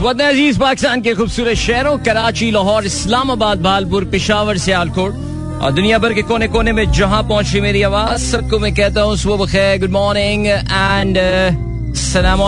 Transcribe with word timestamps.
वतन 0.00 0.24
अज़ीज़ 0.24 0.58
पाकिस्तान 0.58 1.00
के 1.02 1.14
खूबसूरत 1.14 1.56
शहरों, 1.56 1.98
कराची, 1.98 2.50
लाहौर, 2.50 2.84
इस्लामाबाद, 2.84 3.60
भालपुर, 3.62 4.04
पिशावर, 4.04 4.58
सियालकोट। 4.58 5.12
और 5.60 5.72
दुनिया 5.72 5.98
भर 5.98 6.12
के 6.14 6.22
कोने 6.22 6.48
कोने 6.48 6.72
में 6.72 6.90
जहाँ 6.92 7.22
पहुँची 7.28 7.60
मेरी 7.60 7.82
आवाज़, 7.82 8.20
सबको 8.30 8.58
मैं 8.58 8.74
कहता 8.74 9.00
हूँ 9.02 9.16
सुबह 9.16 9.44
बखैर 9.44 9.78
गुड 9.80 9.90
मॉर्निंग 9.90 10.46
एंड 10.46 11.18
सलाम 12.00 12.40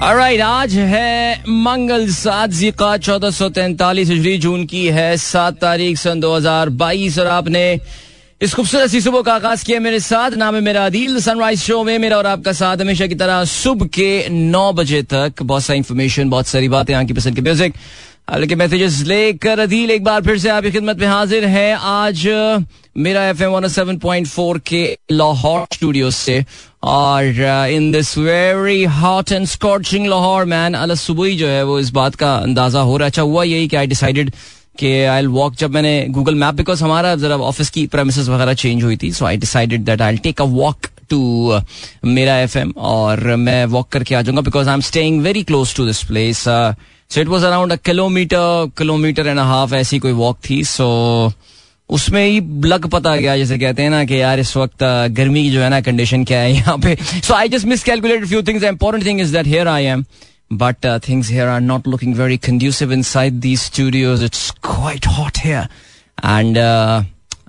Alright, 0.00 0.40
आज 0.40 0.74
है 0.74 1.44
मंगल 1.46 2.06
सात 2.10 2.50
जिका 2.50 2.96
चौदह 2.96 3.30
सौ 3.30 3.48
तैंतालीस 3.50 4.08
हिजरी 4.08 4.36
जून 4.38 4.64
की 4.66 4.86
है 4.88 5.16
सात 5.16 5.58
तारीख 5.60 5.98
सन 5.98 6.20
दो 6.20 6.32
हज़ार 6.34 6.68
बाईस 6.80 7.18
और 7.18 7.26
आपने 7.26 7.64
इस 8.40 8.54
खूबसूरत 8.54 8.90
सी 8.90 9.00
सुबह 9.00 9.22
का 9.22 9.34
आगाज़ 9.34 9.64
किया 9.64 9.80
मेरे 9.80 10.00
साथ। 10.00 10.36
नाम 10.40 10.54
है 10.54 10.60
मेरा 10.60 10.84
अदील 10.86 11.20
सनराइज 11.20 11.60
शो 11.62 11.82
में 11.84 11.98
मेरा 11.98 12.16
और 12.16 12.26
आपका 12.26 12.52
साथ 12.52 12.80
हमेशा 12.80 13.06
की 13.06 13.14
तरह 13.14 13.44
सुबह 13.46 13.86
के 13.94 14.28
नौ 14.30 14.72
बजे 14.72 15.02
तक। 15.12 15.42
बहुत 15.42 15.62
सारी 15.62 15.78
इन्फॉर्मेशन 15.78 16.30
बहुत 16.30 16.46
सारी 16.46 16.68
बातें 16.68 16.94
यहाँ 16.94 17.04
की 17.04 17.12
पसंद 17.12 17.36
के 17.36 17.42
म्यूज़िक 17.42 17.74
लेकिन 18.38 18.58
मैसेजेस 18.58 19.00
लेकर 19.06 19.58
अदील 19.58 19.90
एक 19.90 20.04
बार 20.04 20.22
फिर 20.22 20.38
से 20.38 20.48
आपकी 20.48 20.70
खिदमत 20.70 20.98
में 20.98 21.06
हाजिर 21.08 21.44
है। 21.46 21.72
आज 21.74 22.26
मेरा 22.96 23.28
F 23.28 23.42
M 23.42 23.50
one 23.50 23.68
seven 23.68 23.98
point 23.98 24.26
four 24.26 24.58
के 24.66 24.82
लाहौर 25.10 25.66
स्टूडियो 25.72 26.10
से 26.10 26.44
और 26.82 27.24
in 27.70 27.90
this 27.92 28.18
very 28.18 28.84
hot 28.84 29.32
and 29.32 29.46
scorching 29.46 30.06
Lahore 30.06 30.44
man 30.44 30.74
अल 30.74 30.94
सुबह 30.94 31.36
जो 31.36 31.48
है 31.48 31.62
वो 31.62 31.78
इस 31.78 31.90
बात 31.90 32.14
का 32.14 32.34
अंदाज़ा 32.36 32.80
हो 32.80 32.96
रहा 32.96 33.06
अच्छा 33.06 33.22
हुआ 33.22 33.44
यही 33.44 33.68
कि 33.68 33.76
आई 33.76 33.86
डिसाइडेड 33.86 34.30
कि 34.78 34.92
आई 35.04 35.26
वॉक 35.26 35.54
जब 35.54 35.70
मैंने 35.70 36.06
गूगल 36.10 36.34
मैप 36.34 36.54
बिकॉज़ 36.54 36.84
हमारा 36.84 37.14
जरा 37.16 37.36
ऑफ़िस 37.36 37.70
की 37.70 37.86
प्रेमिस 37.86 38.18
वगैरह 38.28 38.54
चेंज 38.54 38.82
हुई 38.84 38.96
थी। 38.96 39.12
So 39.12 39.24
I 39.24 39.36
decided 39.36 39.84
that 39.84 40.02
I 40.02 40.16
take 40.16 40.40
a 40.40 40.44
walk 40.44 40.86
to 41.10 41.60
मेरा 42.04 42.38
एफ़ 42.38 42.58
एम 42.58 42.72
और 42.78 43.36
मैं 43.36 43.64
वॉक 43.66 43.88
करके 43.88 44.14
आ 44.14 44.22
जाऊँगा 44.22 44.42
because 44.42 44.68
I 44.68 44.74
am 44.74 44.80
staying 44.80 45.20
very 45.22 45.42
close 45.42 45.74
to 45.76 45.86
this 45.86 46.04
place 46.04 46.44
so 46.48 47.20
it 47.20 47.28
was 47.28 47.44
around 47.44 47.72
a 47.72 47.76
kilometer 47.76 48.70
kilometer 48.78 49.26
and 49.26 49.38
half 49.38 49.74
ऐसी 49.74 49.98
कोई 49.98 50.12
वॉक 50.12 50.38
थी। 50.50 50.62
सो 50.64 51.28
so, 51.28 51.34
उसमें 51.90 52.24
ही 52.24 52.40
लग 52.68 52.86
पता 52.90 53.14
गया, 53.16 53.36
जैसे 53.36 53.58
कहते 53.58 53.82
हैं 53.82 53.90
ना 53.90 54.04
कि 54.04 54.20
यार 54.20 54.40
इस 54.40 54.56
वक्त 54.56 54.82
गर्मी 55.16 55.42
की 55.42 55.50
जो 55.50 55.60
है 55.60 55.68
ना 55.70 55.80
कंडीशन 55.80 56.24
क्या 56.24 56.40
है 56.40 56.52
यहाँ 56.52 56.76
पे। 56.78 56.96
So 56.96 57.34
I 57.34 57.48
just 57.48 57.66
miscalculate 57.84 58.26
few 58.26 58.42
things 58.42 58.64
important 58.64 59.06
thing 59.06 59.20
is 59.20 59.32
that 59.36 59.46
here 59.46 59.68
I 59.68 59.84
am 59.84 60.04
but 60.52 60.86
things 61.08 61.30
here 61.30 61.48
are 61.48 61.60
not 61.60 61.88
looking 61.88 62.14
very 62.16 62.36
conducive 62.48 62.92
inside 63.02 63.40
these 63.40 63.60
studios 63.60 64.24
it's 64.24 64.50
quite 64.62 65.06
hot 65.18 65.38
here 65.44 65.68
and 66.24 66.56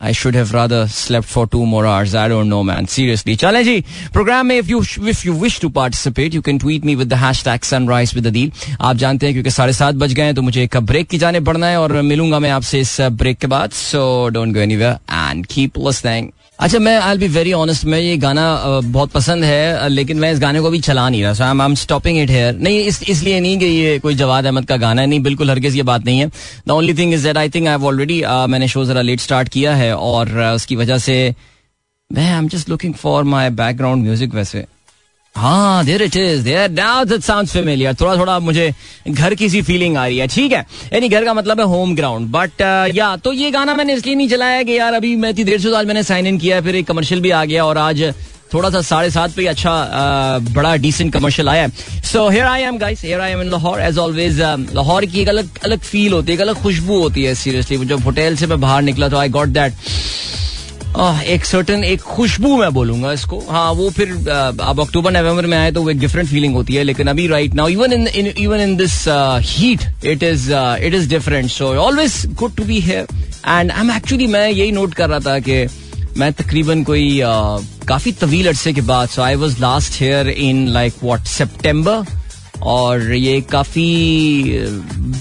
uh, 0.02 0.08
I 0.08 0.12
should 0.12 0.36
have 0.36 0.54
rather 0.54 0.88
slept 0.88 1.28
for 1.28 1.48
two 1.48 1.66
more 1.66 1.86
hours. 1.86 2.16
I 2.16 2.28
don't 2.28 2.50
know, 2.50 2.64
man. 2.64 2.88
Seriously. 2.88 3.36
चले 3.36 3.64
जी 3.64 3.84
programme 4.14 4.46
में 4.46 4.60
if 4.62 4.70
you 4.70 4.82
if 5.10 5.26
you 5.26 5.36
wish 5.44 5.60
to 5.60 5.70
participate, 5.70 6.34
you 6.34 6.42
can 6.42 6.60
tweet 6.60 6.84
me 6.84 6.96
with 6.96 7.10
the 7.10 7.22
hashtag 7.24 7.66
sunrise 7.66 8.16
with 8.16 8.32
Adil. 8.34 8.52
आप 8.82 8.96
जानते 8.96 9.26
हैं 9.26 9.34
क्योंकि 9.36 9.52
साढ़े 9.52 9.74
सात 9.74 9.96
बज 9.96 10.14
गए 10.14 10.24
हैं 10.24 10.36
तो 10.36 10.42
मुझे 10.42 10.64
एक 10.64 10.78
ब्रेक 10.78 11.08
की 11.08 11.18
जाने 11.18 11.40
पड़ना 11.40 11.68
है 11.68 11.80
और 11.82 12.02
मिलूँगा 12.02 12.40
मैं 12.40 12.50
आपसे 12.50 12.80
इस 12.80 13.02
ब्रेक 13.02 13.38
के 13.38 13.48
बाद 13.48 13.72
so 13.72 14.30
don't 14.34 14.54
go 14.54 14.60
anywhere 14.60 14.98
and 15.12 15.46
keep 15.46 15.78
listening 15.78 16.30
अच्छा 16.62 16.80
मैं 16.80 16.96
आई 17.00 17.18
बी 17.18 17.28
वेरी 17.28 17.52
ऑनेस्ट 17.54 17.86
मैं 17.86 18.00
ये 18.00 18.18
गाना 18.18 18.42
बहुत 18.86 19.12
पसंद 19.12 19.44
है 19.44 19.88
लेकिन 19.90 20.18
मैं 20.20 20.32
इस 20.32 20.40
गाने 20.40 20.60
को 20.62 20.70
भी 20.70 20.80
चला 20.80 21.08
नहीं 21.10 21.22
रहा। 21.24 21.34
So 21.34 21.44
I 21.44 21.66
am 21.66 21.76
stopping 21.76 22.18
it 22.20 22.30
here 22.30 22.54
नहीं, 22.56 22.80
इस, 22.80 23.02
इसलिए 23.04 23.40
नहीं 23.40 23.58
कि 23.60 23.66
ये 23.66 23.98
कोई 24.00 24.16
जवाद 24.16 24.46
अहमद 24.46 24.66
का 24.66 24.78
गाना 24.78 25.02
है। 25.02 25.08
नहीं, 25.08 25.20
बिल्कुल 25.20 25.50
हरगिज 25.50 25.76
ये 25.76 25.84
बात 25.84 26.06
नहीं 26.06 26.20
है। 26.20 26.28
The 26.68 26.72
only 26.72 26.94
thing 26.94 27.14
is 27.14 27.24
that 27.28 27.38
I 27.38 27.50
think 27.50 27.68
I 27.68 27.76
already 27.76 28.22
मैंने 28.50 28.68
शो 28.68 28.86
जरा 28.86 29.02
लेट 29.02 29.20
स्टार्ट 29.20 29.50
किया 29.50 29.74
है, 29.76 29.96
और 29.96 30.38
उसकी 30.56 30.76
वजह 30.76 30.98
से 30.98 31.16
मैं 32.10 32.30
I 32.32 32.38
am 32.38 32.48
just 32.48 32.70
looking 32.70 32.94
for 32.94 33.24
my 33.24 33.50
background 33.58 34.04
music 34.04 34.36
वैसे। 34.36 34.66
हाँ 35.36 35.84
there 35.86 36.02
it 36.02 36.16
is 36.16 36.42
there 36.44 36.70
now 36.70 37.04
that 37.06 37.22
sounds 37.24 37.52
familiar 37.54 37.94
थोड़ा 38.00 38.16
थोड़ा 38.18 38.38
मुझे 38.40 38.72
घर 39.10 39.36
की 39.36 39.50
सी 39.50 39.62
फीलिंग 39.62 39.98
आ 39.98 40.06
रही 40.06 40.18
है। 40.18 40.28
ठीक 40.28 40.52
है? 40.52 40.66
यानी 40.94 41.10
घर 41.10 41.26
का 41.26 41.34
मतलब 41.34 41.60
है 41.60 41.66
होम 41.66 41.96
ग्राउंड 41.96 42.28
बट 42.32 42.62
या 42.96 43.16
तो 43.24 43.34
ये 43.34 43.52
गाना 43.52 43.76
मैंने 43.76 43.94
इसलिए 43.94 44.16
नहीं 44.16 44.30
चलाया 44.30 44.64
कि 44.64 44.78
यार 44.78 44.94
अभी 44.94 45.16
मैं 45.16 45.34
देर 45.36 45.60
से 45.62 45.76
आज 45.78 45.86
मैंने 45.88 46.04
साइन 46.04 46.28
इन 46.28 46.38
किया 46.38 46.62
फिर 46.62 46.76
एक 46.76 46.88
कमर्शियल 46.88 47.22
भी 47.22 47.30
आ 47.30 47.44
गया 47.46 47.66
और 47.66 47.78
आज 47.78 48.04
थोड़ा 48.54 48.70
सा 48.70 48.82
साढ़े 48.82 49.10
सात 49.12 49.32
पे 49.36 49.46
अच्छा 49.48 49.72
uh, 50.40 50.54
बड़ा 50.56 50.76
डिसेंट 50.76 51.12
कमर्शियल 51.14 51.50
आया 51.50 51.68
so 52.12 52.28
here 52.30 52.46
I 52.46 52.62
am 52.62 52.78
guys 52.78 53.04
here 53.04 53.22
I 53.22 53.32
am 53.32 53.42
in 53.42 53.50
Lahore 53.52 53.82
as 53.82 53.98
always 53.98 54.40
Lahore 54.76 55.06
की 55.06 55.22
एक 55.22 55.30
अलग 55.30 55.60
अलग 55.66 55.80
फील 55.80 56.14
होती 56.14 56.32
है 56.32 56.34
एक 56.34 56.42
अलग 56.42 56.62
खुशबू 56.64 57.00
होती 57.02 57.24
है 57.24 57.36
सीरियसली 57.36 57.78
जब 57.86 58.04
होटल 58.06 58.36
से 58.36 58.48
मैं 58.48 58.60
बाहर 58.62 58.82
निकला 58.82 59.10
तो 59.10 59.18
आई 59.18 59.30
गॉट 59.30 59.50
दैट 59.50 59.74
एक 60.94 61.46
सर्टन 61.46 61.84
एक 61.84 62.02
खुशबू 62.02 62.56
मैं 62.58 62.72
बोलूँगा 62.74 63.12
इसको। 63.14 63.40
हाँ 63.50 63.72
वो 63.74 63.90
फिर 63.90 64.10
अब 64.30 64.80
अक्टूबर, 64.82 65.12
नवंबर 65.12 65.46
में 65.46 65.58
आए 65.58 65.72
तो 65.72 65.82
वो 65.84 65.90
एक 65.90 66.00
डिफरेंट 66.00 66.30
फीलिंग 66.30 66.56
होती 66.56 66.76
है, 66.76 66.84
लेकिन 66.84 67.08
अभी 67.08 67.28
right 67.28 67.54
now 67.54 67.68
even 67.68 67.94
in 67.94 68.28
even 68.28 68.60
in 68.60 68.76
this 68.78 69.04
heat 69.50 70.06
it 70.06 70.24
is 70.24 70.52
it 70.54 70.94
is 70.94 71.10
different 71.10 71.50
so 71.52 71.74
always 71.76 72.26
good 72.40 72.56
to 72.56 72.64
be 72.64 72.80
here 72.80 73.08
and 73.48 73.72
I 73.72 73.80
am 73.80 73.92
actually 73.92 74.28
मैं 74.28 74.48
यही 74.50 74.72
नोट 74.72 74.94
कर 74.94 75.10
रहा 75.10 75.20
था 75.20 75.40
कि 75.40 75.66
मैं 76.18 76.32
तकरीबन 76.34 76.84
कोई 76.84 77.20
काफ़ी 77.88 78.12
तवील 78.12 78.48
अरसे 78.48 78.74
के 78.74 78.82
बाद 78.82 79.10
so 79.10 79.22
I 79.22 79.36
was 79.36 79.60
last 79.62 80.02
here 80.02 80.30
in 80.30 80.68
like 80.68 80.94
what 81.04 81.24
September 81.28 82.20
और 82.64 83.12
ये 83.14 83.40
काफ़ी 83.42 83.86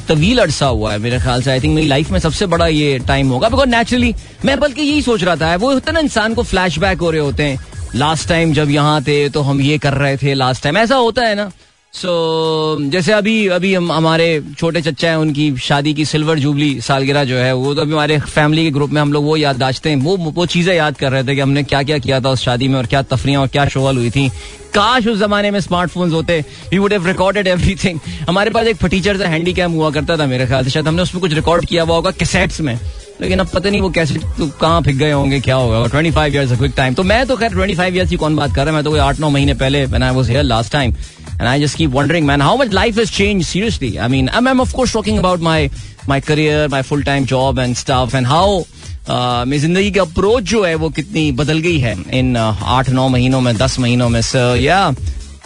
तवील 0.08 0.38
अरसा 0.38 0.66
हुआ 0.66 0.92
है 0.92 0.98
मेरे 0.98 1.18
ख्याल 1.18 1.42
से। 1.42 1.50
आई 1.50 1.60
थिंक 1.60 1.74
मेरी 1.74 1.86
लाइफ 1.88 2.10
में 2.10 2.18
सबसे 2.18 2.46
बड़ा 2.46 2.66
ये 2.66 2.98
टाइम 2.98 3.28
होगा। 3.28 3.48
बिकॉज़ 3.48 3.68
नेचुरली 3.68 4.14
मैं 4.44 4.58
बल्कि 4.60 4.82
यही 4.82 5.02
सोच 5.02 5.24
रहा 5.24 5.36
था, 5.36 5.54
वो 5.56 5.72
होता 5.72 5.92
ना 5.92 6.00
इंसान 6.00 6.34
को 6.34 6.42
फ्लैश 6.42 6.78
हो 6.78 7.10
रहे 7.10 7.20
होते 7.20 7.42
हैं। 7.42 7.58
लास्ट 7.94 8.28
टाइम 8.28 8.52
जब 8.52 8.70
यहाँ 8.70 9.02
थे 9.02 9.28
तो 9.28 9.40
हम 9.40 9.60
ये 9.60 9.78
कर 9.78 9.94
रहे 9.94 10.16
थे 10.16 10.34
लास्ट 10.34 10.62
टाइम 10.62 10.76
ऐसा 10.76 10.96
होता 10.96 11.22
है 11.22 11.34
ना। 11.34 11.50
सो 11.92 12.76
so, 12.76 12.90
जैसे 12.90 13.12
अभी 13.12 13.46
अभी 13.48 13.72
हम 13.74 13.90
हमारे 13.92 14.26
छोटे 14.58 14.80
चच्चा 14.82 15.08
हैं 15.08 15.16
उनकी 15.16 15.56
शादी 15.58 15.94
की 15.94 16.04
सिल्वर 16.04 16.38
जुबली 16.38 16.80
सालगिरह 16.80 17.24
जो 17.24 17.36
है 17.36 17.52
वो 17.54 17.74
तो 17.74 17.80
अभी 17.80 17.92
हमारे 17.92 18.18
फैमिली 18.20 18.64
के 18.64 18.70
ग्रुप 18.70 18.90
में 18.90 19.00
हम 19.00 19.12
लोग 19.12 19.24
वो 19.24 19.36
याद 19.36 19.56
दाश्ते 19.56 19.90
हैं। 19.90 19.96
वो 19.96 20.16
वो 20.16 20.46
चीज़ें 20.46 20.74
याद 20.74 20.98
कर 20.98 21.12
रहे 21.12 21.24
थे 21.24 21.34
कि 21.34 21.40
हमने 21.40 21.62
क्या 21.62 21.82
क्या 21.82 21.98
किया 21.98 22.20
था 22.20 22.30
उस 22.30 22.42
शादी 22.42 22.68
में 22.68 22.78
और 22.78 22.86
क्या 22.86 23.02
तफरियाँ 23.02 23.40
और 23.40 23.48
क्या 23.48 23.66
शोल 23.68 23.96
हुई 23.96 24.10
थी। 24.10 24.28
काश 24.74 25.06
उस 25.06 25.18
जमाने 25.18 25.50
में 25.50 25.60
स्मार्टफोन्स 25.60 26.12
होते 26.12 26.40
we 26.70 26.78
would 26.78 26.92
have 26.92 27.06
recorded 27.06 27.46
everything 27.46 27.98
हमारे 28.28 28.50
पास 28.50 28.66
एक 28.66 28.76
फटीचर 28.76 29.18
से 29.18 29.24
हैंडी 29.26 29.52
कैम 29.52 29.72
हुआ 29.72 29.90
करता 29.90 30.16
था 30.16 30.26
मेरे 30.26 30.46
ख्याल 30.46 30.64
से 30.64 30.70
शायद 30.70 30.88
हमने 30.88 31.02
उसमें 31.02 31.20
कुछ 31.20 31.32
रिकॉर्ड 31.34 31.66
किया 31.66 31.82
हुआ 31.82 31.96
होगा 31.96 32.10
कैसेट्स 32.10 32.60
में। 32.60 32.78
लेकिन 33.20 33.38
अब 33.38 33.48
पता 33.48 33.70
नहीं 33.70 33.80
वो 33.80 33.90
कैसे 33.90 34.14
तो 34.38 34.46
कहाँ 34.60 34.82
फिक 34.82 34.96
गए 34.96 35.10
होंगे 35.12 35.40
क्या 35.40 35.56
होगा? 35.56 35.86
Twenty 35.86 36.10
five 36.10 36.34
years 36.34 36.52
quick 36.58 36.72
time 36.76 36.94
तो 36.94 37.02
मैं 37.02 37.26
तो 37.26 37.36
खैर 37.36 37.52
ट्वेंटी 37.52 37.74
फाइव 37.74 37.96
ईयर्स 37.96 38.10
की 38.10 38.16
कौन 38.16 38.36
बात 38.36 38.54
कर 38.54 38.60
रहा 38.60 38.66
है? 38.66 38.74
मैं 38.74 38.84
तो 38.84 38.90
कोई 38.90 39.00
आठ 39.00 39.20
नौ 39.20 39.30
महीने 39.30 39.54
पहले 39.54 39.86
मैंने 39.86 40.06
I 40.06 40.14
was 40.14 40.30
here 40.30 40.42
last 40.42 40.72
time 40.72 40.94
and 41.40 41.48
I 41.48 41.58
just 41.58 41.76
keep 41.76 41.92
wondering, 41.92 42.26
man, 42.26 42.40
how 42.40 42.54
much 42.60 42.72
life 42.76 42.96
has 42.96 43.10
changed. 43.10 43.46
Seriously, 43.46 43.98
I 43.98 44.08
mean, 44.08 44.28
I'm, 44.28 44.46
I'm 44.46 44.60
of 44.60 44.74
course 44.74 44.92
talking 44.92 45.20
about 45.20 45.40
my 45.40 45.70
my 46.06 46.20
career, 46.20 46.68
my 46.68 46.82
full 46.82 47.02
time 47.02 47.24
job 47.24 47.58
and 47.58 47.78
stuff, 47.82 48.14
and 48.14 48.26
uh, 48.26 49.44
मेरी 49.46 49.58
ज़िंदगी 49.58 49.90
की 49.90 49.98
approach 49.98 50.42
जो 50.42 50.64
है 50.64 50.74
वो 50.74 50.88
कितनी 50.88 51.32
बदल 51.32 51.58
गई 51.58 51.78
है 51.78 51.96
इन 52.18 52.34
uh, 52.34 52.54
आठ 52.62 52.90
नौ 52.90 53.08
महीनों 53.08 53.40
में 53.40 53.56
दस 53.56 53.78
महीनों 53.78 54.08
में 54.08 54.20
सर 54.22 54.58
या 54.60 54.90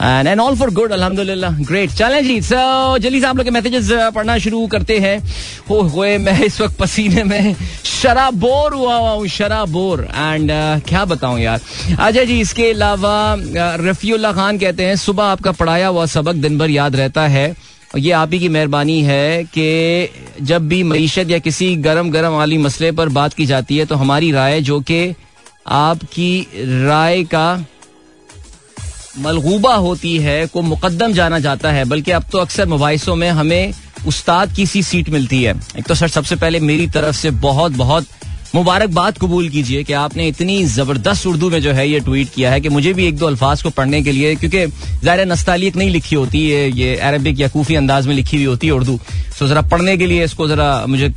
and 0.01 0.29
and 0.29 0.41
all 0.41 0.57
for 0.57 0.71
good 0.75 0.93
अल्हम्दुलिल्लाह 0.93 1.59
ग्रेट 1.65 1.91
चलें 1.91 2.23
जी 2.25 2.41
सो 2.43 2.99
जल्दी 2.99 3.21
से 3.21 3.27
आप 3.27 3.37
लोग 3.37 3.45
के 3.45 3.51
मैसेजेस 3.51 3.91
पढ़ना 4.15 4.39
शुरू 4.39 4.67
करते 4.67 4.99
हैं। 4.99 5.19
हो 5.71 5.81
हुए 5.81 6.17
मैं 6.19 6.39
इस 6.45 6.61
वक्त 6.61 6.77
पसीने 6.79 7.25
में 7.25 7.55
शराब 7.85 8.35
बोर 8.41 8.75
हुआ 8.75 8.97
हुआ 8.97 9.11
हूँ 9.11 9.27
शराब 9.29 9.69
बोर 9.73 10.01
एंड 10.05 10.51
uh, 10.51 10.89
क्या 10.89 11.05
बताऊँ 11.05 11.41
यार। 11.41 11.61
अजय 11.99 12.27
जी 12.27 12.41
इसके 12.41 12.71
अलावा 12.71 13.37
रफीउल्ला 13.81 14.33
खान 14.33 14.59
कहते 14.59 14.85
हैं 14.85 14.97
सुबह 14.97 15.25
आपका 15.25 15.53
पढ़ाया 15.53 15.89
हुआ 15.89 16.07
सबक 16.07 16.35
दिन 16.37 16.59
भर 16.59 16.71
याद 16.71 16.97
रहता 16.97 17.27
है। 17.29 17.55
ये 17.97 18.11
आप 18.13 18.33
ही 18.33 18.39
की 18.39 18.49
मेहरबानी 18.49 19.01
है 19.03 19.45
कि 19.57 20.09
जब 20.43 20.67
भी 20.69 20.83
मीशत 20.83 21.31
या 21.31 21.39
किसी 21.39 21.75
गरम 21.83 22.11
गरम 22.11 22.33
वाली 22.33 22.59
मसले 22.59 22.91
पर 22.93 23.09
बात 23.19 23.35
की 23.35 23.47
जाती 23.47 23.77
है 23.77 23.85
तो 23.87 23.95
हमारी 23.97 24.31
राय 24.33 24.61
जो 24.61 24.81
कि 24.81 25.15
आपकी 25.67 26.47
राय 26.87 27.23
का 27.25 27.47
मलगूबा 29.19 29.75
होती 29.75 30.19
है, 30.19 30.47
को 30.47 30.63
मुकदम 30.63 31.13
जाना 31.13 31.39
जाता 31.39 31.73
है, 31.73 31.85
बल्कि 31.85 32.11
अब 32.11 32.25
तो 32.33 32.39
अक्सर 32.39 32.67
मुबाइसों 32.67 33.17
में 33.17 33.31
हमें 33.31 33.73
उस्ताद 34.07 34.53
की 34.53 34.67
सी 34.67 34.83
सीट 34.83 35.09
मिलती 35.09 35.43
है। 35.43 35.55
एक 35.79 35.87
तो 35.87 35.95
सर, 35.95 36.09
सबसे 36.09 36.37
पहले 36.37 36.61
मेरी 36.61 36.87
तरफ़ 36.87 37.17
से 37.17 37.31
बहुत 37.31 37.73
बहुत 37.73 38.07
मुबारकबाद 38.55 39.17
कबूल 39.19 39.49
कीजिए 39.49 39.83
कि 39.85 39.93
आपने 39.99 40.27
इतनी 40.29 40.65
ज़बरदस्त 40.65 41.27
उर्दू 41.27 41.49
में 41.51 41.61
जो 41.63 41.71
है 41.73 41.89
ये 41.89 42.01
ट्वीट 42.01 42.29
किया 42.35 42.51
है 42.51 42.61
कि 42.61 42.69
मुझे 42.69 42.93
भी 42.95 43.07
एक 43.07 43.17
दो 43.19 43.27
अल्फाज 43.27 43.63
को 43.63 43.71
पढ़ने 43.71 44.03
के 44.03 44.13
लिए, 44.13 44.35
क्योंकि 44.37 44.67
ज़ाहिर 45.05 45.27
नस्तालियत 45.27 45.77
नहीं 45.77 45.91
लिखी 45.91 46.17
होती 46.17 46.49
है 46.51 46.71
ये 46.71 46.95
अरबिक 47.09 47.41
या 47.41 47.49
कूफी 47.49 47.75
अंदाज 47.75 48.07
में 48.07 48.15
लिखी 48.15 48.37
हुई 48.37 48.47
होती 48.47 48.67
है 48.67 48.73
उर्दू। 48.73 48.99
सो 49.39 49.47
जरा 49.49 49.63
पढ़ने 49.65 49.97
के 49.97 50.07
लिए 50.07 50.25
इसको 50.25 50.49
जरा 50.49 50.69
मुझे 50.87 51.09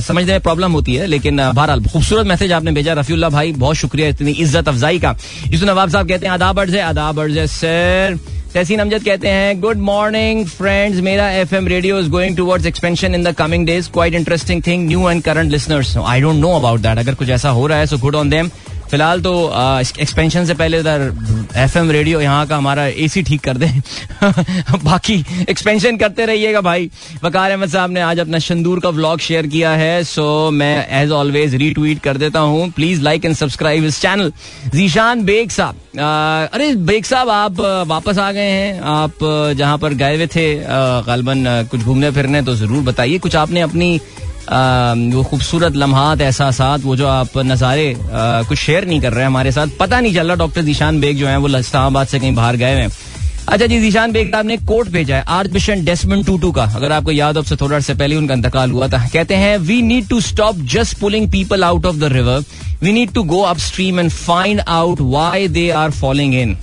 समझने 0.00 0.32
में 0.32 0.40
प्रॉब्लम 0.40 0.72
होती 0.72 0.94
है, 0.94 1.06
लेकिन 1.06 1.36
बहरहाल 1.36 1.84
खूबसूरत 1.84 2.26
मैसेज 2.26 2.52
आपने 2.52 2.72
भेजा 2.72 2.92
रफीउल्ला 2.94 3.28
भाई, 3.30 3.52
बहुत 3.54 3.76
शुक्रिया 3.76 4.08
इतनी 4.08 4.30
इज़्ज़त 4.32 4.68
अफजाई 4.68 4.98
का। 4.98 5.16
यूसुफ 5.46 5.68
नवाब 5.68 5.90
साहब 5.90 6.08
कहते 6.08 6.26
हैं, 6.26 6.32
आदाब 6.34 6.60
अर्ज़ 6.60 6.76
है, 6.76 6.82
आदाब 6.84 7.20
अर्ज़ 7.20 7.38
है, 7.38 7.46
सर। 7.48 8.18
तहसीन 8.56 8.80
अमजद 8.80 9.02
कहते 9.04 9.28
हैं 9.28 9.60
गुड 9.60 9.78
मॉर्निंग 9.86 10.44
फ्रेंड्स 10.48 11.00
मेरा 11.04 11.28
F 11.30 11.54
M 11.54 11.66
radio 11.68 11.98
is 12.00 12.08
going 12.10 12.36
towards 12.36 12.66
expansion 12.66 13.14
in 13.14 13.24
the 13.24 13.32
coming 13.38 13.66
days 13.66 13.90
quite 13.92 14.14
interesting 14.14 14.62
thing 14.66 14.86
new 14.86 15.10
and 15.10 15.22
current 15.22 15.50
listeners 15.52 15.96
I 15.98 16.20
don't 16.20 16.36
know 16.36 16.52
about 16.58 16.80
that 16.80 16.98
अगर 16.98 17.14
कुछ 17.14 17.30
ऐसा 17.30 17.50
हो 17.58 17.66
रहा 17.66 17.78
है 17.78 17.86
सो 17.86 17.98
गुड 17.98 18.14
ऑन 18.14 18.30
देम 18.30 18.48
फ़िलहाल 18.90 19.20
तो 19.20 19.32
एक्सपेंशन 20.00 20.44
से 20.46 20.54
पहले 20.54 20.78
इधर 20.80 21.12
एफ़ 21.56 21.76
एम 21.78 21.90
रेडियो 21.90 22.20
यहाँ 22.20 22.46
का 22.46 22.56
हमारा 22.56 22.86
ए 22.86 23.06
सी 23.08 23.22
ठीक 23.22 23.40
कर 23.40 23.56
दे। 23.56 23.66
बाकी 24.84 25.14
एक्सपेंशन 25.50 25.96
करते 25.96 26.26
रहिएगा 26.26 26.60
भाई। 26.60 26.90
वकार 27.24 27.50
अहमद 27.50 27.68
साहब 27.68 27.90
ने 27.90 28.00
आज 28.00 28.20
अपना 28.20 28.38
शंदूर 28.38 28.80
का 28.80 28.88
व्लॉग 28.90 29.20
शेयर 29.20 29.46
किया 29.46 29.70
है 29.72 30.02
सो 30.04 30.50
मैं 30.52 30.86
एज 31.00 31.10
ऑलवेज 31.12 31.54
रीट्वीट 31.54 32.02
कर 32.02 32.16
देता 32.16 32.40
हूँ। 32.40 32.70
प्लीज़ 32.72 33.02
लाइक 33.02 33.24
एंड 33.24 33.34
सब्सक्राइब 33.36 33.84
इस 33.84 34.00
चैनल 34.00 34.32
जीशान 34.74 35.24
बेग 35.24 35.50
साहब 35.50 35.74
अरे 35.96 36.74
बेग 36.76 37.04
साहब, 37.04 37.28
आप 37.30 37.60
वापस 37.88 38.18
आ 38.18 38.30
गए 38.32 38.50
हैं। 38.50 38.80
आप 38.82 39.18
जहाँ 39.56 39.78
पर 39.78 39.94
गए 39.94 40.16
हुए 40.16 40.26
थे 40.26 40.46
गलबन 41.06 41.44
कुछ 41.70 41.80
घूमने 41.80 42.10
फिरने 42.10 42.42
तो 42.42 42.54
ज़रूर 42.56 42.82
बताइए। 42.84 43.18
कुछ 43.18 43.36
आपने 43.36 43.60
अपनी 43.60 43.98
वो 44.48 45.22
खूबसूरत 45.24 45.76
लम्हात 45.76 46.20
एहसास 46.20 46.60
वो 46.82 46.96
जो 46.96 47.06
आप 47.08 47.38
नज़ारे 47.38 47.94
कुछ 47.98 48.58
शेयर 48.58 48.86
नहीं 48.86 49.00
कर 49.00 49.12
रहे 49.12 49.20
हैं 49.20 49.26
हमारे 49.26 49.52
साथ। 49.52 49.76
पता 49.80 50.00
नहीं 50.00 50.14
चल 50.14 50.26
रहा 50.26 50.36
डॉक्टर 50.36 50.62
जीशान 50.62 51.00
बेग 51.00 51.18
जो 51.18 51.26
है, 51.26 51.36
वो 51.36 51.48
इस्लामाबाद 51.48 52.06
से 52.06 52.18
कहीं 52.18 52.34
बाहर 52.34 52.56
गए 52.56 52.80
हैं। 52.80 52.90
अच्छा 53.48 53.66
जी, 53.66 53.78
जीशान 53.80 54.12
बेग 54.12 54.30
साहब 54.30 54.46
ने 54.46 54.56
कोट 54.58 54.88
भेजा 54.90 55.16
है 55.16 55.24
आर्च 55.28 55.50
बिशन 55.50 55.84
डेस्मन 55.84 56.22
टूटू 56.24 56.50
का। 56.52 56.64
अगर 56.76 56.92
आपको 56.92 57.10
याद 57.12 57.36
हो 57.36 57.42
से 57.42 57.56
थोड़ा 57.56 57.78
से 57.80 57.94
पहले 57.94 58.16
उनका 58.16 58.34
इंतकाल 58.34 58.70
हुआ 58.70 58.88
था। 58.88 58.98
कहते 59.12 59.34
हैं 59.34 59.56
we 59.58 59.80
need 59.82 60.08
to 60.08 60.20
stop 60.20 60.56
just 60.72 60.98
pulling 61.00 61.30
people 61.32 61.64
out 61.64 61.86
of 61.86 61.96
the 61.96 62.12
river 62.12 62.44
we 62.82 62.92
need 62.92 63.12
to 63.12 63.22
go 63.24 63.40
upstream 63.58 64.00
and 64.00 64.10
find 64.10 64.60
out 64.60 65.00
why 65.00 65.48
they 65.48 65.68
are 65.72 65.90
following 65.90 66.34
in 66.34 66.56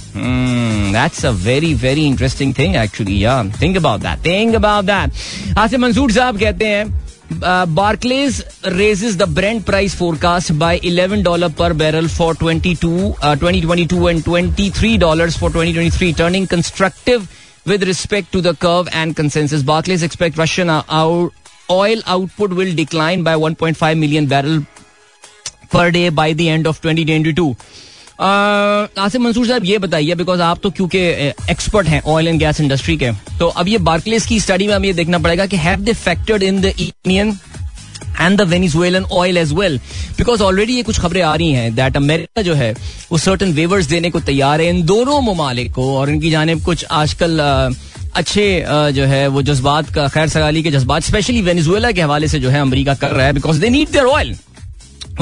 that's 0.94 1.25
a 1.25 1.29
very 1.45 1.74
very 1.75 2.06
interesting 2.07 2.53
thing 2.59 2.75
actually 2.75 3.24
think 3.62 3.77
about 3.77 4.01
that 4.01 4.25
think 4.25 4.56
about 4.56 4.86
that 4.86 5.57
Asif 5.57 5.79
Mansoor 5.79 6.12
साहब 6.12 6.39
कहते 6.39 6.68
हैं 6.68 7.02
Barclays 7.39 8.44
raises 8.71 9.18
the 9.18 9.27
Brent 9.27 9.65
price 9.65 9.94
forecast 9.95 10.57
by 10.57 10.80
$11 10.80 11.56
per 11.56 11.74
barrel 11.74 12.07
for 12.07 12.33
22, 12.33 13.15
uh, 13.21 13.35
2022 13.35 14.07
and 14.07 14.19
$23 14.21 15.38
for 15.38 15.50
2023, 15.50 16.13
turning 16.13 16.47
constructive 16.47 17.30
with 17.65 17.83
respect 17.83 18.31
to 18.31 18.41
the 18.41 18.56
curve 18.56 18.88
and 18.91 19.15
consensus. 19.15 19.63
Barclays 19.63 20.03
expect 20.03 20.38
Russian 20.38 20.69
uh, 20.69 20.83
oil 21.69 22.00
output 22.06 22.51
will 22.51 22.74
decline 22.75 23.24
by 23.24 23.36
1.5 23.36 23.97
million 23.97 24.27
barrel 24.27 24.65
per 25.69 25.91
day 25.91 26.09
by 26.09 26.33
the 26.33 26.50
end 26.50 26.68
of 26.68 26.81
2022. 26.81 27.56
Asim 28.19 29.24
Mansoor 29.24 29.48
साहब, 29.48 29.65
ये 29.65 29.77
बताइए 29.77 30.15
because 30.15 30.42
आप 30.42 30.60
तो 30.63 30.69
क्योंकि 30.71 31.00
expert 31.51 31.88
हैं 31.88 32.01
oil 32.04 32.27
and 32.27 32.39
gas 32.39 32.60
industry 32.62 32.98
के 32.98 33.12
तो 33.39 33.48
अब 33.48 33.68
ये 33.68 33.77
बार्कलेस 33.88 34.25
की 34.25 34.39
स्टडी 34.39 34.68
में 34.68 34.74
हमें 34.74 34.88
ये 34.88 34.94
देखना 34.94 35.19
पड़ेगा 35.19 35.45
कि 35.45 35.57
have 35.57 35.80
they 35.80 35.94
factored 35.95 36.44
in 36.44 36.62
the 36.62 36.65
Indian 36.65 37.38
and 38.19 38.38
the 38.38 38.42
Venezuelan 38.50 39.04
oil 39.13 39.38
as 39.38 39.54
well 39.54 39.77
because 40.18 40.42
already 40.44 40.75
ये 40.75 40.83
कुछ 40.83 41.00
खबरें 41.00 41.21
आ 41.21 41.33
रही 41.36 41.51
हैं 41.51 41.74
दैट 41.75 41.98
अमेरिका 41.98 42.42
जो 42.42 42.54
है, 42.54 42.71
वो 43.12 43.18
सर्टन 43.18 43.54
वेवर्स 43.54 43.86
देने 43.88 44.10
को 44.10 44.19
तैयार 44.21 44.62
है 44.62 44.69
इन 44.69 44.83
दोनों 44.86 45.21
ममालिक 45.24 45.71
को, 45.74 45.95
और 45.98 46.10
इनकी 46.10 46.30
जाने 46.31 46.56
कुछ 46.62 46.86
आजकल 46.92 47.39
अच्छे 48.15 48.65
जो 48.68 49.04
है, 49.06 49.27
वो 49.27 49.42
जज्बात 49.42 49.94
का, 49.94 50.07
खैर 50.07 50.27
सगाली 50.30 50.63
के 50.63 50.71
जज्बात 50.71 51.04
स्पेशली 51.04 51.42
वेनिजुएला 51.42 51.92
के 51.92 52.01
हवाले 52.01 52.27
से 52.27 52.39
जो 52.39 52.50
है 52.50 52.62
अमरीका 52.62 52.94
कर 52.95 53.12
रहा 53.12 53.25
है 53.25 53.33
because 53.33 53.62
they 53.62 53.69
need 53.69 53.89
their 53.92 54.06
oil 54.06 54.36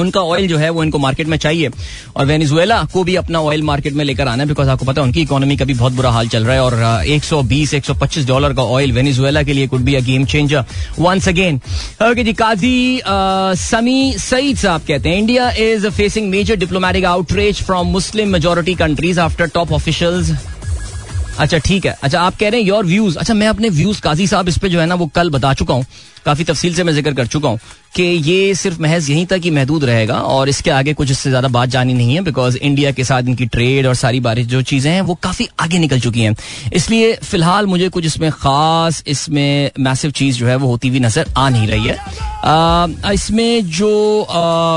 उनका 0.00 0.20
ऑयल 0.20 0.46
जो 0.48 0.56
है 0.58 0.70
वो 0.70 0.82
इनको 0.84 0.98
मार्केट 0.98 1.26
में 1.28 1.36
चाहिए। 1.38 1.70
और 2.16 2.26
वेनिजुएला 2.26 2.82
को 2.92 3.04
भी 3.04 3.14
अपना 3.16 3.40
ऑयल 3.40 3.62
मार्केट 3.62 3.92
में 3.92 4.04
लेकर 4.04 4.28
आना 4.28 4.42
है 4.42 4.48
बिकॉज़ 4.48 4.68
आपको 4.68 4.86
पता 4.86 5.00
है 5.00 5.06
उनकी 5.06 5.22
इकोनॉमी 5.22 5.56
का 5.56 5.64
भी 5.64 5.74
बहुत 5.74 5.92
बुरा 5.92 6.10
हाल 6.10 6.28
चल 6.28 6.44
रहा 6.44 6.54
है 6.54 6.62
और 6.62 6.74
120 7.16 7.74
125 7.74 8.26
डॉलर 8.28 8.52
का 8.54 8.62
ऑयल 8.76 8.92
वेनिजुएला 8.92 9.42
के 9.42 9.52
लिए 9.52 9.66
could 9.66 9.80
be 9.80 9.94
a 9.94 10.00
game 10.00 10.24
changer 10.24 10.64
once 10.98 11.28
again 11.28 11.60
okay 12.10 12.24
जी, 12.24 12.32
काजी 12.32 13.00
समी 13.60 14.14
सईद 14.18 14.56
साहब 14.56 14.80
कहते 14.88 15.08
हैं 15.08 15.16
India 15.18 15.50
is 15.66 15.88
facing 15.88 16.30
major 16.30 16.56
diplomatic 16.56 17.04
outreach 17.04 17.62
from 17.62 17.86
Muslim 17.92 18.28
majority 18.28 18.74
countries 18.74 19.20
after 19.20 19.46
top 19.54 19.72
officials 19.72 20.32
अच्छा 21.38 21.58
ठीक 21.58 21.86
है। 21.86 21.96
अच्छा 22.02 22.20
आप 22.20 22.36
कह 22.38 22.48
रहे 22.48 22.60
हैं 22.60 22.66
योर 22.68 22.86
व्यूज़ 22.86 23.16
अच्छा 23.18 23.34
मैं 23.34 23.46
अपने 23.48 23.68
व्यूज़ 23.70 24.00
काजी 24.02 24.26
साहब 24.26 24.48
इस 24.48 24.58
पे 24.58 24.68
जो 24.68 24.80
है 24.80 24.86
ना 24.86 24.94
वो 24.94 25.06
कल 25.14 25.30
बता 25.30 25.52
चुका 25.54 25.74
हूँ। 25.74 25.84
काफ़ी 26.24 26.44
तफसील 26.44 26.74
से 26.74 26.84
मैं 26.84 26.92
ज़िक्र 26.92 27.12
कर 27.14 27.26
चुका 27.26 27.48
हूँ 27.48 27.58
कि 27.94 28.02
ये 28.02 28.54
सिर्फ़ 28.54 28.80
महज 28.82 29.08
यहीं 29.10 29.24
तक 29.26 29.40
ही 29.44 29.50
महदूद 29.50 29.84
रहेगा 29.84 30.18
और 30.22 30.48
इसके 30.48 30.70
आगे 30.70 30.92
कुछ 30.94 31.10
इससे 31.10 31.30
ज़्यादा 31.30 31.48
बात 31.48 31.68
जानी 31.68 31.94
नहीं 31.94 32.14
है 32.14 32.20
बिकॉज़ 32.22 32.56
इंडिया 32.58 32.90
के 32.92 33.04
साथ 33.04 33.22
इनकी 33.22 33.46
ट्रेड 33.46 33.86
और 33.86 33.94
सारी 33.94 34.20
बारिश 34.20 34.46
जो 34.46 34.60
चीज़ें 34.62 34.90
हैं 34.92 35.00
वो 35.02 35.14
काफ़ी 35.22 35.48
आगे 35.60 35.78
निकल 35.78 36.00
चुकी 36.00 36.20
हैं। 36.20 36.34
इसलिए 36.72 37.12
फ़िलहाल 37.22 37.66
मुझे 37.66 37.88
कुछ 37.88 38.06
इसमें 38.06 38.30
खास 38.32 39.02
इसमें 39.06 39.70
मैसिव 39.80 40.10
चीज़ 40.12 40.38
जो 40.38 40.46
है 40.46 40.56
वो 40.56 40.68
होती 40.68 40.88
हुई 40.88 41.00
नज़र 41.00 41.32
आ 41.36 41.48
नहीं 41.48 41.66
रही 41.68 41.84
है। 41.84 41.96
आ, 42.44 43.12
इसमें 43.12 43.70
जो 43.70 43.90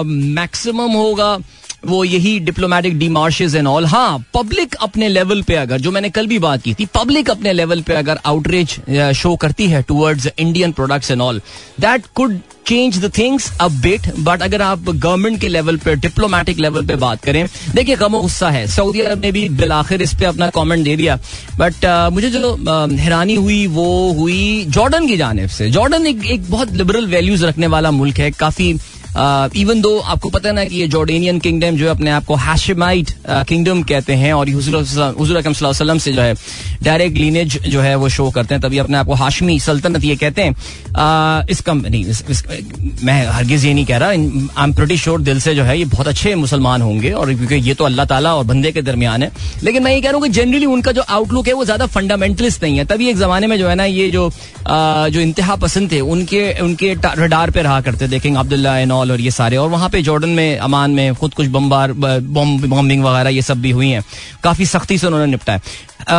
मैक्सिमम 0.06 0.92
होगा 0.94 1.38
वो 1.86 2.04
यही 2.04 2.40
डिप्लोमेटिक 2.40 2.98
डिमार्शेज 3.00 3.56
एंड 3.56 3.68
ऑल 3.68 3.86
हाँ 3.86 4.18
पब्लिक 4.34 4.76
अपने 4.82 5.08
लेवल 5.10 5.42
पे 5.42 5.56
अगर 5.56 5.82
जो 5.82 5.92
मैंने 5.92 6.10
कल 6.10 6.28
भी 6.28 6.40
बात 6.40 6.62
की 6.62 6.74
थी 6.74 6.86
पब्लिक 6.96 7.30
अपने 7.30 7.54
लेवल 7.54 7.82
पे 7.82 7.94
अगर 7.94 8.20
आउटरीच 8.26 8.80
शो 9.16 9.36
करती 9.36 9.68
है 9.68 9.82
towards 9.82 10.28
Indian 10.40 10.72
products 10.72 11.12
and 11.12 11.22
all 11.22 11.42
that 11.80 12.06
could 12.16 12.40
change 12.68 12.98
the 13.00 13.12
things 13.18 13.52
a 13.62 13.68
bit 13.82 14.08
but 14.20 14.42
अगर 14.42 14.62
आप 14.62 14.90
गवर्नमेंट 14.90 15.40
के 15.42 15.48
लेवल 15.48 15.78
पे 15.78 15.96
डिप्लोमेटिक 15.96 16.60
लेवल 16.60 16.86
पे 16.86 16.96
बात 16.96 17.24
करें 17.24 17.46
देखिए 17.76 17.96
गमो 17.96 18.22
गुस्सा 18.22 18.50
है। 18.50 18.66
सऊदी 18.68 19.00
अरब 19.00 19.22
ने 19.22 19.32
भी 19.32 19.48
बिलाखिर 19.50 20.02
इस 20.02 20.14
पे 20.14 20.26
अपना 20.26 20.48
कमेंट 20.50 20.84
दे 20.84 20.96
दिया। 20.96 21.16
बट 21.58 21.86
uh, 21.86 22.12
मुझे 22.14 22.30
जो 22.30 22.56
uh, 22.56 23.00
हैरानी 23.00 23.36
हुई 23.36 23.66
वो 23.68 23.86
हुई 24.14 24.66
जॉर्डन 24.70 25.08
की 25.08 25.18
जानब 25.18 25.50
से। 25.50 25.70
जॉर्डन 25.70 26.08
एक, 26.08 26.26
एक 26.26 26.50
बहुत 26.52 26.72
लिबरल 26.72 27.08
वैल्यूज़ 27.08 27.46
रखने 27.46 27.68
वाला 27.68 27.92
मुल्क 27.92 28.20
है 28.20 28.32
काफ़ी 28.32 28.74
इवन 29.18 29.76
uh, 29.76 29.82
दो 29.84 29.98
आपको 30.00 30.30
पता 30.30 30.50
है 30.50 30.56
ना 30.56 30.64
कि 30.66 30.76
ये 30.76 30.88
जॉर्डेनियन 30.88 31.40
किंगडम 31.40 31.76
जो 31.78 31.90
अपने 31.90 32.12
आप 32.12 32.26
को 32.26 32.36
हैशमाइट 32.36 33.12
किंगडम 33.48 33.82
uh, 33.82 33.88
कहते 33.90 34.14
हैं 34.14 34.34
और 34.34 34.50
हजूर 34.50 36.00
से 36.00 36.14
जो 36.14 36.22
है 36.22 36.34
डायरेक्ट 36.84 37.18
लीनेज 37.18 37.58
जो 37.68 37.82
है 37.82 37.96
वो 37.96 38.10
शो 38.10 38.30
करते 38.32 38.56
हैं 38.56 38.62
तभी 38.62 38.78
अपने 38.78 38.98
आप 38.98 39.06
को 39.06 39.14
हाशमी 39.14 39.60
सल्तनत 39.60 40.04
ये 40.04 40.16
कहते 40.16 40.42
हैं। 40.42 40.56
Uh, 40.96 41.50
इस 41.50 41.64
इस, 42.30 42.44
मैं 43.04 43.26
हरगिज 43.28 43.66
ये 43.66 43.74
नहीं 43.74 43.86
कह 43.86 43.98
रहा 43.98 44.10
आई 44.10 44.64
एम 44.64 44.74
प्रटी 44.74 44.98
श्योर 44.98 45.22
दिल 45.22 45.40
से 45.40 45.56
जो 45.56 45.64
है 45.64 45.78
ये 45.80 45.86
बहुत 45.86 46.08
अच्छे 46.08 46.34
मुसलमान 46.36 46.82
होंगे 46.82 47.12
और 47.12 47.34
क्योंकि 47.36 47.56
ये 47.56 47.74
तो 47.74 47.86
अल्लाह 47.86 48.06
ताला 48.06 48.36
और 48.36 48.44
बंदे 48.46 48.72
के 48.72 48.82
दरमियान 48.82 49.24
है। 49.24 49.32
लेकिन 49.64 49.84
मैं 49.84 49.94
ये 49.94 50.02
कह 50.02 50.10
रहा 50.10 50.18
हूँ 50.18 50.24
कि 50.24 50.34
जनरली 50.34 50.66
उनका 50.66 50.92
जो 50.92 51.02
आउटलुक 51.02 51.48
है 51.48 51.54
वो 51.54 51.66
ज़्यादा 51.66 51.86
फंडामेंटलिस्ट 51.88 52.64
नहीं 52.64 52.78
है। 52.78 52.86
तभी 52.86 53.10
एक 53.10 53.18
जमाने 53.18 53.48
में 53.48 53.58
जो 53.58 53.68
है 53.68 53.76
ना 53.76 53.86
ये 53.86 54.10
जो 54.12 54.30
जो 54.68 55.20
इंतहा 55.20 55.56
पसंद 55.56 55.92
थे 55.92 56.00
उनके 56.02 56.44
उनके 56.62 56.94
रडार 57.06 57.52
पे 57.52 57.62
रहा 57.62 57.82
करते 57.82 58.08
देखेंगे 58.08 58.40
अब्दुल्ला 58.40 58.78
और 59.12 59.22
ये 59.22 59.32
सारे। 59.32 59.58
और 59.58 59.70
वहाँ 59.70 59.90
पे 59.90 60.02
जॉर्डन 60.02 60.30
में 60.30 60.58
अमान 60.60 60.92
में, 60.92 61.16
खुद 61.16 61.34
कुछ 61.34 61.48
बम्बार 61.48 61.94
बॉम्बिंग 61.94 63.04
वगैरह 63.04 63.30
ये 63.30 63.42
सब 63.42 63.62
भी 63.62 63.72
हुई 63.72 63.90
हैं। 63.90 64.04
काफ़ी 64.44 64.66
सख्ती 64.68 64.98
से 64.98 65.08
उन्होंने 65.08 65.32
निपटा 65.32 65.60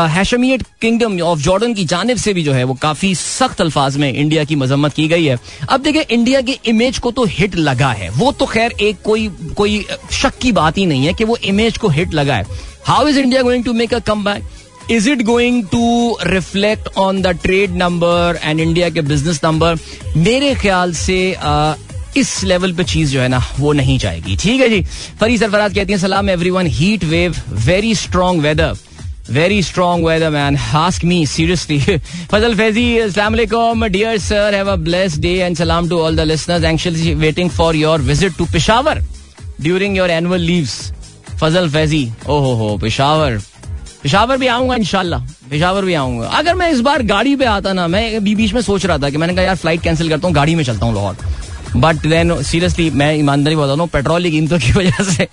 हैशमियट 0.09 0.63
किंगडम 0.81 1.21
ऑफ़ 1.23 1.41
जॉर्डन 1.41 1.75
की 1.75 1.85
जानब 1.87 2.17
से 2.19 2.33
भी 2.35 2.43
जो 2.43 2.53
है, 2.53 2.65
वो 2.65 2.75
काफ़ी 2.83 3.15
सख्त 3.15 3.61
अल्फाज 3.61 3.97
में 3.97 4.13
इंडिया 4.13 4.45
की 4.45 4.57
मजम्मत 4.57 4.95
की 4.95 5.07
गई 5.09 5.25
है। 5.25 5.39
अब 5.69 5.83
देखिए 5.83 6.03
इंडिया 6.11 6.41
के 6.41 6.59
इमेज 6.67 6.99
को 6.99 7.11
तो 7.11 7.25
हिट 7.29 7.55
लगा 7.57 7.91
है। 7.93 8.09
वो 8.11 8.33
तो 8.33 8.47
खैर 8.47 8.73
एक 8.81 9.03
कोई 9.05 9.29
कोई 9.57 9.85
शक 10.13 10.39
की 10.43 10.53
बात 10.53 10.79
ही 10.79 10.87
नहीं 10.87 11.07
है 11.07 11.13
कि 11.15 11.25
वो 11.25 11.37
इमेज 11.45 11.79
को 11.79 11.89
हिट 11.89 12.15
लगा 12.15 12.35
है। 12.35 12.47
How 12.87 13.09
is 13.09 13.19
India 13.19 13.43
going 13.43 13.65
to 13.65 13.73
make 13.73 13.95
a 13.95 13.99
comeback 14.25 14.91
is 14.91 15.09
it 15.11 15.23
going 15.23 15.63
to 15.67 16.17
reflect 16.27 16.89
on 16.99 17.21
the 17.23 17.27
trade 17.43 17.77
number 17.77 18.39
and 18.43 18.61
India 18.61 18.91
के 18.91 19.01
बिज़नेस 19.03 19.41
नंबर 19.45 19.79
मेरे 20.17 20.55
ख्याल 20.55 20.93
से 20.95 21.19
इस 22.17 22.43
लेवल 22.45 22.73
पे 22.73 22.85
चीज़ 22.85 23.13
जो 23.13 23.21
है 23.21 23.29
ना, 23.29 23.43
वो 23.59 23.73
नहीं 23.73 23.99
जाएगी। 23.99 24.37
ठीक 24.37 24.61
है 24.61 24.69
जी? 24.69 24.83
फरी 25.21 25.39
सरफराज 25.39 25.75
कहती 25.75 25.93
हैं, 25.93 25.99
सलाम 26.01 26.31
everyone 26.31 26.67
heat 26.67 27.05
wave 27.05 27.37
very 27.67 27.95
strong 27.95 28.43
weather 28.43 28.77
very 29.31 29.63
strong 29.63 30.07
weather 30.07 30.31
man 30.31 30.57
ask 30.57 31.05
me 31.05 31.25
seriously 31.27 31.79
Fazal 32.33 32.55
Faizi 32.57 32.99
अस्सलाम 32.99 33.87
dear 33.87 34.19
sir 34.19 34.55
have 34.55 34.71
a 34.73 34.77
blessed 34.77 35.21
day 35.23 35.33
and 35.39 35.57
सलाम 35.57 35.89
to 35.89 35.99
all 36.01 36.17
the 36.17 36.27
listeners 36.29 36.65
anxiously 36.65 37.15
waiting 37.15 37.51
for 37.51 37.77
your 37.77 38.01
visit 38.03 38.37
to 38.39 38.45
Peshawar 38.53 39.03
during 39.61 39.97
your 39.97 40.11
annual 40.11 40.41
leaves 40.41 40.81
Fazal 41.41 41.69
Faizi 41.71 42.09
ओहो 42.29 42.55
हो 42.57 42.77
पेशावर 42.79 43.41
पिशावर 44.03 44.37
भी 44.39 44.47
आऊँगा 44.47 44.75
इनशाला 44.77 45.17
पेशावर 45.51 45.85
भी 45.85 45.95
आऊँगा. 45.95 46.27
अगर 46.29 46.55
मैं 46.55 46.71
इस 46.73 46.81
बार 46.81 47.03
गाड़ी 47.03 47.35
पे 47.37 47.45
आता 47.45 47.73
ना, 47.73 47.87
मैं 47.89 48.25
बीच 48.25 48.53
में 48.53 48.61
सोच 48.63 48.87
रहा 48.87 48.99
था 48.99 49.11
कि 49.11 49.17
मैंने 49.17 49.35
कहा, 49.35 49.45
यार 49.45 49.57
फ़्लाइट 49.57 49.83
कैंसिल 49.83 50.09
करता 50.09 50.27
हूँ, 50.29 50.35
गाड़ी 50.35 50.55
में 50.55 50.63
चलता 50.65 50.87
हूँ, 50.87 50.95
लाहौर. 50.95 51.17
बट 51.81 52.07
देन 52.07 52.43
सीरियसली 52.43 52.91
मैं 53.03 53.15
ईमानदारी 53.19 53.57
बता 53.57 53.81
हूँ 53.81 53.89
पेट्रोल 53.93 54.25
की 54.25 54.31
कीमतों 54.31 54.59
की 54.59 54.73
वजह 54.73 55.05
से 55.13 55.29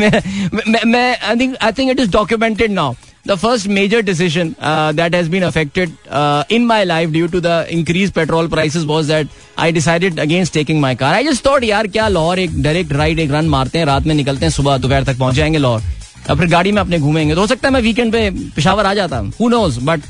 मैं 0.86 1.18
I 1.18 1.36
think 1.40 1.56
I 1.62 1.72
think 1.78 1.90
it 1.90 2.00
is 2.00 2.10
documented 2.10 2.72
now 2.72 2.94
the 3.26 3.36
first 3.36 3.68
major 3.68 3.98
decision 4.02 4.56
uh, 4.60 4.92
that 4.92 5.14
has 5.14 5.28
been 5.28 5.42
affected 5.42 5.92
uh, 6.10 6.42
in 6.48 6.66
my 6.66 6.84
life 6.84 7.12
due 7.12 7.28
to 7.28 7.40
the 7.40 7.66
increased 7.70 8.14
petrol 8.14 8.48
prices 8.48 8.86
was 8.86 9.08
that 9.08 9.26
I 9.58 9.70
decided 9.70 10.18
against 10.18 10.54
taking 10.54 10.80
my 10.80 10.94
car. 10.94 11.12
I 11.14 11.22
just 11.22 11.42
thought 11.42 11.64
यार 11.64 11.86
क्या 11.86 12.06
लाहौर 12.08 12.38
एक 12.38 12.62
direct 12.62 12.92
ride 12.92 13.18
एक 13.18 13.30
run 13.30 13.48
मारते 13.48 13.78
हैं 13.78 13.86
रात 13.86 14.06
में 14.06 14.14
निकलते 14.14 14.44
हैं 14.44 14.50
सुबह 14.52 14.78
दोपहर 14.78 15.04
तक 15.04 15.18
पहुँच 15.18 15.34
जाएँगे 15.34 15.58
लाहौर. 15.58 15.82
और 16.30 16.38
फिर 16.38 16.48
गाड़ी 16.50 16.72
में 16.72 16.80
अपने 16.82 16.98
घूमेंगे। 16.98 17.34
तो 17.34 17.40
हो 17.40 17.46
सकता 17.46 17.68
है 17.68 17.74
मैं 17.74 17.80
वीकेंड 17.82 18.12
पे 18.12 18.30
पिशावर 18.56 18.86
आ 18.86 18.94
जाता। 18.94 19.18
हु 19.40 19.48
नोज़ 19.48 19.78
बट 19.80 20.00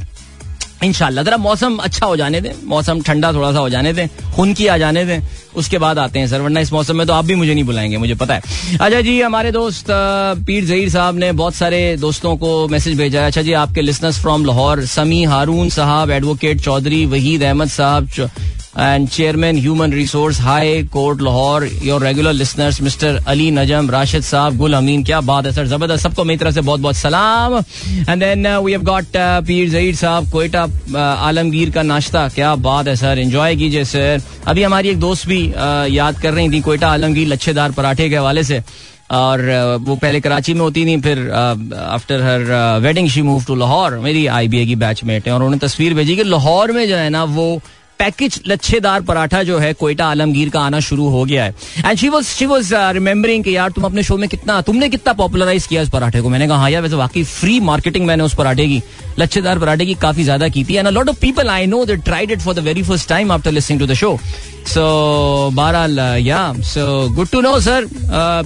इनशाला 0.85 1.23
जरा 1.23 1.37
मौसम 1.37 1.77
अच्छा 1.79 2.07
हो 2.07 2.17
जाने 2.17 2.41
दें। 2.41 2.51
मौसम 2.67 3.01
ठंडा 3.03 3.33
थोड़ा 3.33 3.53
सा 3.53 3.59
हो 3.59 3.69
जाने 3.69 3.93
दें, 3.93 4.07
खुन 4.37 4.53
की 4.55 4.67
आ 4.67 4.77
जाने 4.79 5.05
दें, 5.05 5.21
उसके 5.57 5.79
बाद 5.79 5.99
आते 5.99 6.19
हैं 6.19 6.27
सर, 6.29 6.41
वरना 6.41 6.61
इस 6.61 6.73
मौसम 6.73 6.97
में 6.97 7.07
तो 7.07 7.13
आप 7.13 7.25
भी 7.25 7.35
मुझे 7.35 7.55
नहीं 7.55 7.65
बुलाएँगे, 7.65 7.97
मुझे 7.97 8.15
पता 8.15 8.35
है। 8.35 8.43
अच्छा 8.81 9.01
जी, 9.01 9.21
हमारे 9.21 9.53
दोस्त 9.53 9.87
पीर 10.47 10.65
जहीर 10.65 10.89
साहब 10.91 11.19
ने 11.19 11.33
बहुत 11.33 11.55
सारे 11.55 11.97
दोस्तों 11.97 12.37
को 12.37 12.69
मैसेज 12.69 12.97
भेजा 12.99 13.21
है। 13.21 13.27
अच्छा 13.27 13.43
जी, 13.43 13.53
आपके 13.55 13.81
लिसनर्स 13.81 14.21
फ्रॉम 14.21 14.45
लाहौर, 14.45 14.85
समी 14.87 15.23
हारून 15.25 15.69
साहब, 15.71 16.11
एडवोकेट 16.11 16.61
चौधरी, 16.61 17.05
वहीद 17.07 17.43
अहमद 17.43 17.69
साहब 17.71 18.09
and 18.75 19.11
Chairman 19.11 19.57
Human 19.57 19.91
Resource 19.91 20.39
High 20.39 20.85
Court 20.85 21.21
Lahore, 21.21 21.65
your 21.65 21.99
regular 21.99 22.33
listeners, 22.33 22.79
Mr. 22.79 23.21
Ali 23.27 23.51
Najam, 23.51 23.91
Rashid 23.91 24.23
Saab, 24.23 24.57
Gul 24.57 24.75
Amin, 24.75 25.05
क्या 25.05 25.21
बात 25.21 25.47
है 25.47 25.53
सर 25.53 25.67
ज़बरदस्त 25.67 26.03
सबको 26.03 26.25
मेरी 26.25 26.39
तरफ़ 26.39 26.55
से 26.55 26.61
बहुत 26.61 26.81
बहुत 26.81 26.97
सलाम 26.97 27.57
and 28.09 28.21
then 28.23 28.47
we 28.57 28.73
have 28.73 28.83
got 28.83 29.17
Pir 29.47 29.71
Zaheer 29.71 29.95
साहब 29.97 30.31
कोयटा 30.33 30.63
आलमगीर 31.29 31.71
का 31.71 31.83
नाश्ता 31.83 32.29
क्या 32.35 32.55
बात 32.69 32.89
है 32.89 32.95
सर 32.97 33.19
एंजॉय 33.19 33.57
कीजिए 33.57 33.85
सर 33.85 34.23
अभी 34.47 34.63
हमारी 34.63 34.89
एक 34.89 35.01
दोस्त 35.01 35.27
भी 35.29 35.47
uh, 35.49 35.91
याद 35.91 36.21
कर 36.23 36.35
रही 36.35 36.49
थी 36.53 36.61
कोयटा 36.61 36.89
आलमगीर 36.89 37.29
लच्छेदार 37.29 37.73
पराठे 37.73 38.09
के 38.09 38.17
हवाले 38.17 38.45
से 38.45 38.63
और 39.11 39.41
वो 39.83 39.95
पहले 39.97 40.21
कराची 40.21 40.55
में 40.55 40.61
होती 40.61 40.85
थी 40.87 41.01
फिर 41.03 41.31
after 41.31 42.23
her 42.23 42.79
wedding 42.83 43.09
she 43.11 43.23
move 43.23 43.45
to 43.45 43.55
Lahore 43.55 43.99
मेरी 44.07 44.25
IBA 44.37 44.67
की 44.67 44.77
बैचमेट 44.85 45.27
है 45.27 45.33
और 45.33 45.43
उन्होंने 45.43 45.59
तस्वीर 45.67 45.95
भेजी 45.95 46.17
कि 46.17 46.25
लाहौर 46.25 46.73
में 46.73 46.87
जो 46.89 46.97
है 46.97 47.09
ना 47.11 47.25
वो 47.37 47.51
पैकेज 48.01 48.41
लच्छेदार 48.47 49.01
पराठा 49.03 49.43
जो 49.43 49.59
है 49.59 49.73
कोयटा 49.75 50.07
आलमगीर 50.07 50.49
का 50.51 50.61
आना 50.61 50.81
शुरू 50.81 51.09
हो 51.09 51.25
गया 51.25 51.45
है। 51.45 51.55
And 51.87 51.99
she 51.99 52.09
was 52.09 52.27
she 52.27 52.47
was 52.47 52.73
remembering 52.95 53.45
कि 53.45 53.57
यार 53.57 53.71
तुम 53.71 53.85
अपने 53.85 54.03
शो 54.03 54.17
में 54.17 54.29
कितना, 54.29 54.61
तुमने 54.63 54.89
कितना 54.89 55.13
पॉपुलराइज 55.13 55.67
किया 55.67 55.83
इस 55.83 55.89
पराठे 55.91 56.21
को? 56.21 56.29
मैंने 56.29 56.49
कहा 56.49 56.59
हाँ 56.59 56.71
यार, 56.71 56.83
वैसे 56.83 56.97
वाकई 56.97 57.25
फ्री 57.25 57.59
मार्केटिंग 57.63 58.07
मैंने 58.07 58.25
उस 58.25 58.35
पराठे 58.35 58.67
की, 58.69 58.83
लच्छेदार 59.19 59.59
पराठे 59.59 59.87
की 59.87 59.95
काफ़ी 60.03 60.25
ज़्यादा 60.25 60.49
की 60.49 60.65
थी। 60.65 60.77
And 60.77 60.87
a 60.87 60.91
lot 60.91 61.09
of 61.09 61.21
people 61.21 61.49
I 61.49 61.67
know 61.67 61.85
they 61.85 61.97
tried 61.99 62.31
it 62.31 62.41
for 62.41 62.55
the 62.55 62.59
very 62.65 62.83
first 62.83 63.09
time 63.09 63.33
after 63.33 63.53
listening 63.53 63.81
to 63.81 63.87
the 63.87 63.95
show 63.95 64.19
so 64.67 65.51
बहरहाल 65.55 65.99
या 66.21 66.53
so 66.65 67.09
good 67.15 67.29
to 67.29 67.41
know 67.41 67.59
sir 67.61 67.89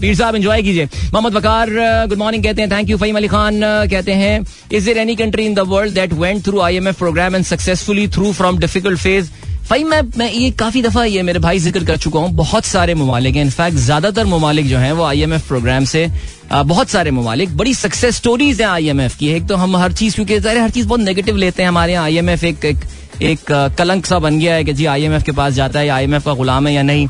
Pir 0.01 0.15
साहब 0.15 0.35
एंजॉय 0.35 0.63
कीजिए. 0.63 0.85
मोहम्मद 1.13 1.35
वकार 1.35 1.71
गुड 2.09 2.19
मॉर्निंग 2.19 2.45
कहते 2.45 2.63
हैं. 2.63 2.71
थैंक 2.71 2.91
यू 2.91 2.97
फहीम 2.99 3.17
अली 3.17 3.29
खान 3.29 3.61
कहते 3.63 4.13
हैं 4.15 4.45
is 4.73 4.87
there 4.87 4.99
any 4.99 5.17
country 5.17 5.47
in 5.47 5.55
the 5.55 5.69
world 5.69 5.95
that 5.95 6.13
went 6.15 6.45
through 6.45 6.61
I 6.61 6.77
M 6.77 6.89
F 6.89 6.99
program 6.99 7.37
and 7.37 7.45
successfully 7.45 8.07
through 8.09 8.33
from 8.33 8.59
difficult 8.59 8.99
phase 8.99 9.31
भाई 9.71 9.85
मैं 9.85 10.01
मैं 10.17 10.31
ये 10.33 10.51
काफ़ी 10.53 10.81
दफ़ा 10.83 11.05
ये 11.05 11.23
मेरे 11.23 11.39
भाई 11.39 11.59
ज़िक्र 11.59 11.85
कर 11.85 11.97
चुका 11.97 12.21
हूँ। 12.21 12.31
बहुत 12.37 12.65
सारे 12.65 12.95
ममालिक 12.95 13.37
हैं। 13.37 13.43
इनफैक्ट 13.43 13.77
ज़्यादातर 13.77 14.27
ममालिक 14.27 14.67
जो 14.69 14.79
हैं 14.79 14.93
वो 14.93 15.05
आई 15.05 15.23
एम 15.23 15.33
एफ़ 15.33 15.47
प्रोग्राम 15.49 15.85
से 15.85 16.07
आ, 16.53 16.63
बहुत 16.63 16.89
सारे 16.89 17.11
ममालिक। 17.11 17.57
बड़ी 17.57 17.73
सक्सेस 17.75 18.17
स्टोरीज 18.17 18.61
हैं 18.61 18.69
आई 18.69 18.89
एम 18.89 19.01
एफ़ 19.01 19.17
की। 19.19 19.29
एक 19.29 19.47
तो 19.49 19.57
हम 19.57 19.77
हर 19.77 19.93
चीज़ 19.93 20.15
क्योंकि 20.15 20.37
हर 20.49 20.71
चीज़ 20.71 20.87
बहुत 20.87 21.01
नेगेटिव 21.01 21.37
लेते 21.37 21.63
हैं 21.63 21.69
हमारे 21.69 21.93
यहाँ 21.93 22.05
आईएमएफ 22.05 22.45
एक 22.45 22.65
एक, 22.65 22.85
एक 23.23 23.53
कलंक 23.79 24.07
सा 24.07 24.19
बन 24.19 24.39
गया 24.39 24.55
है 24.55 24.65
कि 24.65 24.73
जी 24.73 24.87
आईएमएफ 24.87 25.23
के 25.23 25.33
पास 25.33 25.53
जाता 25.53 25.79
है, 25.79 25.87
या 25.87 25.95
आईएमएफ 25.97 26.25
का 26.25 26.35
गुलाम 26.35 26.67
है 26.67 26.75
या 26.75 26.83
नहीं। 26.83 27.09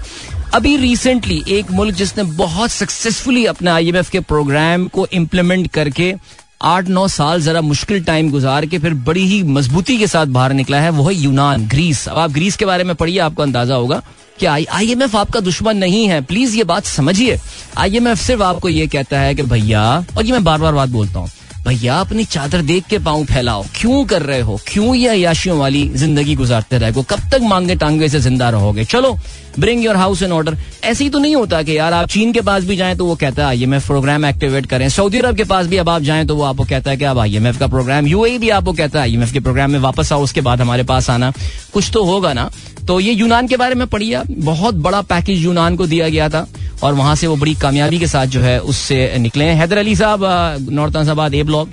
अभी 0.55 0.77
रिसेंटली 0.77 1.43
एक 1.49 1.71
मुल्क 1.71 1.95
जिसने 1.95 2.23
बहुत 2.35 2.71
सक्सेसफुली 2.71 3.45
अपने 3.47 3.71
आईएमएफ 3.71 4.11
के 4.11 4.21
प्रोग्राम 4.23 4.87
को 4.89 5.07
इम्प्लीमेंट 5.13 5.71
करके 5.73 6.15
आठ 6.63 6.89
नौ 6.89 7.07
साल 7.09 7.41
जरा 7.43 7.61
मुश्किल 7.61 8.03
टाइम 8.05 8.31
गुजार 8.31 8.67
के 8.67 8.79
फिर 8.79 8.95
बड़ी 9.07 9.25
ही 9.27 9.43
मजबूती 9.45 9.97
के 9.99 10.07
साथ 10.07 10.27
बाहर 10.27 10.53
निकला 10.53 10.81
है, 10.81 10.91
वो 10.91 11.09
है 11.09 11.15
यूनान 11.15 11.67
ग्रीस 11.69 12.07
अब 12.09 12.19
आप 12.19 12.31
ग्रीस 12.33 12.57
के 12.57 12.65
बारे 12.65 12.85
में 12.85 12.95
पढ़िए, 12.97 13.19
आपको 13.19 13.43
अंदाज़ा 13.43 13.75
होगा 13.75 14.03
कि 14.41 14.47
आई 14.47 14.91
एम 14.93 15.03
एफ़ 15.03 15.17
आपका 15.17 15.41
दुश्मन 15.41 15.77
नहीं 15.77 16.07
है। 16.09 16.21
प्लीज़ 16.23 16.57
ये 16.57 16.65
बात 16.65 16.85
समझिए। 16.87 17.39
आई 17.77 17.97
एम 17.97 18.09
एफ़ 18.09 18.19
सिर्फ़ 18.19 18.43
आपको 18.43 18.69
ये 18.69 18.87
कहता 18.87 19.21
है 19.21 19.35
कि 19.35 19.43
भैया, 19.45 19.85
और 20.17 20.25
ये 20.25 20.33
मैं 20.33 20.45
बार 20.45 20.59
बार 20.59 20.73
बात 20.73 20.89
बोलता 20.89 21.19
हूँ 21.19 21.31
भैया, 21.67 21.95
अपनी 21.95 22.25
चादर 22.25 22.63
देख 22.63 22.87
के 22.87 22.99
पाँव 22.99 23.25
फैलाओ। 23.25 23.65
क्यों 23.77 24.05
कर 24.05 24.23
रहे 24.23 24.41
हो? 24.41 24.61
क्यों 24.69 24.95
ये 24.95 25.09
अयाशियों 25.09 25.59
वाली 25.59 25.89
ज़िंदगी 25.89 26.35
गुजारते 26.35 26.79
रहे 26.79 26.93
कब 26.93 27.21
तक 27.33 27.41
मांगे 27.43 27.75
टांगे 27.75 28.09
से 28.09 28.21
ज़िंदा 28.21 28.51
रहोगे? 28.51 28.85
चलो 28.85 29.17
bring 29.59 29.85
your 29.85 29.97
house 29.97 30.23
in 30.23 30.33
order 30.33 30.57
ऐसे 30.85 31.05
ही 31.05 31.11
तो 31.11 31.19
नहीं 31.19 31.37
होता 31.37 31.63
कि 31.63 31.77
यार 31.79 31.93
आप 31.93 32.09
चीन 32.09 32.33
के 32.33 32.41
पास 32.41 32.65
भी 32.65 32.77
जाएँ 32.77 32.97
तो 32.97 33.07
वो 33.07 33.15
कहता 33.15 33.43
है 33.43 33.49
आईएमएफ 33.49 33.87
प्रोग्राम 33.87 34.25
एक्टिवेट 34.25 34.67
करें। 34.67 34.89
सऊदी 34.89 35.19
अरब 35.19 35.37
के 35.37 35.45
पास 35.45 35.67
भी 35.67 35.77
अब 35.77 35.89
आप 35.89 36.03
जाएँ 36.03 36.27
तो 36.27 36.37
वो 36.37 36.43
आपको 36.43 36.65
कहता 36.65 36.91
है 36.91 36.97
कि 36.97 37.05
अब 37.05 37.19
आई 37.19 37.41
का 37.61 37.67
प्रोग्राम 37.67 38.07
यू 38.07 38.23
भी 38.39 38.49
आपको 38.51 38.73
कहता 38.73 38.99
है 38.99 39.03
आईएमएफ 39.03 39.33
के 39.33 39.41
प्रोग्राम 39.41 39.71
में 39.71 39.79
वापस 39.79 40.13
आओ, 40.13 40.23
उसके 40.23 40.41
बाद 40.41 40.61
हमारे 40.61 40.83
पास 40.83 41.11
आना। 41.11 41.33
कुछ 41.73 41.91
तो 41.93 42.05
होगा 42.05 42.33
ना। 42.33 42.51
तो 42.89 42.99
ये 43.01 43.13
यूनान 43.13 43.47
के 43.47 43.57
बारे 43.57 43.75
में 43.75 43.87
पढ़िया 43.87 44.23
बहुत 44.31 44.75
बड़ा 44.75 45.01
पैकेज 45.03 45.45
यूनान 45.45 45.77
को 45.77 45.87
दिया 45.87 46.09
गया 46.09 46.29
था 46.29 46.47
और 46.83 46.95
वहाँ 46.95 47.15
से 47.17 47.27
वो 47.27 47.37
बड़ी 47.37 47.55
कामयाबी 47.55 47.99
के 47.99 48.07
साथ 48.07 48.27
जो 48.27 48.41
है 48.41 48.59
उससे 48.61 49.17
निकले 49.19 49.45
हैं। 49.45 49.55
हैदर 49.57 49.79
अली 49.79 49.97
साहब 49.97 50.67
नॉर्थ 50.71 51.35
ए 51.35 51.43
ब्लॉक। 51.43 51.69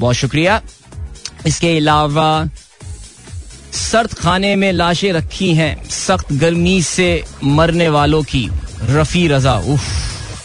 बहुत 0.00 0.14
शुक्रिया। 0.14 0.60
इसके 1.46 1.76
अलावा 1.76 2.48
सर्द 3.72 4.14
खाने 4.14 4.56
में 4.56 4.72
लाशें 4.72 5.12
रखी 5.12 5.54
हैं। 5.54 5.88
सख्त 5.88 6.32
गर्मी 6.32 6.82
से 6.82 7.24
मरने 7.44 7.88
वालों 7.88 8.22
की 8.22 8.48
रफी 8.82 9.28
रजा। 9.28 9.54
उफ, 9.54 9.80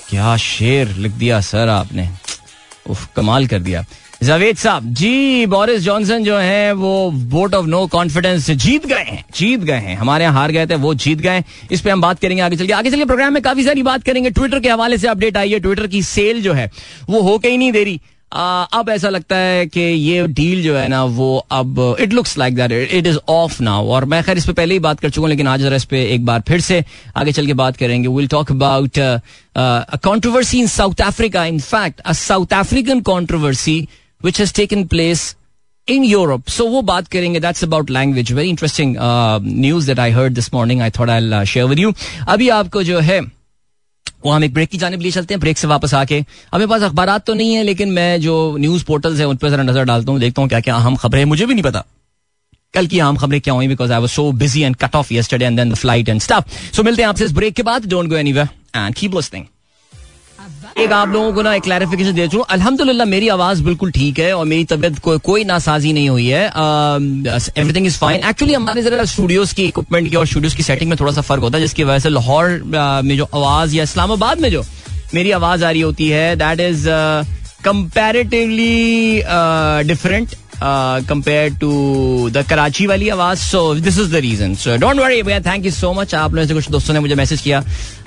क्या 0.10 0.38
शेर 0.38 0.88
लिख 0.88 1.12
दिया 1.12 1.41
सर 1.41 1.70
आपने। 1.70 2.10
उफ, 2.89 3.08
कमाल 3.15 3.48
कर 3.48 3.60
दिया। 3.60 3.86
जावेद 4.24 4.58
साहब, 4.58 4.94
जी, 4.94 5.46
बोरिस 5.46 5.82
जॉनसन 5.82 6.24
जो 6.24 6.38
है, 6.38 6.74
वो 6.74 7.12
वोट 7.12 7.53
ऑफ़ 7.53 7.65
नो 7.65 7.88
कॉन्फिडेंस 7.88 8.51
जीत 8.51 8.86
गए 8.86 9.03
हैं, 9.03 9.25
जीत 9.36 9.60
गए 9.60 9.77
हैं। 9.77 9.96
हमारे 9.96 10.24
यहाँ 10.24 10.36
हार 10.36 10.51
गए 10.51 10.67
थे, 10.67 10.75
वो 10.75 10.94
जीत 10.94 11.17
गए। 11.17 11.44
इस 11.72 11.82
पे 11.82 11.89
हम 11.89 12.01
बात 12.01 12.20
करेंगे, 12.20 12.44
आगे 12.44 12.55
चलिए 12.55 12.72
आगे 12.72 12.91
चलिए 12.91 13.05
प्रोग्राम 13.05 13.34
में 13.34 13.44
काफ़ी 13.44 13.63
सारी 13.63 13.84
बात 13.84 14.03
करेंगे। 14.03 14.29
ट्विटर 14.29 14.60
के 14.60 14.70
हवाले 14.70 14.98
से 14.98 15.08
अपडेट 15.08 15.38
आई 15.38 15.51
है 15.51 15.60
ट्विटर 15.60 15.88
की 15.88 16.03
सेल 16.03 16.41
जो 16.41 16.53
है, 16.53 16.72
वो 17.10 17.22
हो 17.22 17.38
के 17.38 17.50
ही 17.50 17.58
नहीं 17.58 17.72
दे 17.72 17.84
रही। 17.84 18.01
अब 18.36 18.89
ऐसा 18.89 19.10
लगता 19.10 19.36
है 19.38 19.65
कि 19.68 19.80
ये 19.80 20.25
डील 20.27 20.63
जो 20.63 20.75
है 20.75 20.88
ना, 20.88 21.04
वो 21.04 21.38
अब 21.51 21.98
it 22.00 22.13
looks 22.13 22.38
like 22.38 22.56
that 22.56 22.72
it 22.72 23.08
is 23.08 23.18
off 23.30 23.62
now 23.63 23.88
और 23.88 24.06
मैं 24.06 24.24
खैर 24.24 24.38
इस 24.38 24.46
पे 24.46 24.54
पहले 24.54 24.74
ही 24.74 24.80
बात 24.80 25.00
कर 25.00 25.10
चुका 25.10 25.22
हूँ, 25.22 25.30
लेकिन 25.30 25.48
आज 25.48 25.62
जरा 25.62 25.75
इस 25.75 25.86
पे 25.86 26.04
एक 26.13 26.25
बार 26.25 26.42
फिर 26.48 26.62
से 26.62 26.84
आगे 27.18 27.32
चल 27.32 27.46
के 27.46 27.54
बात 27.54 27.77
करेंगे। 27.77 28.08
Will 28.08 28.27
talk 28.27 28.51
about 28.51 29.00
controversy 30.04 30.60
in 30.60 30.68
South 30.68 31.01
Africa 31.01 31.46
in 31.46 31.60
fact 31.60 32.00
a 32.00 32.13
South 32.13 32.54
African 32.54 33.01
controversy 33.01 33.88
which 34.24 34.39
has 34.39 34.54
taken 34.56 34.84
place 34.88 35.36
in 35.88 36.04
Europe 36.04 36.48
so 36.48 36.65
वो 36.65 36.82
बात 36.82 37.08
करेंगे 37.08 37.39
that's 37.39 37.63
about 37.63 37.89
language 37.92 38.32
very 38.32 38.50
interesting 38.50 38.96
news 39.00 39.88
that 39.88 40.00
I 40.00 40.12
heard 40.12 40.34
this 40.34 40.54
morning 40.54 40.82
I 40.82 40.89
thought 41.00 41.10
I 41.10 41.46
share 41.46 41.65
with 41.65 41.80
you 41.80 41.94
अभी 42.27 42.50
आपको 42.50 42.84
जो 42.84 43.00
है 43.00 43.20
वो 44.25 44.32
हम 44.32 44.44
एक 44.44 44.53
ब्रेक 44.53 44.70
की 44.70 44.77
जाने 44.77 44.98
लिए 44.98 45.12
चलते 45.12 45.34
हैं 45.34 45.39
ब्रेक 45.39 45.58
से 45.58 45.67
वापस 45.67 45.94
आके। 45.94 46.24
हमें 46.53 46.67
पास 46.67 46.82
अखबार 46.84 47.17
तो 47.20 47.34
नहीं 47.34 47.53
है, 47.53 47.63
लेकिन 47.63 47.91
मैं 47.91 48.22
जो 48.22 48.36
न्यूज़ 48.60 48.84
पोर्टल्स 48.86 49.20
है, 49.20 49.27
उन 49.27 49.38
पर 49.38 49.50
जरा 49.50 49.63
नज़र 49.63 49.84
डालता 49.86 50.12
हूँ, 50.12 50.20
देखता 50.20 50.41
हूँ 50.41 50.50
क्या 50.50 50.60
क्या 50.60 50.75
अहम 50.75 50.96
खबरें 50.96 51.24
मुझे 51.25 51.46
भी 51.46 51.53
नहीं 51.53 51.63
पता। 51.63 51.84
कल 52.74 52.88
की 52.88 53.00
आम 53.00 53.17
खबरें 53.17 53.39
क्या 53.41 53.53
हुई 53.53 53.67
because 53.67 53.91
I 53.94 54.00
was 54.00 54.12
so 54.12 54.32
busy 54.34 54.62
and 54.62 54.75
cut 54.75 54.96
off 54.96 55.13
yesterday 55.13 55.46
and 55.46 55.58
then 55.58 55.72
the 55.72 55.75
flight 55.75 56.10
and 56.10 56.22
staff 56.22 56.50
so 56.75 56.84
मिलते 56.84 57.01
हैं 57.01 57.10
आपसे 57.10 57.25
इस 57.25 57.32
ब्रेक 57.34 57.53
के 57.55 57.63
बाद। 57.63 57.86
Don't 57.89 58.10
go 58.10 58.15
any 58.15 58.34
way 58.34 58.41
and 58.75 58.96
keep 58.96 59.15
listening 59.15 59.46
एक 60.78 60.92
आप 60.92 61.10
लोगों 61.10 61.32
को 61.34 61.42
ना 61.42 61.54
एक 61.56 61.64
क्लैरिफिकेशन 61.64 62.14
दे 62.16 62.28
चुका 62.28 62.44
अल्हम्दुलिल्लाह 62.54 63.08
मेरी 63.08 63.28
आवाज़ 63.30 63.64
बिल्कुल 63.64 63.92
ठीक 63.92 64.20
है 64.20 64.34
और 64.36 64.46
मेरी 64.46 64.64
तबियत 64.66 65.00
को, 65.00 65.18
कोई 65.20 65.44
नासाजी 65.44 65.94
नहीं 65.94 66.10
हुई 66.10 66.28
है। 66.28 66.46
एवरीथिंग 67.58 67.86
इज़ 67.88 67.98
फाइन 68.00 68.28
एक्चुअली 68.30 68.54
हमारे 68.54 68.82
जरा 68.82 69.04
स्टूडियोज 69.14 69.54
की 69.54 69.66
इक्विपमेंट 69.66 70.10
की 70.10 70.16
और 70.16 70.28
स्टूडियोज 70.28 70.56
की 70.56 70.64
सेटिंग 70.64 70.90
में 70.90 70.98
थोड़ा 71.00 71.12
सा 71.12 71.22
फ़र्क 71.22 71.42
होता 71.42 71.58
है 71.58 71.64
जिसकी 71.64 71.84
वजह 71.84 72.00
से 72.00 72.10
लाहौर 72.10 72.62
में 73.06 73.16
जो 73.18 73.28
आवाज़ 73.34 73.75
या 73.75 73.84
इस्लामाबाद 73.84 74.42
में 74.42 74.50
जो 74.52 74.64
मेरी 75.14 75.32
आवाज़ 75.32 75.64
आ 75.66 75.70
रही 75.70 75.82
होती 75.82 76.08
है 76.10 76.36
that 76.36 76.60
is 76.60 76.88
comparatively 77.66 79.22
different 79.88 80.36
compare 80.62 81.54
to 81.60 82.30
the 82.34 82.46
Karachi 82.50 82.88
वाली 82.88 83.10
आवाज़ 83.10 83.40
so 83.40 83.64
this 83.76 83.98
is 84.00 84.12
the 84.12 84.22
reason 84.24 84.56
so 84.56 84.76
don't 84.78 85.00
worry 85.00 85.22
भैया 85.24 85.40
थैंक 85.42 85.66
यू 85.66 85.72
सो 85.72 85.94
मच 85.94 86.16
आप 86.16 86.34
लोगों 86.36 86.48
से 86.48 86.54
कुछ 86.54 86.70
दोस्तों 86.72 86.94
ने 86.94 87.00
मुझे 87.00 87.16
मैसेज 87.16 87.42
किया 87.42 87.60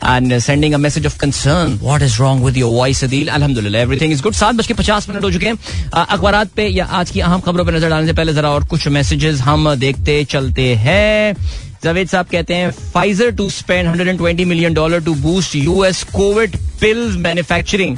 and 0.06 0.38
sending 0.38 0.74
a 0.74 0.78
message 0.78 1.06
of 1.06 1.18
concern 1.18 1.78
what 1.82 2.02
is 2.02 2.18
wrong 2.20 2.44
with 2.44 2.56
your 2.56 2.72
voice 2.72 3.04
Adeel 3.04 3.28
अल्हम्दुलिल्लाह 3.30 3.82
एवरीथिंग 3.82 4.12
इज़ 4.12 4.22
गुड 4.22 4.34
सात 4.34 4.54
बज 4.54 4.66
के 4.66 4.74
पचास 4.74 5.08
मिनट 5.08 5.24
हो 5.24 5.30
चुके 5.32 5.46
हैं 5.46 5.88
अखबार 5.94 6.44
पे 6.56 6.68
या 6.68 6.84
आज 7.00 7.10
की 7.10 7.20
अहम 7.20 7.40
खबरों 7.40 7.64
पर 7.64 7.74
नज़र 7.74 7.88
डालने 7.88 8.06
से 8.06 8.12
पहले 8.12 8.34
जरा 8.34 8.50
और 8.50 8.64
कुछ 8.68 8.88
मैसेजेस 8.90 9.40
हम 9.40 9.74
देखते 9.76 10.22
चलते 10.30 10.74
हैं 10.76 11.36
जावेद 11.84 12.08
साहब 12.08 12.26
कहते 12.26 12.54
हैं 12.54 12.70
Pfizer 12.94 13.30
to 13.30 13.48
spend 13.50 13.88
120 13.88 14.44
million 14.44 14.74
dollar 14.74 15.00
to 15.04 15.14
boost 15.16 15.54
US 15.56 16.02
covid 16.12 16.56
pills 16.80 17.16
manufacturing 17.16 17.96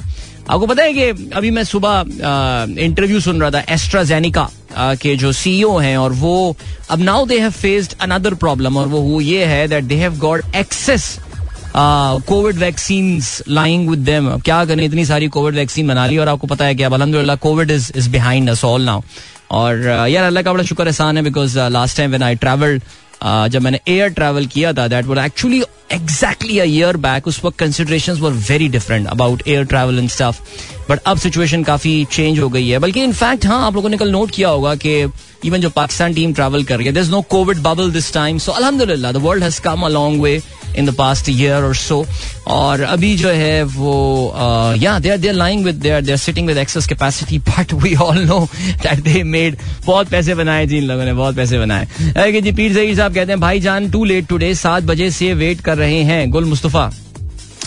आपको 0.50 0.66
पता 0.66 0.82
है 0.82 0.92
कि 0.92 1.30
अभी 1.36 1.50
मैं 1.50 1.62
सुबह 1.64 2.04
इंटरव्यू 2.82 3.20
सुन 3.20 3.40
रहा 3.40 3.50
था 3.50 3.60
एस्ट्राजेनिका 3.74 4.48
के 5.02 5.14
जो 5.16 5.30
सीईओ 5.32 5.76
हैं 5.78 5.96
और 5.96 6.12
वो, 6.12 6.56
अब 6.90 7.00
now 7.00 7.26
they 7.26 7.38
have 7.40 7.50
faced 7.50 7.94
another 8.02 8.34
problem 8.44 8.76
और 8.76 8.86
वो 8.88 9.20
ये 9.20 9.44
है 9.44 9.66
that 9.68 9.84
they 9.84 9.94
have 9.96 10.18
got 10.18 10.56
excess 10.56 11.18
covid 11.76 12.56
vaccine 12.58 13.20
lying 13.48 13.88
with 13.90 13.98
them 14.04 14.30
क्या 14.38 14.64
करें, 14.64 14.84
इतनी 14.84 15.04
सारी 15.04 15.28
कोविड 15.28 15.54
वैक्सीन 15.54 15.88
बना 15.88 16.06
ली 16.06 16.18
और 16.18 16.28
आपको 16.28 16.46
पता 16.46 16.64
है 16.64 16.74
कि 16.74 16.82
अब 16.82 16.94
अलहमदिल्ला 16.94 17.34
covid 17.44 17.70
is 17.70 17.90
is 17.96 18.10
behind 18.10 18.50
us 18.50 18.64
all 18.64 18.82
now 18.84 19.02
और 19.50 19.86
यार 20.08 20.24
अल्लाह 20.24 20.42
का 20.42 20.52
बड़ा 20.52 20.64
शुक्र 20.64 20.86
एहसान 20.86 21.16
है 21.16 21.22
because 21.24 21.58
last 21.58 21.96
time 21.96 22.10
when 22.10 22.22
I 22.22 22.34
travelled 22.42 22.82
जब 23.24 23.62
मैंने 23.62 23.80
एयर 23.88 24.08
ट्रैवल 24.10 24.46
किया 24.46 24.72
था 24.72 24.86
that 24.88 25.06
was 25.06 25.18
actually 25.18 25.62
exactly 25.92 26.58
a 26.58 26.64
year 26.64 26.96
back 27.06 27.26
उस 27.28 27.40
वक्त 27.44 27.58
consideration 27.58 28.12
were 28.20 28.32
very 28.48 28.68
different 28.68 29.06
about 29.08 29.42
air 29.48 29.64
travel 29.64 29.98
in 29.98 30.08
stuff 30.08 30.40
but 30.90 31.00
अब 31.06 31.18
सिचुएशन 31.18 31.62
काफ़ी 31.64 32.04
चेंज 32.12 32.38
हो 32.40 32.48
गई 32.48 32.68
है। 32.68 32.78
बल्कि 32.78 33.02
इनफैक्ट 33.04 33.46
हाँ 33.46 33.60
आप 33.66 33.74
लोगों 33.74 33.88
ने 33.88 33.96
कल 33.96 34.10
नोट 34.10 34.30
किया 34.30 34.48
होगा 34.48 34.74
कि 34.74 34.94
इवन 35.44 35.60
जो 35.60 35.70
पाकिस्तान 35.70 36.14
टीम 36.14 36.32
ट्रैवल 36.34 36.64
कर 36.64 36.76
रही 36.76 36.86
है 36.86 36.92
there 36.92 37.00
is 37.00 37.10
no 37.10 37.20
covid 37.30 37.58
bubble 37.62 37.90
this 37.92 38.12
time 38.14 38.38
so 38.38 38.52
अलहमदुल्ला 38.52 39.12
the 39.12 39.16
world 39.16 39.44
has 39.44 39.60
come 39.60 39.82
along 39.82 39.98
long 40.00 40.22
way 40.22 40.40
in 40.78 40.86
the 40.86 40.94
past 40.94 41.28
year 41.28 41.62
और 41.62 41.74
सो 41.76 42.04
और 42.48 42.80
अभी 42.82 43.16
जो 43.16 43.28
है 43.30 43.62
वो 43.64 43.94
या 44.78 44.98
they 44.98 45.10
are 45.10 45.18
they 45.18 45.28
are 45.28 45.34
lying 45.34 45.64
with 45.64 45.74
they 45.76 45.90
are 45.90 46.02
they 46.02 46.12
are 46.12 46.18
sitting 46.18 46.46
with 46.46 46.58
excess 46.58 46.86
capacity 46.86 47.38
but 47.40 47.72
we 47.74 47.94
all 47.96 48.18
know 48.24 48.38
that 48.54 49.02
they 49.02 49.22
made 49.24 49.56
बहुत 49.86 50.08
पैसे 50.08 50.34
बनाए 50.34 50.66
जी 50.66 50.78
इन 50.78 50.84
लोगों 50.84 51.04
ने, 51.04 51.12
बहुत 51.14 51.36
पैसे 51.36 51.58
बनाए। 51.58 51.88
जी, 52.40 52.52
पीर 52.52 52.72
जहीर 52.72 52.96
साहब 52.96 53.14
कहते 53.14 53.32
हैं, 53.32 53.40
भाई 53.40 53.60
जान 53.60 53.90
टू 53.90 54.04
लेट 54.04 54.26
टुडे 54.28 54.54
सात 54.56 54.82
बजे 54.84 55.10
से 55.10 55.32
वेट 55.34 55.60
कर 55.60 55.76
रहे 55.78 56.02
हैं, 56.04 56.30
गुल 56.30 56.44
मुस्तफ़ा। 56.44 56.90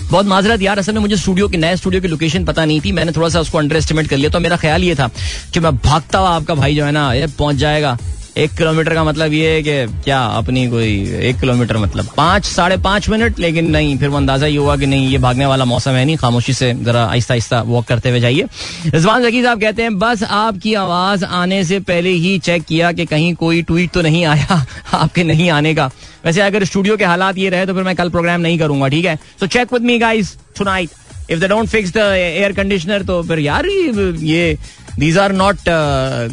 बहुत 0.04 0.26
माजरत 0.26 0.62
यार, 0.62 0.80
असल 0.80 0.94
में 0.94 1.02
मुझे 1.02 1.18
स्टूडियो 1.18 1.48
के, 1.48 1.58
नए 1.58 1.76
स्टूडियो 1.78 2.02
की 2.02 2.08
लोकेशन 2.08 2.46
पता 2.46 2.66
नहीं 2.66 2.82
थी, 2.82 2.92
मैंने 2.92 3.12
थोड़ा 3.12 3.30
सा 3.30 3.40
उसको 3.40 3.58
अंडर 3.58 3.78
एस्टिमेट 3.78 4.08
कर 4.08 4.18
लिया 4.18 4.30
तो 4.30 4.40
मेरा 4.40 4.58
ख्याल 4.58 4.84
ये 4.84 4.96
था 4.96 5.10
कि 5.54 5.60
मैं 5.60 5.76
भागता 5.78 6.20
हुआ 6.20 6.30
आपका 6.30 6.56
भाई 6.56 6.76
जो 6.76 6.86
है 6.86 6.92
ना, 6.92 7.14
ये 7.14 7.28
पहुँच 7.30 7.56
जाएगा। 7.56 7.98
एक 8.38 8.52
किलोमीटर 8.52 8.94
का 8.94 9.04
मतलब 9.04 9.34
ये 9.34 9.50
है 9.50 9.62
कि 9.64 10.04
क्या 10.04 10.20
अपनी 10.38 10.66
कोई 10.68 10.94
एक 11.24 11.40
किलोमीटर 11.40 11.78
मतलब? 11.78 12.06
पाँच, 12.18 12.46
साढ़े 12.46 12.78
पाँच 12.78 13.10
मिनट, 13.10 13.40
लेकिन 13.40 13.70
नहीं, 13.72 13.98
फिर 13.98 14.10
वो 14.10 14.18
अंदाज़ा 14.18 14.48
ये 14.48 14.58
हुआ 14.58 14.78
कि 14.78 14.86
नहीं, 14.86 15.10
ये 15.10 15.18
भागने 15.18 15.46
वाला 15.46 15.66
मौसम 15.66 15.92
है 15.92 16.06
नहीं, 16.06 16.16
खामोशी 16.18 16.54
से 16.54 16.74
जरा 16.84 17.04
आहिस्ता 17.04 17.34
आहिस्ता 17.34 17.62
वॉक 17.62 17.86
करते 17.88 18.10
हुए 18.10 18.20
जाइए। 18.20 18.48
रिजवान 18.86 19.24
जकी 19.24 19.44
साहब 19.44 19.62
कहते 19.62 19.82
हैं, 19.82 19.98
बस 20.00 20.24
आपकी 20.24 20.74
आवाज़ 20.74 21.26
आने 21.26 21.64
से 21.64 21.80
पहले 21.82 22.10
ही 22.10 22.38
चेक 22.40 22.64
किया 22.64 22.92
कि 22.92 23.06
कहीं 23.06 23.34
कोई 23.36 23.62
ट्वीट 23.62 23.92
तो 23.92 24.02
नहीं 24.02 24.26
आया 24.26 24.66
आपके 24.94 25.24
नहीं 25.24 25.50
आने 25.52 25.76
का। 25.76 25.90
वैसे 26.26 26.42
अगर 26.42 26.64
स्टूडियो 26.66 26.98
के 26.98 27.06
हालात 27.06 27.38
ये 27.38 27.50
रहे 27.50 27.66
तो 27.66 27.74
फिर 27.74 27.84
मैं 27.84 27.96
कल 27.96 28.10
प्रोग्राम 28.10 28.42
नहीं 28.42 28.60
करूँगा, 28.60 28.88
ठीक 28.88 29.06
है? 29.06 29.16
So 29.40 29.48
check 29.48 29.74
with 29.74 29.82
me 29.82 30.00
guys 30.00 30.38
tonight 30.58 30.90
if 31.32 31.40
they 31.40 31.48
don't 31.48 31.68
fix 31.70 31.92
the 31.94 31.98
air 31.98 32.54
conditioner 32.54 33.04
तो 33.04 33.22
फिर 33.24 33.40
यार 33.40 33.66
ये 33.66 34.58
these 35.00 35.18
are 35.18 35.32
not 35.34 35.70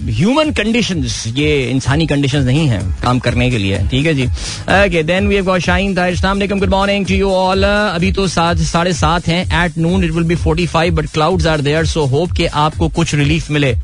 human 0.08 0.50
condition 0.52 1.04
ये 1.36 1.50
इंसानी 1.70 2.06
कंडीशन 2.06 2.42
नहीं 2.44 2.66
है 2.68 2.80
काम 3.02 3.18
करने 3.18 3.50
के 3.50 3.58
लिए। 3.58 3.78
ठीक 3.90 4.06
है 4.06 4.14
जी? 4.14 4.26
Okay 4.26 5.02
then 5.02 5.28
we 5.28 5.40
got 5.42 5.60
Shaheen 5.60 5.94
था 5.96 6.34
good 6.46 6.68
morning 6.70 7.06
to 7.06 7.14
you 7.14 7.30
all 7.30 7.64
अभी 7.64 8.12
तो 8.12 8.26
सात, 8.28 8.58
साढ़े 8.58 8.92
सात 8.94 9.28
हैं। 9.28 9.64
At 9.64 9.78
noon 9.78 10.04
it 10.04 10.10
will 10.10 10.24
be 10.24 10.34
forty 10.36 10.66
five 10.66 10.94
but 10.94 11.10
clouds 11.12 11.46
are 11.46 11.60
there 11.60 11.86
so 11.86 12.04
hope 12.06 12.32
के 12.36 12.46
आपको 12.64 12.88
कुछ 12.90 13.14
रिलीफ 13.14 13.50
मिले। 13.50 13.74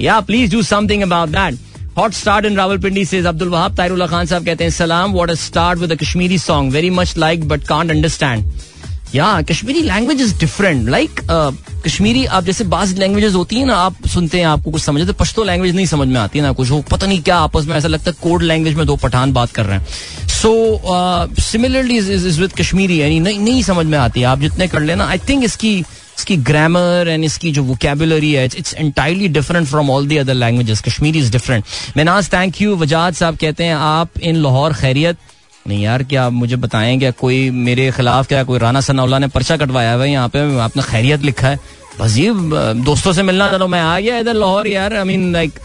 या 0.00 0.20
please 0.20 0.52
do 0.52 0.62
something 0.62 1.02
about 1.02 1.28
that 1.28 1.58
hot 1.98 2.12
start 2.14 2.46
in 2.46 2.56
Rawalpindi 2.56 3.04
से 3.04 3.18
अब्दुल 3.26 3.48
वहाब 3.48 3.76
तारुल्ला 3.76 4.06
खान 4.06 4.26
साहब 4.26 4.44
कहते 4.46 4.64
हैं 4.64 4.70
सलाम 4.70 5.12
what 5.12 5.30
a 5.30 5.34
start 5.34 5.78
with 5.78 5.94
Kashmiri 6.00 6.38
song 6.38 6.72
very 6.72 6.90
much 6.90 7.16
like 7.18 7.48
but 7.48 7.66
can't 7.68 7.90
understand 7.90 8.44
या 9.14 9.40
Kashmiri 9.50 9.80
language 9.82 10.20
is 10.20 10.38
different 10.40 10.88
like 10.88 11.20
Kashmiri 11.84 12.24
आप 12.26 12.44
जैसे 12.44 12.64
बाज 12.64 12.98
लैंग्वेजेस 12.98 13.34
होती 13.34 13.56
है 13.56 13.64
ना 13.66 13.76
आप 13.76 14.06
सुनते 14.08 14.38
हैं 14.38 14.46
आपको 14.46 14.70
कुछ 14.70 14.82
समझ 14.82 15.10
पश्तो 15.18 15.44
लैंग्वेज 15.44 15.74
नहीं 15.74 15.86
समझ 15.86 16.08
में 16.08 16.20
आती 16.20 16.38
है 16.38 16.44
ना 16.44 16.52
कुछ। 16.52 16.70
वो 16.70 16.80
पता 16.90 17.06
नहीं 17.06 17.22
क्या 17.22 17.36
आपस 17.38 17.64
में 17.66 17.76
ऐसा 17.76 17.88
लगता 17.88 18.10
है 18.10 18.16
कोड 18.22 18.42
लैंग्वेज 18.42 18.74
में 18.76 18.86
दो 18.86 18.96
पठान 18.96 19.32
बात 19.32 19.50
कर 19.52 19.64
रहे 19.66 19.78
हैं। 19.78 19.86
So 20.28 21.40
similarly 21.42 21.96
is 21.98 22.40
with 22.40 22.52
Kashmiri 22.58 23.00
यानी 23.00 23.20
नहीं, 23.20 23.62
समझ 23.62 23.86
में 23.86 23.98
आती। 23.98 24.22
आप 24.22 24.40
जितने 24.40 24.68
कर 24.68 24.80
लेना 24.80 25.06
आई 25.06 25.18
थिंक 25.28 25.44
इसकी 25.44 25.78
इसकी 26.18 26.36
ग्रामर 26.46 27.08
एंड 27.08 27.24
इसकी 27.24 27.50
जो 27.52 27.62
वोकेबुलरी 27.64 28.32
है 28.32 28.44
it's 28.46 28.74
entirely 28.74 29.28
different 29.28 29.66
from 29.68 29.90
all 29.90 30.06
the 30.08 30.16
other 30.16 30.34
languages 30.34 30.80
Kashmiri 30.80 31.18
is 31.18 31.32
different 31.32 31.64
Mehnaz 31.96 32.32
thank 32.32 32.60
you 32.62 32.76
Wajid 32.76 33.14
साहब 33.14 33.36
कहते 33.36 33.64
हैं 33.64 33.74
आप 33.74 34.18
इन 34.22 34.42
लाहौर 34.42 34.74
खैरियत 34.74 35.16
नहीं 35.68 35.82
यार, 35.82 36.02
क्या 36.02 36.24
आप 36.24 36.32
मुझे 36.32 36.56
बताएँ, 36.56 36.98
क्या 36.98 37.10
कोई 37.18 37.50
मेरे 37.50 37.90
खिलाफ 37.92 38.28
क्या 38.28 38.42
कोई 38.44 38.58
राना 38.58 38.80
सनाउल्ला 38.80 39.18
ने 39.18 39.26
पर्चा 39.28 39.56
कटवाया 39.56 39.92
हुआ 39.94 40.04
यहाँ 40.04 40.28
पे? 40.28 40.38
आपने 40.60 40.82
खैरियत 40.82 41.22
लिखा 41.22 41.48
है। 41.48 41.58
बस 42.00 42.16
ये 42.16 42.32
दोस्तों 42.84 43.12
से 43.12 43.22
मिलना, 43.22 43.48
चलो 43.50 43.68
मैं 43.68 43.80
आ 43.80 43.98
गया 44.00 44.18
इधर 44.18 44.34
लाहौर 44.34 44.66
यार 44.68 44.96
आई 44.96 45.04
मीन 45.04 45.32
लाइक 45.32 45.58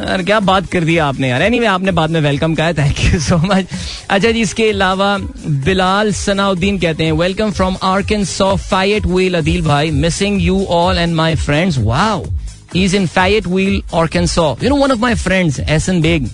यार, 0.00 0.22
क्या 0.22 0.40
बात 0.40 0.66
कर 0.72 0.84
दिया 0.84 1.06
आपने 1.06 1.28
यार। 1.28 1.42
एनीवे 1.42 1.66
आपने 1.66 1.92
बाद 1.92 2.10
में 2.10 2.20
वेलकम 2.20 2.54
कहा 2.54 2.72
थैंक 2.72 3.00
यू 3.04 3.20
सो 3.20 3.36
मच 3.38 3.66
अच्छा 4.10 4.30
जी, 4.30 4.40
इसके 4.40 4.68
अलावा 4.70 5.16
बिलाल 5.64 6.12
सनाउद्दीन 6.12 6.78
कहते 6.78 7.04
हैं 7.04 7.12
welcome 7.12 7.50
from 7.52 7.76
Arkansas 8.24 8.54
Fayetteville 9.06 9.38
Adeel 9.38 9.62
भाई 9.62 9.90
missing 9.90 10.40
you 10.42 10.64
all 10.70 10.98
and 10.98 11.14
my 11.14 11.34
friends 11.36 11.78
wow 11.78 12.24
is 12.76 12.96
in 12.96 13.06
Fayetteville 13.46 13.80
Arkansas 14.26 14.56
you 14.62 14.68
know 14.68 14.76
one 14.76 14.92
of 14.92 15.00
my 15.00 15.14
friends 15.16 15.60
Ahsan 15.60 16.00
Baig 16.02 16.28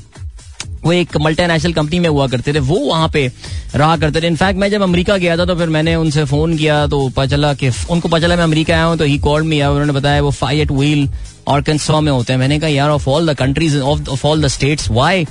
वो 0.85 0.93
एक 0.93 1.17
मल्टीनेशनल 1.17 1.73
कंपनी 1.73 1.99
में 2.01 2.09
हुआ 2.09 2.27
करते 2.29 2.53
थे, 2.55 2.59
वो 2.61 2.79
वहाँ 2.79 3.09
पे 3.09 3.31
रहा 3.75 3.97
करते 3.97 4.21
थे। 4.21 4.27
इनफैक्ट 4.27 4.59
मैं 4.61 4.71
जब 4.71 4.83
अमेरिका 4.83 5.17
गया 5.17 5.37
था 5.37 5.45
तो 5.45 5.55
फिर 5.57 5.69
मैंने 5.69 5.95
उनसे 5.97 6.25
फ़ोन 6.25 6.57
किया 6.57 6.87
तो 6.87 7.09
पता 7.09 7.27
चला 7.27 7.53
कि 7.55 7.71
उनको 7.91 8.09
पता 8.09 8.19
चला 8.19 8.37
मैं 8.37 8.45
अमेरिका 8.45 8.75
आया 8.75 8.85
हूँ 8.85 8.97
तो 8.99 9.05
ही 9.05 9.19
कॉल्ड 9.21 9.47
मी 9.47 9.63
उन्होंने 9.63 9.93
बताया, 9.93 10.23
वो 10.23 10.31
फाइट 10.33 10.71
व्हील 10.73 11.09
आर्कनसॉ 11.49 12.01
में 12.01 12.13
होते 12.13 12.33
हैं। 12.33 12.41
मैंने 12.41 12.59
कहा 12.61 12.71
यार 12.71 12.91
of 12.91 13.09
all 13.11 13.33
the 13.33 13.37
countries 13.39 13.79
of 13.79 14.27
all 14.27 14.43
the 14.43 14.49
states 14.49 14.91
why 14.91 15.27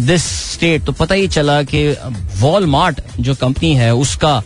this 0.00 0.24
state 0.52 0.84
तो 0.84 0.92
पता 0.92 1.14
ही 1.14 1.28
चला 1.28 1.62
कि 1.64 1.88
वॉलमार्ट 2.40 3.00
जो 3.20 3.34
कंपनी 3.36 3.74
है, 3.74 3.94
उसका 3.94 4.42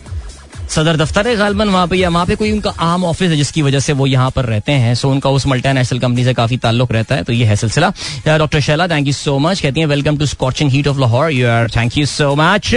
सदर 0.69 0.95
दफ्तर 0.97 1.27
है 1.27 1.35
गालबन, 1.35 1.69
वहाँ 1.69 1.87
पे 1.87 1.97
या 1.97 2.09
वहाँ 2.09 2.25
पे 2.25 2.35
कोई 2.35 2.51
उनका 2.51 2.69
आम 2.81 3.03
ऑफ़िस 3.05 3.29
है 3.31 3.37
जिसकी 3.37 3.61
वजह 3.61 3.79
से 3.79 3.93
वो 3.93 4.07
यहाँ 4.07 4.29
पर 4.35 4.45
रहते 4.45 4.71
हैं। 4.73 4.93
सो 4.95 5.09
उनका 5.09 5.29
उस 5.29 5.47
मल्टीनेशनल 5.47 5.99
कंपनी 5.99 6.23
से 6.23 6.33
काफ़ी 6.33 6.57
ताल्लुक 6.57 6.91
रहता 6.91 7.15
है 7.15 7.23
तो 7.23 7.33
ये 7.33 7.45
है 7.45 7.55
सिलसिला। 7.55 7.91
Doctor 8.27 8.59
Shaila 8.61 8.87
thank 8.87 9.07
you 9.07 9.13
so 9.13 9.37
much 9.39 9.61
कहती 9.61 9.79
हैं 9.79 9.87
welcome 9.87 10.17
to 10.17 10.25
scorching 10.25 10.71
heat 10.71 10.87
of 10.87 10.99
Lahore 10.99 11.31
you 11.31 11.47
are 11.49 11.69
thank 11.75 11.97
you 11.97 12.05
so 12.05 12.33
much 12.35 12.73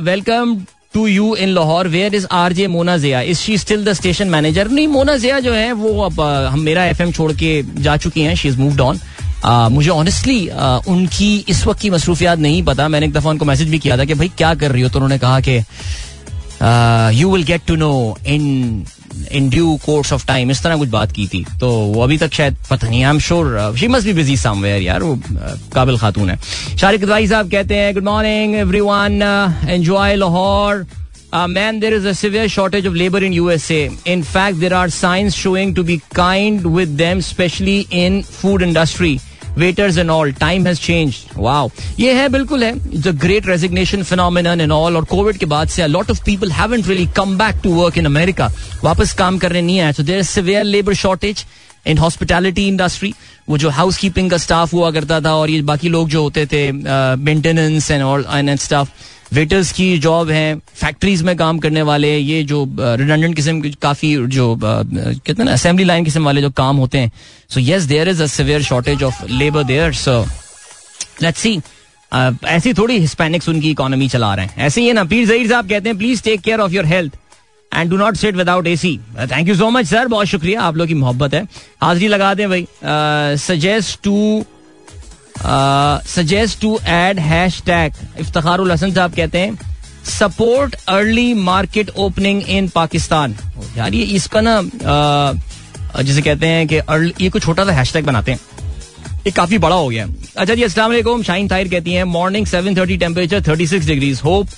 welcome 0.00 0.56
to 0.94 1.06
you 1.06 1.34
in 1.36 1.48
Lahore 1.48 1.88
where 1.88 2.14
is 2.14 2.26
R 2.32 2.52
J 2.52 2.66
Mona 2.68 2.96
Zia 2.98 3.20
is 3.22 3.38
she 3.38 3.58
still 3.58 3.84
the 3.84 3.92
station 3.92 4.28
manager 4.28 4.68
नहीं 4.68 4.88
मोना 4.88 5.16
जिया 5.16 5.40
जो 5.40 5.52
है, 5.52 5.72
वो 5.72 6.00
अब 6.02 6.20
हम 6.50 6.60
मेरा 6.60 6.84
F 6.84 7.10
छोड़ 7.10 7.32
के 7.32 7.62
जा 7.82 7.96
चुकी 7.96 8.20
हैं 8.20 8.34
शी 8.34 8.48
इज़ 8.48 8.58
मूव्ड 8.58 8.80
ऑन 8.80 9.00
मुझे 9.72 9.90
ऑनेस्टली 9.90 10.48
उनकी 10.88 11.36
इस 11.48 11.66
वक्त 11.66 11.80
की 11.80 11.90
मसरूफियात 11.90 12.38
नहीं 12.38 12.62
पता। 12.64 12.88
मैंने 12.88 13.06
एक 13.06 13.12
दफ़ा 13.12 13.30
उनको 13.30 13.44
मैसेज 13.44 13.68
भी 13.70 13.78
किया 13.78 13.98
था 13.98 14.04
कि, 14.04 14.14
भाई, 14.14 14.30
क्या 14.38 14.54
कर 14.54 14.72
रही 14.72 14.82
हो? 14.82 14.88
तो 14.88 14.98
उन्होंने 14.98 15.18
कहा 15.18 15.40
कि 15.40 15.58
you 16.62 17.30
will 17.30 17.42
get 17.44 17.66
to 17.66 17.76
know 17.76 18.16
in 18.26 18.84
in 19.32 19.48
due 19.50 19.76
course 19.84 20.12
of 20.12 20.26
time 20.26 20.50
इस 20.50 20.62
तरह 20.62 20.76
कुछ 20.76 20.88
बात 20.88 21.12
की 21.12 21.26
थी। 21.26 21.44
तो 21.60 21.70
वो 21.70 22.02
अभी 22.02 22.18
तक 22.18 22.32
शायद 22.32 22.56
पता 22.70 22.88
नहीं 22.88 23.02
I 23.04 23.10
am 23.10 23.18
sure 23.20 23.74
she 23.78 23.88
must 23.88 24.06
भी 24.06 24.12
बिज़ी 24.12 24.36
समवेयर 24.36 24.82
यार, 24.82 25.02
वो 25.02 25.18
काबिल 25.74 25.98
खातून 25.98 26.30
है। 26.30 26.38
शारिक 26.76 27.04
भाई 27.06 27.26
साहब 27.28 27.50
कहते 27.50 27.74
हैं 27.76 27.92
good 27.94 28.04
morning 28.04 28.54
every 28.54 28.80
one 28.80 29.22
enjoy 29.68 30.14
Lahore 30.16 30.86
man 31.34 31.78
there 31.80 31.94
is 31.94 32.26
heavier 32.26 32.48
shortage 32.48 32.86
of 32.86 32.94
labour 32.94 33.24
in 33.24 33.32
U 33.32 33.48
S 33.50 33.70
A 33.70 33.88
in 34.06 34.22
fact 34.22 34.58
there 34.58 34.74
are 34.74 34.90
signs 34.90 35.34
showing 35.36 35.74
to 35.76 35.82
be 35.84 35.96
kind 36.14 36.66
with 36.66 37.02
specially 37.22 37.78
in 38.04 38.20
food 38.22 38.62
industry 38.62 39.18
waiters 39.58 39.98
and 39.98 40.10
all 40.10 40.32
time 40.40 40.66
has 40.66 40.80
change 40.80 41.16
wow 41.36 41.70
ये 41.98 42.12
है, 42.14 42.28
बिल्कुल 42.28 42.64
है. 42.64 42.72
A 42.72 43.12
great 43.12 43.46
resignation 43.48 44.02
phenomenon 44.02 44.60
and 44.60 44.72
all 44.72 44.96
और 44.96 45.04
Covid 45.04 45.36
के 45.36 45.46
बाद 45.46 45.68
से 45.68 45.86
lot 45.86 46.10
of 46.10 46.24
people 46.24 46.52
haven't 46.52 46.88
really 46.88 47.06
come 47.16 47.36
back 47.38 47.60
to 47.64 47.74
work 47.74 47.98
in 47.98 48.06
America 48.06 48.50
वापस 48.84 49.12
काम 49.18 49.38
करने 49.38 49.62
नहीं 49.62 49.80
आए. 49.80 49.92
So 49.92 50.02
there 50.02 50.18
is 50.18 50.28
severe 50.28 50.64
labour 50.64 50.94
shortage 50.94 51.44
in 51.86 51.98
hospitality 51.98 52.66
industry 52.68 53.12
वो 53.48 53.58
जो 53.58 53.70
हाउस 53.70 53.98
कीपिंग 53.98 54.30
का 54.30 54.36
स्टाफ 54.38 54.72
हुआ 54.74 54.90
करता 54.90 55.20
था 55.20 55.34
और 55.34 55.50
ये 55.50 55.60
बाकी 55.62 55.88
लोग 55.88 56.08
जो 56.08 56.22
होते 56.22 56.46
थे 56.46 56.70
maintenance 56.72 57.90
and 57.90 58.02
all 58.02 58.24
and 58.32 58.54
staff 58.58 58.88
waiters 59.32 59.70
की 59.72 59.98
जॉब 59.98 60.30
है 60.30 60.56
फैक्ट्रीज 60.56 61.22
में 61.22 61.36
काम 61.36 61.58
करने 61.58 61.82
वाले, 61.82 62.16
ये 62.16 62.42
जो 62.44 62.64
रिडंडेंट 62.70 63.34
किस्म 63.36 63.60
की 63.60 63.70
काफ़ी 63.82 64.14
जो 64.28 64.54
कहते 64.62 65.32
हैं 65.32 65.44
ना 65.44 65.52
असेंबली 65.52 65.84
लाइन 65.84 66.04
किस्म 66.04 66.24
वाले 66.24 66.40
जो 66.40 66.50
काम 66.52 66.76
होते 66.76 66.98
हैं। 66.98 67.12
So 67.50 67.60
yes 67.60 67.82
there 67.84 68.08
is 68.08 68.22
a 68.22 68.26
severe 68.28 68.62
shortage 68.62 69.02
of 69.02 69.24
labour 69.30 69.64
there 69.64 69.92
so 69.94 70.20
let's 71.22 71.40
see 71.40 71.60
ऐसी 72.46 72.72
थोड़ी 72.74 72.98
हिस्पैनिक्स 72.98 73.48
उनकी 73.48 73.70
इकोनॉमी 73.70 74.08
चला 74.08 74.34
रहे 74.34 74.46
हैं। 74.46 74.66
ऐसे 74.66 74.80
ही 74.80 74.86
है 74.86 74.92
ना, 74.92 75.04
पीर 75.04 75.26
जहीर 75.28 75.48
साहब 75.48 75.68
कहते 75.68 75.88
हैं 75.88 75.98
please 75.98 76.22
take 76.22 76.40
care 76.40 76.60
of 76.60 76.72
your 76.72 76.86
health 76.86 77.16
and 77.72 77.90
do 77.90 77.96
not 77.96 78.16
sit 78.16 78.36
without 78.36 78.66
A 78.66 78.76
C 78.76 78.98
thank 79.22 79.48
you 79.48 79.54
so 79.54 79.70
much 79.70 79.86
sir 79.86 80.08
बहुत 80.08 80.26
शुक्रिया, 80.26 80.60
आप 80.62 80.76
लोग 80.76 80.88
की 80.88 80.94
मोहब्बत 80.94 81.34
है। 81.34 81.42
हाजिरी 81.82 82.08
लगा 82.08 82.34
दें 82.34 82.48
भाई। 82.48 82.66
Suggest 83.38 84.02
to 84.04 84.44
suggest 85.38 86.60
to 86.60 86.78
add 86.88 87.18
hashtag 87.66 87.92
Iftarul 88.20 88.72
Hasan 88.72 88.92
साहब 88.94 89.14
कहते 89.14 89.38
हैं 89.38 89.58
support 90.08 90.74
early 90.88 91.32
market 91.34 91.90
opening 91.98 92.42
in 92.48 92.68
Pakistan. 92.74 93.36
यार 93.76 93.94
ये 93.94 94.02
इसका 94.16 94.40
ना 94.40 94.60
जिसे 95.96 96.22
कहते 96.22 96.46
हैं 96.46 96.66
कि 96.68 96.76
ये 97.24 97.30
कुछ 97.30 97.42
छोटा 97.44 97.64
सा 97.64 97.72
हैश 97.72 97.92
टैग 97.92 98.04
बनाते 98.06 98.32
हैं। 98.32 98.40
ये 99.26 99.30
काफ़ी 99.32 99.58
बड़ा 99.58 99.76
हो 99.76 99.88
गया 99.88 100.06
अच्छा 100.36 100.54
जी 100.54 100.62
असला 100.62 101.22
शाइन 101.22 101.48
ताहिर 101.48 101.68
कहती 101.68 101.92
हैं 101.92 102.04
morning 102.04 102.46
seven 102.46 102.76
thirty 102.76 102.96
temperature 102.96 103.42
thirty 103.48 103.66
six 103.66 103.86
degrees 103.86 104.20
hope 104.24 104.48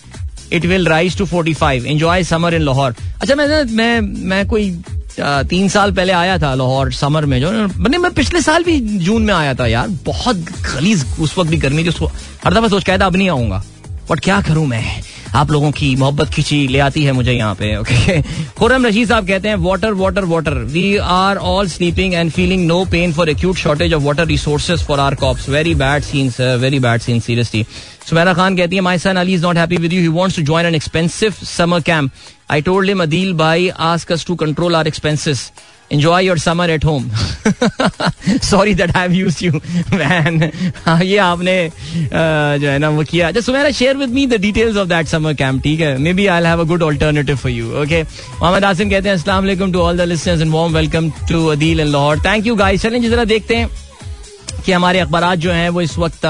it 0.53 0.67
will 0.67 0.87
rise 0.89 1.17
to 1.19 1.25
forty 1.27 1.55
five 1.55 1.87
enjoy 1.87 2.25
summer 2.25 2.55
in 2.55 2.63
Lahore 2.63 2.95
अच्छा 3.21 3.35
मैं 3.35 3.63
मैं 3.65 4.01
मैं 4.01 4.47
कोई 4.49 4.71
तीन 5.21 5.69
साल 5.69 5.93
पहले 5.93 6.13
आया 6.13 6.39
था 6.39 6.55
लाहौर 6.55 6.93
समर 6.93 7.25
में 7.27 7.41
जो 7.41 7.51
मैंने 7.51 7.99
मैं 7.99 8.13
पिछले 8.15 8.41
साल 8.41 8.65
भी 8.65 8.79
जून 8.81 9.23
में 9.23 9.35
आया 9.35 9.55
था 9.55 9.67
यार। 9.67 9.89
बहुत 10.07 10.45
खलीज 10.65 11.05
उस 11.21 11.37
वक्त 11.39 11.51
भी 11.51 11.57
गर्मी 11.57 11.85
थी 11.85 11.89
उसको 11.89 12.07
हर 12.45 12.55
दफ़ा 12.55 12.69
सोच 12.69 12.85
कहता 12.85 13.07
अब 13.07 13.17
नहीं 13.17 13.29
आऊँगा। 13.31 13.63
बट 14.11 14.21
क्या 14.21 14.41
करूँ 14.41 14.67
मैं? 14.67 14.85
आप 15.35 15.51
लोगों 15.51 15.71
की 15.71 15.95
मोहब्बत 15.97 16.29
खींची 16.35 16.67
ले 16.69 16.79
आती 16.79 17.03
है 17.05 17.13
मुझे 17.13 17.33
यहाँ 17.33 17.55
पे 17.55 17.75
ओके 17.77 18.21
खुरम 18.59 18.87
रशीद 18.87 19.09
साहब 19.09 19.27
कहते 19.27 19.49
हैं 19.49 19.57
water 19.59 19.93
water 19.95 20.25
water 20.25 20.55
we 20.73 20.97
are 20.97 21.37
all 21.47 21.69
sleeping 21.69 22.15
and 22.15 22.31
feeling 22.31 22.67
no 22.67 22.85
pain 22.91 23.13
for 23.13 23.29
acute 23.29 23.57
shortage 23.57 23.95
of 23.95 24.03
water 24.03 24.27
resources 24.27 24.83
for 24.87 25.01
our 25.01 25.15
crops 25.17 25.49
very 25.49 25.75
bad 25.77 26.03
scenes 26.03 26.41
very 26.61 26.81
bad 26.81 27.01
scene 27.01 27.21
seriously 27.21 27.65
Sumera 28.09 28.35
Khan 28.35 28.57
कहती 28.57 28.77
है 28.77 28.83
my 28.83 28.99
son 28.99 29.17
Ali 29.17 29.35
is 29.35 29.43
not 29.43 29.57
happy 29.57 29.77
with 29.77 29.93
you 29.93 30.01
he 30.01 30.09
wants 30.11 30.37
to 30.37 30.43
join 30.45 30.67
an 30.67 30.75
expensive 30.75 31.35
summer 31.47 31.81
camp 31.83 32.11
I 32.51 32.63
told 32.63 32.89
him 32.89 33.03
Adeel 33.03 33.33
भाई 33.37 33.69
ask 33.87 34.13
us 34.13 34.27
to 34.27 34.35
control 34.37 34.77
our 34.77 34.87
expenses 34.89 35.51
enjoy 35.91 36.19
your 36.21 36.37
summer 36.37 36.65
at 36.65 36.83
home. 36.83 37.05
Sorry 38.43 38.75
that 38.75 38.95
I 38.95 39.03
have 39.03 39.15
used 39.15 39.41
you, 39.41 39.61
man. 40.01 40.43
ये 41.03 41.17
आपने 41.19 41.57
जो 42.13 42.69
है 42.69 42.79
ना, 42.79 42.89
वो 42.89 43.05
किया। 43.11 43.29
अच्छा 43.29 43.41
Sumera 43.41 43.71
share 43.79 43.97
with 43.97 44.11
me 44.15 44.27
the 44.27 44.41
details 44.41 44.77
of 44.77 44.89
that 44.89 45.07
summer 45.07 45.35
camp 45.35 45.63
ठीक 45.63 45.81
है? 45.81 45.97
Maybe 46.13 46.27
I 46.27 46.45
have 46.45 46.61
a 46.61 46.65
good 46.65 46.83
alternative 46.83 47.37
for 47.37 47.53
you 47.53 47.73
okay 47.83 48.03
Mohammad 48.03 48.65
Asim 48.65 48.91
कहते 48.91 49.09
हैं 49.09 49.17
अस्सलाम 49.17 49.45
वालेकुम 49.45 49.73
to 49.73 49.81
all 49.81 49.99
the 49.99 50.09
listeners 50.09 50.41
and 50.41 50.53
warm 50.53 50.75
welcome 50.77 51.11
to 51.29 51.47
Adeel 51.47 51.81
and 51.81 51.91
Lahore 51.91 52.19
thank 52.27 52.47
you 52.47 52.55
guys 52.57 52.83
चलें 52.83 53.03
जरा 53.11 53.25
देखते 53.25 53.57
हैं 53.57 53.69
कि 54.67 54.73
हमारे 54.73 54.99
अखबार 54.99 55.35
जो 55.37 55.53
हैं, 55.53 55.69
वो 55.69 55.81
इस 55.81 55.99
वक्त 55.99 56.21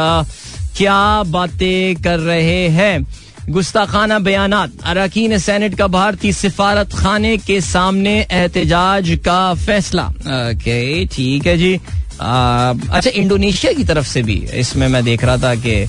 क्या 0.77 1.23
बातें 1.27 2.03
कर 2.03 2.19
रहे 2.19 2.69
हैं। 2.69 3.07
गुस्ताखाना 3.49 4.19
बयान 4.19 4.53
अरकान 4.53 5.39
सैनेट 5.39 5.75
का 5.75 5.87
भारतीय 5.87 6.33
सिफारत 6.33 6.93
खाने 6.93 7.37
के 7.37 7.61
सामने 7.61 8.15
एहतजाज 8.31 9.19
का 9.25 9.55
फैसला। 9.55 10.07
ओके 10.07 11.05
ठीक 11.07 11.47
है 11.47 11.57
जी। 11.59 11.75
आ, 12.21 12.73
अच्छा 12.93 13.11
इंडोनेशिया 13.11 13.73
की 13.73 13.85
तरफ़ 13.85 14.07
से 14.07 14.23
भी। 14.23 14.37
इसमें 14.55 14.89
मैं 14.89 15.05
देख 15.05 15.25
रहा 15.25 15.37
था 15.37 15.55
कि 15.55 15.87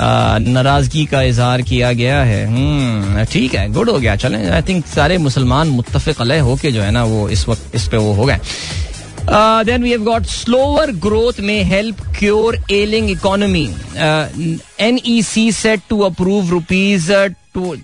नाराज़गी 0.00 1.04
का 1.06 1.22
इजहार 1.22 1.62
किया 1.62 1.92
गया 1.92 2.20
है। 2.22 2.44
हम्म, 2.46 3.24
ठीक 3.24 3.54
है 3.54 3.68
गुड 3.72 3.90
हो 3.90 3.98
गया। 3.98 4.16
चलें 4.16 4.50
आई 4.50 4.62
थिंक 4.62 4.86
सारे 4.86 5.18
मुसलमान 5.18 5.68
मुतफिक 5.68 6.20
अलह 6.20 6.42
होके 6.42 6.72
जो 6.72 6.82
है 6.82 6.90
ना 6.90 7.04
वो 7.04 7.28
इस 7.28 7.48
वक्त 7.48 7.74
इस 7.74 7.88
पे 7.88 7.96
वो 7.96 8.12
हो 8.12 8.26
गए। 8.26 8.38
Then 9.66 9.82
we 9.82 9.90
have 9.90 10.04
got 10.04 10.26
slower 10.26 10.90
growth 11.06 11.40
में 11.48 11.62
help 11.72 12.00
cure 12.18 12.58
ailing 12.72 13.10
economy 13.10 13.66
N 14.86 15.00
E 15.06 15.20
C 15.22 15.50
set 15.52 15.80
to 15.90 16.00
approve 16.10 16.50
rupees 16.50 17.10
to 17.54 17.74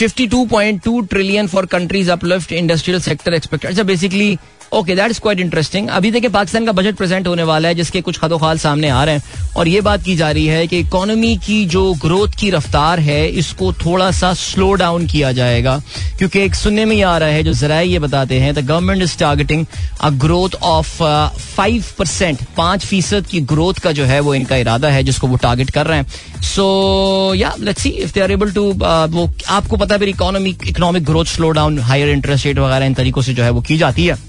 52.2 0.00 1.06
trillion 1.10 1.46
for 1.48 1.66
countries 1.66 2.10
uplift 2.10 2.52
industrial 2.52 3.00
sector 3.00 3.34
expected 3.34 3.70
अच्छा 3.70 3.82
basically 3.90 4.36
okay 4.72 4.94
that 4.96 5.10
is 5.10 5.20
quite 5.20 5.40
interesting 5.40 5.88
अभी 5.88 6.10
देखिए 6.10 6.30
पाकिस्तान 6.30 6.64
का 6.66 6.72
budget 6.72 6.96
present 6.96 7.26
होने 7.26 7.42
वाला 7.42 7.68
है, 7.68 7.74
जिसके 7.74 8.00
कुछ 8.00 8.18
खदोखाल 8.18 8.58
सामने 8.58 8.88
आ 8.88 9.04
रहे 9.04 9.14
हैं। 9.14 9.54
और 9.56 9.68
ये 9.68 9.80
बात 9.80 10.02
की 10.04 10.16
जा 10.16 10.30
रही 10.30 10.46
है 10.46 10.66
कि 10.66 10.78
इकोनॉमी 10.78 11.36
की 11.36 11.64
जो 11.66 11.92
ग्रोथ 11.94 12.34
की 12.40 12.50
रफ्तार 12.50 13.00
है, 13.00 13.26
इसको 13.28 13.72
थोड़ा 13.74 14.10
सा 14.10 14.32
स्लो 14.34 14.72
डाउन 14.74 15.06
किया 15.06 15.32
जाएगा। 15.32 15.78
क्योंकि 16.18 16.40
एक 16.40 16.54
सुनने 16.54 16.84
में 16.84 17.02
आ 17.02 17.16
रहा 17.18 17.28
है, 17.28 17.42
जो 17.42 17.52
जरा 17.52 17.80
ये 17.80 17.98
बताते 17.98 18.40
हैं 18.40 18.54
the 18.54 18.66
government 18.66 19.02
is 19.02 19.16
targeting 19.18 19.64
a 20.00 20.10
growth 20.10 20.54
of 20.62 21.02
five 21.32 21.84
percent 21.98 22.38
पाँच 22.56 22.86
फ़ीसद 22.86 23.26
की 23.26 23.40
ग्रोथ 23.40 23.74
का 23.74 23.92
जो 23.92 24.04
है, 24.04 24.20
वो 24.20 24.34
इनका 24.34 24.56
इरादा 24.56 24.88
है, 24.88 25.02
जिसको 25.02 25.26
वो 25.26 25.36
टारगेट 25.36 25.70
कर 25.70 25.86
रहे 25.86 25.98
हैं। 25.98 26.42
सो 26.44 27.32
या 27.36 27.54
let's 27.60 27.82
see 27.82 27.88
if 27.88 28.14
they 28.14 28.20
are 28.20 28.32
able 28.32 28.52
to 28.52 28.62
वो, 28.72 29.30
आपको 29.48 29.76
पता 29.76 29.94
है, 29.94 29.98
फिर 29.98 30.08
economic 30.08 30.68
economic 30.68 31.04
growth 31.04 31.24
slow 31.24 31.50
down 31.50 31.78
higher 31.78 32.08
interest 32.08 32.46
rate 32.46 32.58
वगैरह 32.58 32.86
इन 32.86 32.94
तरीकों 32.94 33.22
से 33.22 33.34
जो 33.34 33.42
है 33.44 33.50
वो 33.50 33.60
की 33.60 33.76
जाती 33.78 34.06
है। 34.06 34.25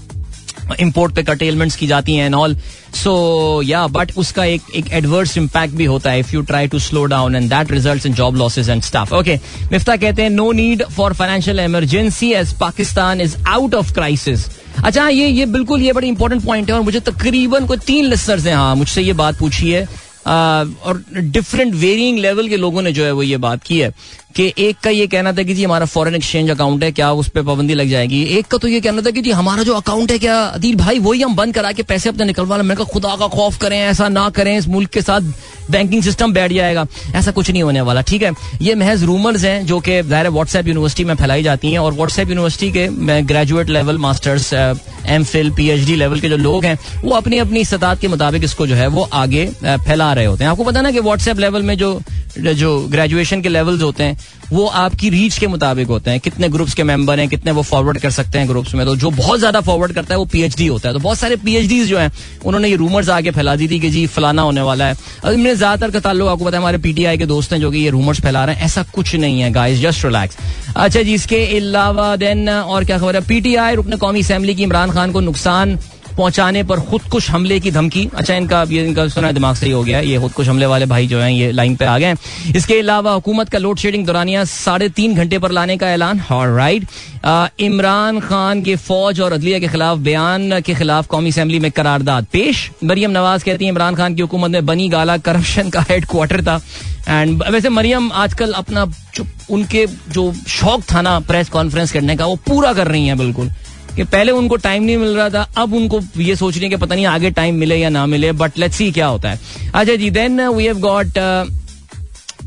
इम्पोर्ट 0.80 1.14
पे 1.14 1.22
कटेलमेंट्स 1.22 1.76
की 1.76 1.86
जाती 1.86 2.16
हैं 2.16 2.26
एंड 2.26 2.34
ऑल 2.34 2.56
सो 2.94 3.12
या 3.64 3.86
बट 3.88 4.12
उसका 4.18 4.44
एक 4.44 4.62
एक 4.76 4.92
एडवर्स 4.92 5.36
इम्पैक्ट 5.38 5.74
भी 5.74 5.84
होता 5.84 6.10
है 6.10 6.20
if 6.20 6.34
you 6.34 6.42
try 6.42 6.68
to 6.68 6.78
slow 6.78 7.04
down 7.06 7.36
and 7.36 7.48
that 7.50 7.70
result 7.72 8.06
in 8.06 8.14
job 8.14 8.36
losses 8.36 8.70
and 8.70 8.82
staff 8.82 9.12
okay 9.12 9.38
Miftah 9.72 9.96
कहते 9.96 10.22
हैं 10.22 10.30
no 10.30 10.50
need 10.52 10.82
for 10.96 11.12
financial 11.14 11.60
emergency 11.60 12.32
as 12.32 12.52
Pakistan 12.60 13.20
is 13.20 13.36
out 13.48 13.74
of 13.74 13.92
crisis 13.94 14.48
अच्छा 14.84 15.08
ये 15.08 15.28
ये 15.28 15.46
बिल्कुल 15.46 15.80
ये 15.82 15.92
बड़ी 15.92 16.08
इंपॉर्टेंट 16.08 16.44
पॉइंट 16.44 16.68
है 16.70 16.74
और 16.74 16.82
मुझे 16.82 17.00
तकरीबन 17.00 17.64
कोई 17.66 17.76
तीन 17.86 18.04
लिस्टर्स 18.04 18.46
हैं। 18.46 18.54
हाँ 18.54 18.74
मुझसे 18.76 19.02
ये 19.02 19.12
बात 19.12 19.38
पूछी 19.38 19.70
है 19.70 19.86
और 20.26 21.02
डिफरेंट 21.16 21.74
वेरियंग 21.74 22.18
लेवल 22.18 22.48
के 22.48 22.56
लोगों 22.56 22.82
ने 22.82 22.92
जो 22.92 23.04
है 23.04 23.12
वो 23.12 23.22
ये 23.22 23.36
बात 23.38 23.62
की 23.62 23.78
है 23.78 23.92
कि 24.36 24.52
एक 24.58 24.76
का 24.78 24.90
ये 24.90 25.06
कहना 25.06 25.32
था 25.32 25.42
कि 25.42 25.54
जी 25.54 25.64
हमारा 25.64 25.86
फॉरेन 25.86 26.14
एक्सचेंज 26.14 26.50
अकाउंट 26.50 26.82
है, 26.84 26.90
क्या 26.92 27.10
उस 27.12 27.28
पर 27.28 27.42
पाबंदी 27.42 27.74
लग 27.74 27.88
जाएगी? 27.88 28.22
एक 28.38 28.46
का 28.46 28.58
तो 28.58 28.68
ये 28.68 28.80
कहना 28.80 29.02
था 29.02 29.10
कि 29.10 29.20
जी 29.20 29.30
हमारा 29.30 29.62
जो 29.62 29.74
अकाउंट 29.74 30.10
है 30.10 30.18
क्या 30.18 30.38
अदील 30.38 30.76
भाई, 30.76 30.98
वही 30.98 31.22
हम 31.22 31.34
बंद 31.36 31.54
करा 31.54 31.72
के 31.72 31.82
पैसे 31.82 32.08
अपने 32.08 32.24
निकलवा 32.24 32.56
मैं 32.58 32.76
खुदा 32.76 33.14
का 33.16 33.28
खौफ 33.28 33.58
करें, 33.58 33.78
ऐसा 33.78 34.08
ना 34.08 34.28
करें, 34.30 34.56
इस 34.58 34.68
मुल्क 34.68 34.90
के 34.90 35.02
साथ 35.02 35.32
बैंकिंग 35.70 36.02
सिस्टम 36.02 36.32
बैठ 36.32 36.52
जाएगा। 36.52 36.86
ऐसा 37.14 37.30
कुछ 37.30 37.50
नहीं 37.50 37.62
होने 37.62 37.80
वाला, 37.80 38.00
ठीक 38.02 38.22
है? 38.22 38.32
ये 38.62 38.74
महज 38.76 39.04
रूमर्स 39.04 39.44
हैं 39.44 39.64
जो 39.66 39.80
कि 39.80 40.00
ज़ाहिर 40.02 40.28
व्हाट्सएप 40.28 40.68
यूनिवर्सिटी 40.68 41.04
में 41.04 41.14
फैलाई 41.14 41.42
जाती 41.42 41.72
हैं 41.72 41.78
और 41.78 41.92
व्हाट्सएप 41.94 42.28
यूनिवर्सिटी 42.28 42.70
के 42.72 43.22
graduate 43.24 43.68
level 43.70 43.98
masters 43.98 44.52
M 44.52 45.24
Phil 45.24 45.50
P 45.50 45.68
H 45.70 45.86
D 45.86 45.94
level 45.96 46.20
के 46.20 46.28
जो 46.28 46.36
लोग 46.36 46.64
हैं, 46.64 46.78
वो 47.02 47.10
अपनी 47.12 47.38
अपनी 47.38 47.64
सतात 47.64 48.00
के 48.00 48.08
मुताबिक 48.08 48.44
इसको 48.44 48.66
जो 48.66 48.74
है 48.74 48.86
वो 48.88 49.08
आगे 49.14 49.46
फैला 49.64 50.12
रहे 50.12 50.24
होते 50.24 50.44
हैं। 50.44 50.50
आपको 50.50 50.64
पता 50.64 50.80
ना 50.80 50.90
कि 50.90 51.00
व्हाट्सएप 51.00 51.38
लेवल 51.38 51.62
में 51.62 51.76
जो 51.76 52.00
जो 52.38 52.78
ग्रेजुएशन 52.88 53.40
के 53.42 53.48
लेवल्स 53.48 53.82
होते 53.82 54.04
हैं, 54.04 54.18
वो 54.52 54.66
आपकी 54.66 55.08
रीच 55.10 55.38
के 55.38 55.46
मुताबिक 55.46 55.86
होते 55.88 56.10
हैं। 56.10 56.20
कितने 56.20 56.48
ग्रुप्स 56.48 56.74
के 56.74 56.82
मेंबर 56.82 57.20
हैं, 57.20 57.28
कितने 57.28 57.52
वो 57.52 57.62
फॉरवर्ड 57.62 57.98
कर 57.98 58.10
सकते 58.10 58.38
हैं 58.38 58.48
ग्रुप्स 58.48 58.74
में। 58.74 58.84
तो 58.86 58.94
जो 58.96 59.10
बहुत 59.10 59.38
ज़्यादा 59.38 59.60
फॉरवर्ड 59.60 59.92
करता 59.92 60.14
है, 60.14 60.18
वो 60.18 60.24
पीएचडी 60.24 60.66
होता 60.66 60.88
है। 60.88 60.94
तो 60.94 61.00
बहुत 61.00 61.18
सारे 61.18 61.36
पीएचडी 61.36 61.84
जो 61.84 61.98
हैं, 61.98 62.10
उन्होंने 62.44 62.68
ये 62.68 62.76
रूमर्स 62.76 63.08
आगे 63.08 63.30
फैला 63.30 63.56
दी 63.56 63.68
थी 63.68 63.78
कि 63.80 63.90
जी, 63.90 64.06
फलाना 64.06 64.42
होने 64.42 64.60
वाला 64.60 64.86
है। 64.86 64.96
मैंने 65.26 65.54
ज़्यादातर 65.58 65.90
का 65.90 66.00
ताल्लुक 66.00 66.28
आपको 66.28 66.44
पता 66.44 66.56
है 66.56 66.62
हमारे 66.62 66.78
पीटीआई 66.78 67.18
के 67.18 67.26
दोस्त 67.26 67.52
हैं 67.52 67.60
जो 67.60 67.70
कि 67.70 67.78
ये 67.78 67.90
रूमर्स 67.90 68.20
फैला 68.20 68.44
रहे 68.44 68.54
हैं। 68.54 68.64
ऐसा 68.64 68.82
कुछ 68.94 69.14
नहीं 69.16 69.40
है 69.40 69.50
गाइस 69.52 69.80
जस्ट 69.80 70.04
रिलैक्स 70.04 70.36
अच्छा 70.76 71.02
जी, 71.02 71.14
इसके 71.14 71.44
अलावा 71.56 72.14
देन 72.16 72.48
और 72.48 72.84
क्या 72.84 72.98
खबर 72.98 73.16
है? 73.16 73.20
पीटीआई 73.28 73.74
रुकने 73.74 73.96
कौमी 73.96 74.20
असेंबली 74.20 74.54
की 74.54 74.62
इमरान 74.62 74.90
खान 74.90 75.12
को 75.12 75.20
नुकसान 75.20 75.78
पहुँचाने 76.18 76.62
पर 76.64 76.80
खुदकुश 76.82 77.30
हमले 77.30 77.58
की 77.60 77.70
धमकी। 77.70 78.08
अच्छा 78.14 78.34
इनका, 78.34 78.62
ये 78.64 78.84
इनका 78.84 79.06
सुना 79.08 79.32
दिमाग 79.32 79.54
सही 79.56 79.70
हो 79.70 79.82
गया 79.82 80.00
ये 80.02 80.18
खुदकुश 80.20 80.48
हमले 80.48 80.66
वाले 80.66 80.86
भाई 80.86 81.06
जो 81.06 81.20
हैं, 81.20 81.30
ये 81.30 81.50
लाइन 81.52 81.76
पे 81.76 81.84
आ 81.84 81.98
गए 81.98 82.14
इसके 82.56 82.78
अलावा 82.80 83.12
हुकूमत 83.12 83.48
का 83.48 83.58
लोड 83.58 83.78
शेडिंग 83.78 84.06
दौरानिया 84.06 84.44
साढ़े 84.46 84.88
तीन 84.90 85.14
घंटे 85.14 85.38
पर 85.38 85.50
लाने 85.50 85.76
का 85.76 85.90
ऐलान। 85.90 86.22
राइट 86.30 86.86
इमरान 87.60 88.20
खान 88.20 88.62
के 88.62 88.76
फौज 88.78 89.20
और 89.20 89.32
अदलिया 89.32 89.58
के 89.58 89.68
खिलाफ 89.68 89.98
बयान 90.00 90.60
के 90.60 90.74
खिलाफ 90.74 91.06
कौमी 91.06 91.30
असम्बली 91.30 91.58
में 91.58 91.70
करारदाद 91.70 92.26
पेश। 92.32 92.70
मरियम 92.84 93.10
नवाज़ 93.10 93.44
कहती 93.44 93.64
है, 93.64 93.70
इमरान 93.70 93.94
खान 93.94 94.14
की 94.14 94.22
हुकूमत 94.22 94.50
में 94.50 94.66
बनी 94.66 94.88
गाला 94.88 95.16
करप्शन 95.18 95.70
का 95.70 95.84
हेड 95.90 96.06
क्वार्टर 96.06 96.42
था। 96.42 96.60
एंड 97.08 97.42
वैसे 97.44 97.68
मरियम 97.68 98.10
आजकल 98.14 98.52
अपना 98.54 98.86
उनके 99.50 99.86
जो 100.10 100.32
शौक 100.48 100.82
था 100.92 101.02
ना 101.02 101.18
प्रेस 101.20 101.48
कॉन्फ्रेंस 101.48 101.92
करने 101.92 102.16
का, 102.16 102.26
वो 102.26 102.36
पूरा 102.46 102.72
कर 102.72 102.88
रही 102.88 103.06
है, 103.06 103.14
बिल्कुल। 103.16 103.50
कि 103.98 104.04
पहले 104.06 104.32
उनको 104.32 104.56
टाइम 104.58 104.82
नहीं 104.82 104.96
मिल 104.96 105.16
रहा 105.16 105.28
था, 105.30 105.46
अब 105.56 105.72
उनको 105.74 106.00
ये 106.16 106.34
सोच 106.36 106.54
रही 106.54 106.64
है 106.64 106.70
कि 106.70 106.76
पता 106.76 106.94
नहीं 106.94 107.06
आगे 107.08 107.30
टाइम 107.32 107.54
मिले 107.56 107.76
या 107.76 107.88
ना 107.90 108.06
मिले 108.06 108.32
बट 108.34 108.58
लेट्स 108.58 108.76
सी 108.76 108.90
क्या 108.92 109.06
होता 109.06 109.30
है। 109.30 109.40
अच्छा 109.74 109.94
जी 109.94 110.10
then 110.10 110.40
we 110.40 110.66
have 110.66 110.78
got 110.80 111.18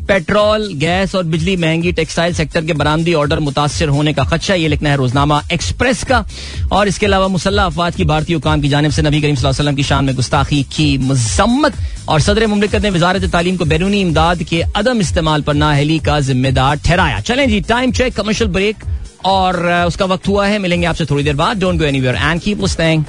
petrol 0.07 0.67
gas 0.75 1.13
और 1.15 1.23
बिजली, 1.23 1.55
महँगी 1.57 1.91
टेक्सटाइल 1.91 2.33
सेक्टर 2.33 2.65
के 2.65 2.73
बरामदी 2.73 3.13
ऑर्डर 3.13 3.39
मुतासर 3.39 3.89
होने 3.89 4.13
का 4.13 4.23
खदशा, 4.23 4.53
ये 4.53 4.67
लिखना 4.67 4.89
है 4.89 4.95
रोजनामा 4.97 5.41
एक्सप्रेस 5.53 6.03
का। 6.03 6.23
और 6.71 6.87
इसके 6.87 7.05
अलावा 7.05 7.27
मुसल्ला 7.27 7.65
अफवाद 7.65 7.95
की 7.95 8.05
भारतीय 8.05 8.35
हुकाम 8.35 8.61
की 8.61 8.69
जानब 8.69 8.91
से 8.91 9.01
नबी 9.01 9.21
करीम 9.21 9.35
वसल्लम 9.37 9.75
की 9.75 9.83
शान 9.83 10.05
में 10.05 10.15
गुस्ताखी 10.15 10.61
की 10.75 10.97
मजम्मत। 10.99 11.73
और 12.09 12.21
सदर 12.21 12.47
ममलिकत 12.47 12.81
ने 12.83 12.89
वजारत 12.89 13.29
तालीम 13.31 13.57
को 13.57 13.65
बैरूनी 13.65 14.01
इमदाद 14.01 14.43
के 14.43 14.61
अदम 14.75 15.01
इस्तेमाल 15.01 15.41
पर 15.41 15.53
नाहली 15.55 15.99
का 15.99 16.19
जिम्मेदार 16.21 16.77
ठहराया। 16.77 17.19
चलें 17.21 17.47
जी 17.49 17.61
टाइम 17.69 17.91
चेक 17.91 18.15
कमर्शियल 18.15 18.49
ब्रेक 18.49 18.83
और 19.25 19.65
उसका 19.87 20.05
वक्त 20.05 20.27
हुआ 20.27 20.47
है, 20.47 20.59
मिलेंगे 20.59 20.87
आपसे 20.87 21.05
थोड़ी 21.05 21.23
देर 21.23 21.35
बाद। 21.35 21.59
Don't 21.59 21.79
go 21.79 21.85
anywhere 21.85 22.15
and 22.15 22.41
keep 22.41 22.61
listening 22.61 23.03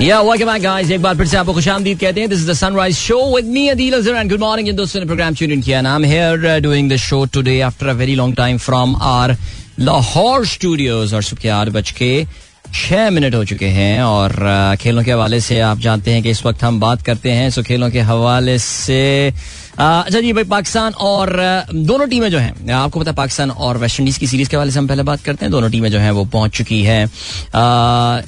या 0.00 0.20
वेलकम 0.22 0.46
बैक 0.46 0.62
गाइस 0.62 0.90
एक 0.90 1.02
बार 1.02 1.16
फिर 1.16 1.26
से 1.26 1.36
आपको 1.36 1.52
खुशामदीद 1.54 1.98
कहते 1.98 2.20
हैं। 2.20 2.28
This 2.30 2.38
is 2.38 2.50
the 2.50 2.54
sunrise 2.54 2.96
show 2.96 3.18
with 3.34 3.44
me 3.46 3.68
Adeel 3.68 3.94
Azhar 3.94 4.16
and 4.16 4.30
good 4.30 4.40
morning 4.40 4.76
दोस्तों 4.76 5.00
ने 5.00 5.06
प्रोग्राम 5.06 5.34
ट्यून 5.34 5.52
इन 5.52 5.62
किया। 5.62 5.80
Am 5.94 6.04
here 6.04 6.60
doing 6.60 6.90
the 6.92 6.96
show 6.98 7.24
today 7.34 7.60
after 7.62 7.88
a 7.88 7.92
very 7.94 8.14
long 8.14 8.36
time 8.36 8.58
from 8.58 8.96
our 8.96 9.36
Lahore 9.80 10.46
studios 10.46 11.14
और 11.14 11.22
सुबह 11.22 11.54
आठ 11.54 11.68
बज 11.68 11.90
के 11.90 12.26
छह 12.74 13.10
मिनट 13.10 13.34
हो 13.34 13.44
चुके 13.44 13.66
हैं। 13.68 14.02
और 14.02 14.76
खेलों 14.80 15.02
के 15.04 15.12
हवाले 15.12 15.40
से 15.40 15.60
आप 15.60 15.78
जानते 15.80 16.10
हैं 16.10 16.22
कि 16.22 16.30
इस 16.30 16.44
वक्त 16.46 16.62
हम 16.64 16.80
बात 16.80 17.02
करते 17.02 17.30
हैं। 17.30 17.50
सो 17.50 17.62
खेलों 17.62 17.90
के 17.90 18.00
हवाले 18.10 18.58
से 18.58 19.32
अच्छा 19.80 20.20
जी 20.20 20.32
भाई, 20.32 20.44
पाकिस्तान 20.44 20.92
और 21.00 21.30
दोनों 21.72 22.06
टीमें 22.08 22.28
जो 22.30 22.38
हैं, 22.38 22.72
आपको 22.72 23.00
पता 23.00 23.10
है 23.10 23.14
पाकिस्तान 23.16 23.50
और 23.50 23.78
वेस्ट 23.78 24.00
इंडीज 24.00 24.18
की 24.18 24.26
सीरीज़ 24.26 24.48
के 24.50 24.56
हवाले 24.56 24.70
से 24.70 24.78
हम 24.78 24.86
पहले 24.86 25.02
बात 25.02 25.20
करते 25.20 25.44
हैं। 25.44 25.50
दोनों 25.52 25.70
टीमें 25.70 25.90
जो 25.90 25.98
हैं 25.98 26.10
वो 26.10 26.24
पहुँच 26.24 26.56
चुकी 26.56 26.82
है 26.82 27.02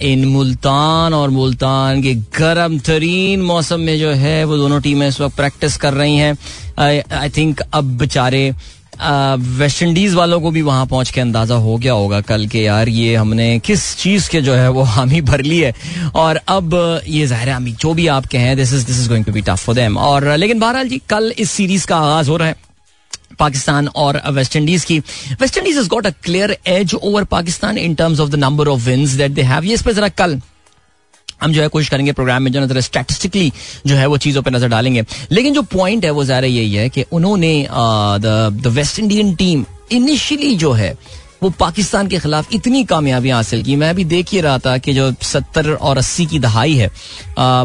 इन 0.02 0.24
मुल्तान 0.28 1.14
और 1.14 1.30
मुल्तान 1.30 2.02
के 2.02 2.14
गर्म 2.38 2.78
तरीन 2.78 3.42
मौसम 3.42 3.80
में 3.80 3.98
जो 3.98 4.12
है 4.12 4.44
वो 4.44 4.56
दोनों 4.56 4.80
टीमें 4.80 5.06
इस 5.08 5.20
वक्त 5.20 5.36
प्रैक्टिस 5.36 5.76
कर 5.76 5.94
रही 5.94 6.16
हैं। 6.16 6.36
आई 6.78 7.30
थिंक 7.36 7.60
अब 7.60 7.96
बेचारे 7.98 8.52
वेस्ट 8.92 9.82
इंडीज 9.82 10.14
वालों 10.14 10.40
को 10.40 10.50
भी 10.50 10.62
वहाँ 10.62 10.86
पहुँच 10.86 11.10
के 11.10 11.20
अंदाज़ा 11.20 11.54
हो 11.56 11.76
गया 11.76 11.92
होगा 11.92 12.20
कल 12.20 12.46
के 12.46 12.62
यार, 12.62 12.88
ये 12.88 13.14
हमने 13.16 13.58
किस 13.58 13.96
चीज़ 13.98 14.28
के 14.30 14.40
जो 14.42 14.54
है 14.54 14.68
वो 14.70 14.82
हामी 14.96 15.20
भर 15.20 15.42
ली 15.42 15.58
है। 15.60 15.72
और 16.14 16.40
अब 16.48 16.74
ये 17.08 17.26
ज़ाहिर 17.26 17.48
है 17.48 17.72
जो 17.72 17.94
भी 17.94 18.06
आप 18.06 18.26
कहें 18.32 18.56
this 18.56 18.72
is 18.74 18.86
this 18.86 19.00
is 19.00 19.08
going 19.08 19.24
to 19.24 19.32
be 19.32 19.40
tough 19.40 19.64
for 19.64 19.74
them 19.74 19.96
और 19.98 20.28
लेकिन 20.36 20.60
बहरहाल 20.60 20.88
जी, 20.88 21.00
कल 21.08 21.32
इस 21.38 21.50
सीरीज़ 21.50 21.86
का 21.86 21.96
आगाज़ 21.96 22.30
हो 22.30 22.36
रहा 22.36 22.48
है 22.48 22.56
पाकिस्तान 23.38 23.88
और 23.88 24.20
वेस्ट 24.32 24.56
इंडीज 24.56 24.84
की। 24.84 24.98
West 25.40 25.58
Indies 25.58 25.78
is 25.78 25.88
got 25.88 26.06
a 26.06 26.10
clear 26.24 26.56
edge 26.66 26.94
over 26.94 27.24
Pakistan 27.24 27.78
in 27.78 27.94
terms 27.94 28.20
of 28.20 28.30
the 28.30 28.34
number 28.34 28.68
of 28.68 28.80
wins 28.80 29.10
that 29.12 29.30
they 29.30 29.42
have 29.42 29.64
ये 29.64 29.74
इस 29.74 29.82
पर 29.82 29.92
जरा 29.92 30.08
कल 30.10 30.40
हम 31.42 31.52
जो 31.52 31.62
है 31.62 31.68
कोशिश 31.68 31.88
करेंगे 31.88 32.12
प्रोग्राम 32.12 32.42
में 32.42 32.50
जो 32.52 32.60
नज़र 32.60 32.80
स्टैटिस्टिकली 32.80 33.52
जो 33.86 33.94
है 33.96 34.06
वो 34.06 34.16
चीज़ों 34.18 34.42
पर 34.42 34.50
नज़र 34.50 34.68
डालेंगे। 34.68 35.04
लेकिन 35.32 35.54
जो 35.54 35.62
पॉइंट 35.72 36.04
है, 36.04 36.10
वो 36.10 36.24
ज़ाहिर 36.24 36.44
यही 36.44 36.74
है 36.74 36.88
कि 36.88 37.04
उन्होंने 37.12 37.66
the 37.70 38.72
West 38.76 38.98
Indian 38.98 39.34
team 39.34 39.64
initially 39.92 40.54
जो 40.56 40.72
है 40.72 40.94
वो 41.42 41.50
पाकिस्तान 41.60 42.08
के 42.08 42.18
खिलाफ 42.18 42.54
इतनी 42.54 42.82
कामयाबियाँ 42.84 43.36
हासिल 43.36 43.62
की। 43.62 43.76
मैं 43.76 43.88
अभी 43.90 44.04
देख 44.04 44.30
ही 44.32 44.40
रहा 44.40 44.58
था 44.58 44.76
कि 44.78 44.92
जो 44.94 45.10
सत्तर 45.22 45.70
और 45.72 45.98
अस्सी 45.98 46.26
की 46.26 46.38
दहाई 46.38 46.74
है 46.74 46.90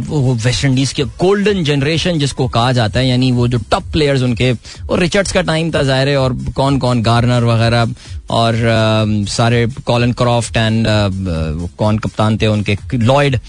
वो 0.07 0.33
वेस्ट 0.43 0.65
इंडीज 0.65 0.93
के 0.93 1.03
गोल्डन 1.21 1.63
जनरेशन 1.63 2.19
जिसको 2.19 2.47
कहा 2.47 2.71
जाता 2.71 2.99
है 2.99 3.07
यानी 3.07 3.31
वो 3.31 3.47
जो 3.47 3.59
टॉप 3.71 3.91
प्लेयर्स 3.93 4.21
उनके 4.23 4.51
और 4.89 4.99
रिचर्ड्स 4.99 5.31
का 5.31 5.41
टाइम 5.41 5.71
था 5.71 5.83
ज़ाहिर 5.83 6.09
है 6.09 6.17
और 6.17 6.37
कौन 6.55 6.79
कौन 6.79 7.01
गार्नर 7.03 7.43
वगैरह 7.43 7.93
और 8.29 8.55
आ, 8.55 9.05
सारे 9.31 9.65
कॉलन 9.85 10.11
क्रॉफ्ट 10.13 10.57
एंड 10.57 10.85
कौन 11.77 11.97
कप्तान 11.97 12.37
थे 12.37 12.47
उनके 12.47 12.77
लॉयड 12.93 13.39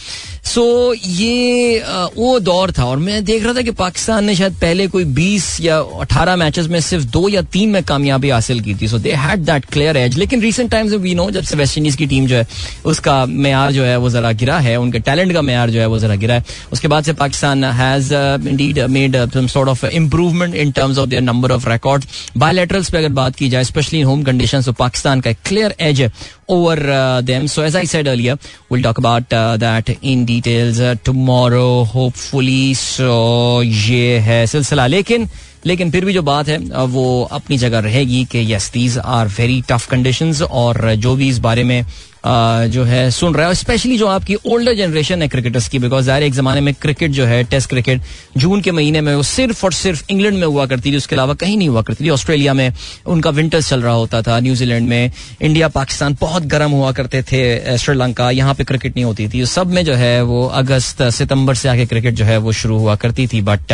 सो 0.45 0.95
ये 0.95 1.79
आ, 1.81 2.05
वो 2.17 2.39
दौर 2.41 2.73
था 2.79 2.85
और 2.85 2.97
मैं 2.99 3.25
देख 3.25 3.45
रहा 3.45 3.55
था 3.55 3.63
कि 3.63 3.71
पाकिस्तान 3.81 4.25
ने 4.25 4.35
शायद 4.35 4.55
पहले 4.61 4.87
कोई 4.89 5.05
20 5.15 5.61
या 5.61 5.81
18 6.03 6.37
मैचेस 6.39 6.67
में 6.67 6.81
सिर्फ़ 6.81 7.05
दो 7.07 7.29
या 7.29 7.43
तीन 7.53 7.71
में 7.71 7.83
कामयाबी 7.85 8.31
हासिल 8.31 8.61
की 8.61 8.75
थी। 8.75 8.89
So 8.89 8.99
they 8.99 9.13
had 9.25 9.45
that 9.47 9.65
clear 9.65 9.97
edge 9.97 10.18
लेकिन 10.19 10.43
रिसेंट 10.43 10.71
टाइम्स 10.71 10.93
में 10.93 10.99
वी 10.99 11.15
नो 11.15 11.31
जब 11.31 11.43
से 11.43 11.57
वेस्ट 11.57 11.79
इंडीज 11.79 11.97
की 11.97 12.07
टीम 12.07 12.27
जो 12.27 12.37
है 12.37 12.47
उसका 12.85 13.25
मैार 13.27 13.73
जो 13.73 13.85
है 13.85 13.97
वो 13.97 14.11
जरा 14.11 14.33
गिरा 14.33 14.59
है 14.59 14.77
उनके 14.77 14.99
टैलेंट 15.01 15.33
का 15.33 15.43
मैार 15.43 15.71
जो 15.71 15.81
है 15.81 15.87
वो 15.87 15.99
जरा 15.99 16.15
गिरा 16.15 16.35
है 16.35 16.45
उसके 16.73 16.89
बाद 16.89 17.05
से 17.05 17.13
Pakistan 17.23 17.65
has 17.81 18.15
indeed 18.49 18.81
made 18.91 19.17
some 19.35 19.47
sort 19.47 19.69
of 19.69 19.87
improvement 19.87 20.55
in 20.55 20.71
terms 20.71 20.99
of 20.99 21.09
their 21.09 21.23
number 21.23 21.53
of 21.53 21.69
record 21.69 22.05
bilaterals 22.37 22.91
पे 22.91 22.99
अगर 22.99 23.13
बात 23.15 23.37
की 23.37 23.49
जाए 23.49 23.65
स्पेशली 23.65 24.01
इन 24.01 24.07
होम 24.07 24.23
कंडीशन 24.23 24.63
तो 24.63 24.73
पाकिस्तान 24.73 25.21
का 25.21 25.33
क्लियर 25.45 25.75
एज 25.81 26.01
है 26.03 26.11
over 26.49 26.77
uh, 26.77 27.21
them. 27.21 27.47
So 27.47 27.63
as 27.63 27.77
I 27.77 27.85
said 27.85 28.07
earlier, 28.07 28.37
we'll 28.69 28.83
talk 28.83 28.99
about 28.99 29.33
uh, 29.33 29.57
that 29.59 29.89
in 30.03 30.25
uh, 30.25 30.95
tomorrow, 31.05 31.85
hopefully. 31.85 32.75
So 32.75 33.63
ये 33.63 34.19
है 34.19 34.47
सिलसिला 34.47 34.87
लेकिन 34.87 35.29
लेकिन 35.67 35.91
फिर 35.91 36.05
भी 36.05 36.13
जो 36.13 36.23
बात 36.23 36.49
है, 36.49 36.59
वो 36.87 37.29
अपनी 37.33 37.59
जगह 37.59 37.79
रहेगी 37.79 38.25
कि 38.25 38.55
yes 38.55 38.71
these 38.73 38.99
are 38.99 39.29
very 39.29 39.63
tough 39.69 39.87
condition 39.87 40.33
और 40.51 40.95
जो 40.95 41.15
भी 41.17 41.29
इस 41.29 41.39
बारे 41.39 41.65
में 41.65 41.85
जो 42.25 42.85
है, 42.85 43.11
सुन 43.11 43.35
रहा 43.35 43.49
है। 43.49 43.55
स्पेशली 43.55 43.99
जो 43.99 44.07
आपकी 44.09 44.35
ओल्डर 44.47 44.75
जनरेशन 44.75 45.23
है 45.23 45.29
क्रिकेटर्स 45.29 45.69
की 45.69 45.79
बिकॉज़ 45.79 46.11
यार 46.11 46.23
एक 46.23 46.33
जमाने 46.35 46.61
में 46.61 46.73
क्रिकेट 46.75 47.11
जो 47.11 47.25
है 47.27 47.43
टेस्ट 47.45 47.69
क्रिकेट 47.69 48.03
जून 48.37 48.61
के 48.61 48.73
महीने 48.73 49.01
में 49.01 49.15
वो 49.15 49.23
सिर्फ़ 49.23 49.65
और 49.67 49.73
सिर्फ़ 49.73 50.05
इंग्लैंड 50.11 50.39
में 50.39 50.47
हुआ 50.47 50.67
करती 50.67 50.93
थी, 50.93 50.97
उसके 50.97 51.15
अलावा 51.15 51.35
कहीं 51.35 51.57
नहीं 51.59 51.69
हुआ 51.69 51.83
करती 51.83 52.05
थी। 52.05 52.11
ऑस्ट्रेलिया 52.11 52.55
में 52.55 52.73
उनका 53.07 53.31
विंटर्स 53.31 53.69
चल 53.69 53.83
रहा 53.83 53.95
होता 53.95 54.23
था, 54.23 54.39
न्यूजीलैंड 54.41 54.89
में। 54.89 55.13
इंडिया, 55.43 55.69
पाकिस्तान 55.69 56.17
बहुत 56.21 56.47
गर्म 56.47 56.71
हुआ 56.71 56.93
करते 56.93 57.23
थे 57.23 57.77
श्रीलंका, 57.79 58.31
यहाँ 58.31 58.55
पे 58.55 58.65
क्रिकेट 58.65 58.97
नहीं 58.97 59.05
होती 59.05 59.29
थी। 59.29 59.45
सब 59.47 59.73
में 59.73 59.85
जो 59.85 59.95
है, 59.95 60.23
वो 60.23 60.47
अगस्त, 60.47 61.03
सितंबर 61.13 61.55
से 61.55 61.69
आके 61.69 61.87
क्रिकेट 61.87 62.15
जो 62.15 62.25
है, 62.25 62.37
वो 62.39 62.53
शुरू 62.53 62.79
हुआ 62.79 62.95
करती 62.97 63.27
थी। 63.27 63.41
बट 63.43 63.73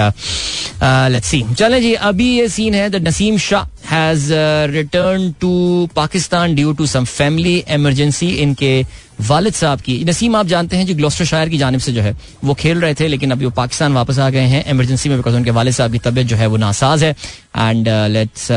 लेट्स 1.12 1.28
सी 1.28 1.42
चले 1.54 1.80
जी, 1.80 1.92
अभी 1.94 2.28
ये 2.36 2.48
सीन 2.48 2.74
है 2.74 2.88
the 2.90 3.06
Naseem 3.08 3.38
Shah 3.38 3.73
has 3.90 4.32
return 4.70 5.30
to 5.40 5.88
Pakistan 5.96 6.54
due 6.54 6.72
to 6.72 6.86
some 6.86 7.04
family 7.04 7.64
emergency 7.68 8.28
इनके 8.28 8.84
वालिद 9.20 9.54
साहब 9.54 9.80
की, 9.80 10.04
नसीम, 10.04 10.36
आप 10.36 10.46
जानते 10.46 10.76
हैं 10.76 10.86
जो 10.86 10.94
ग्लोस्टर 10.94 11.24
शायर 11.24 11.48
की 11.48 11.58
जानब 11.58 11.80
से 11.80 11.92
जो 11.92 12.02
है, 12.02 12.14
वो 12.44 12.54
खेल 12.54 12.80
रहे 12.80 12.94
थे, 12.94 13.08
लेकिन 13.08 13.30
अभी 13.30 13.44
वो 13.44 13.50
पाकिस्तान 13.50 13.92
वापस 13.92 14.18
आ 14.18 14.30
गए 14.30 14.46
हैं। 14.46 14.64
एमरजेंसी 14.66 15.08
में 15.08 15.18
बिकॉज़ 15.18 15.36
उनके 15.36 15.50
वालिद 15.50 15.74
साहब 15.74 15.92
की 15.92 15.98
तबीयत 15.98 16.26
जो 16.26 16.36
है 16.36 16.46
वो 16.46 16.56
नासाज 16.56 17.04
है। 17.04 17.10
And 17.56 17.88
let's 17.88 18.50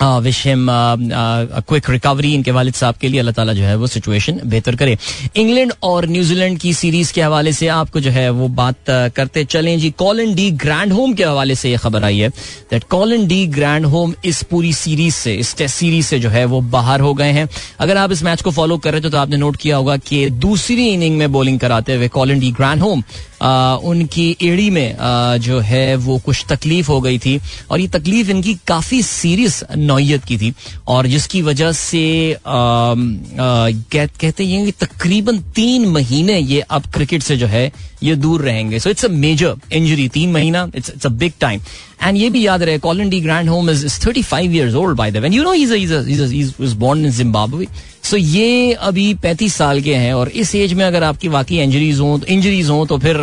wish 0.00 0.46
him 0.46 0.66
quick 0.70 1.90
recovery 1.90 2.32
इनके 2.34 2.50
वालिद 2.50 2.74
साहब 2.74 2.94
के 2.96 3.08
लिए। 3.08 3.20
अल्लाह 3.20 3.34
ताला 3.34 3.52
जो 3.52 3.64
है 3.64 3.74
वो 3.76 3.86
सिचुएशन 3.86 4.40
बेहतर 4.46 4.76
करे। 4.76 4.96
इंग्लैंड 5.36 5.72
और 5.82 6.06
न्यूजीलैंड 6.08 6.58
की 6.60 6.72
सीरीज़ 6.74 7.12
के 7.12 7.22
हवाले 7.22 7.52
से 7.52 7.68
आपको 7.68 8.00
जो 8.00 8.10
है 8.10 8.28
वो 8.30 8.48
बात 8.50 8.90
करते 9.16 9.44
चलें। 9.44 9.78
जी, 9.78 9.90
कॉलन 9.98 10.34
डी 10.34 10.50
ग्रैंड 10.52 10.92
होम 10.92 11.14
के 11.14 11.24
हवाले 11.24 11.54
से 11.54 11.70
ये 11.70 11.76
खबर 11.76 12.04
आई 12.04 12.18
है 12.18 12.28
that 12.70 12.84
Colin 12.90 13.26
de 13.28 13.46
grand 13.48 13.86
home 13.86 14.14
इस 14.24 14.42
पूरी 14.50 14.72
सीरीज़ 14.74 15.14
से, 15.14 15.34
इस 15.34 15.56
टेस्ट 15.56 15.76
सीरीज़ 15.76 16.06
से 16.06 16.18
जो 16.18 16.30
है 16.30 16.44
वो 16.46 16.60
बाहर 16.70 17.00
हो 17.00 17.14
गए 17.14 17.30
हैं। 17.32 17.48
अगर 17.80 17.96
आप 17.96 18.12
इस 18.12 18.22
मैच 18.22 18.42
को 18.42 18.50
फॉलो 18.50 18.78
कर 18.78 18.92
रहे 18.92 19.00
थे 19.00 19.10
तो 19.10 19.18
आपने 19.18 19.36
नोट 19.36 19.56
किया 19.56 19.76
होगा 19.76 19.96
कि 19.98 20.28
दूसरी 20.30 20.88
इनिंग 20.88 21.18
में 21.18 21.30
बॉलिंग 21.32 21.58
कराते 21.60 21.94
हुए 21.94 22.08
कॉलन 22.08 22.38
डी 22.40 22.50
ग्रैंड 22.52 22.82
होम 22.82 23.02
उनकी 23.40 24.36
एड़ी 24.42 24.68
में 24.70 24.96
जो 25.40 25.58
है 25.60 25.96
वो 25.96 26.18
कुछ 26.18 26.44
तकलीफ़ 26.48 26.88
हो 26.88 27.00
गई 27.00 27.18
थी। 27.18 27.38
और 27.70 27.80
ये 27.80 27.88
तकलीफ़ 27.88 28.30
इनकी 28.30 28.54
काफ़ी 28.66 29.02
सीरियस 29.02 29.62
नौीयत 29.76 30.24
की 30.24 30.38
थी। 30.38 30.52
और 30.88 31.06
जिसकी 31.06 31.42
वजह 31.42 31.72
से 31.72 32.36
कह, 32.46 34.06
कहते 34.06 34.46
हैं 34.46 34.64
कि 34.64 34.72
तकरीबन 34.80 35.38
तीन 35.54 35.86
महीने 35.88 36.38
ये 36.38 36.60
अब 36.60 36.86
क्रिकेट 36.94 37.22
से 37.22 37.36
जो 37.36 37.46
है 37.46 37.70
ये 38.02 38.14
दूर 38.16 38.42
रहेंगे। 38.42 38.78
So 38.78 38.90
it's 38.90 39.04
a 39.04 39.08
major 39.10 39.54
injury 39.72 40.08
तीन 40.08 40.32
महीना 40.32 40.66
it's 40.74 40.90
it's 40.90 41.06
a 41.06 41.10
big 41.10 41.32
time 41.40 41.60
and 42.02 42.16
ये 42.16 42.30
भी 42.30 42.46
याद 42.46 42.62
रहे 42.62 42.78
Colin 42.78 43.08
de 43.10 43.20
Grandhomme 43.48 43.70
is 43.70 43.98
thirty 44.06 44.22
five 44.22 44.54
years 44.54 44.74
old 44.74 44.96
by 44.96 45.10
the 45.10 45.32
you 45.34 45.44
know 45.44 45.54
is 45.54 46.74
born 46.76 47.04
in 47.04 47.10
Zimbabwe 47.12 47.66
so 48.04 48.16
ये 48.16 48.72
अभी 48.72 49.12
पैंतीस 49.22 49.54
साल 49.54 49.80
के 49.82 49.94
हैं 49.94 50.12
और 50.14 50.28
इस 50.42 50.54
एज 50.54 50.72
में 50.72 50.84
अगर 50.84 51.02
आपकी 51.04 51.28
वाकई 51.28 51.58
इंजरीज 51.62 51.98
हों 52.00 52.18
इंजरीज 52.28 52.68
हों 52.70 52.84
तो 52.86 52.98
फिर 52.98 53.16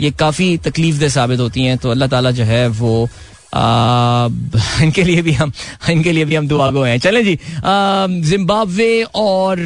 ये 0.00 0.10
काफ़ी 0.18 0.56
तकलीफ़ 0.64 0.98
दे 0.98 1.08
साबित 1.10 1.40
होती 1.40 1.62
हैं। 1.62 1.76
तो 1.78 1.90
अल्लाह 1.90 2.08
ताला 2.08 2.30
जो 2.30 2.44
है 2.44 2.66
वो 2.68 3.08
इनके 4.82 5.02
लिए 5.04 5.22
भी 5.22 5.32
हम, 5.32 5.52
इनके 5.90 6.12
लिए 6.12 6.24
भी 6.24 6.34
हम 6.34 6.46
दुआ 6.48 6.70
गो 6.70 6.82
हैं। 6.82 6.98
चलें 6.98 7.24
जी 7.24 7.38
जिम्बाब्वे 8.28 9.02
और 9.16 9.60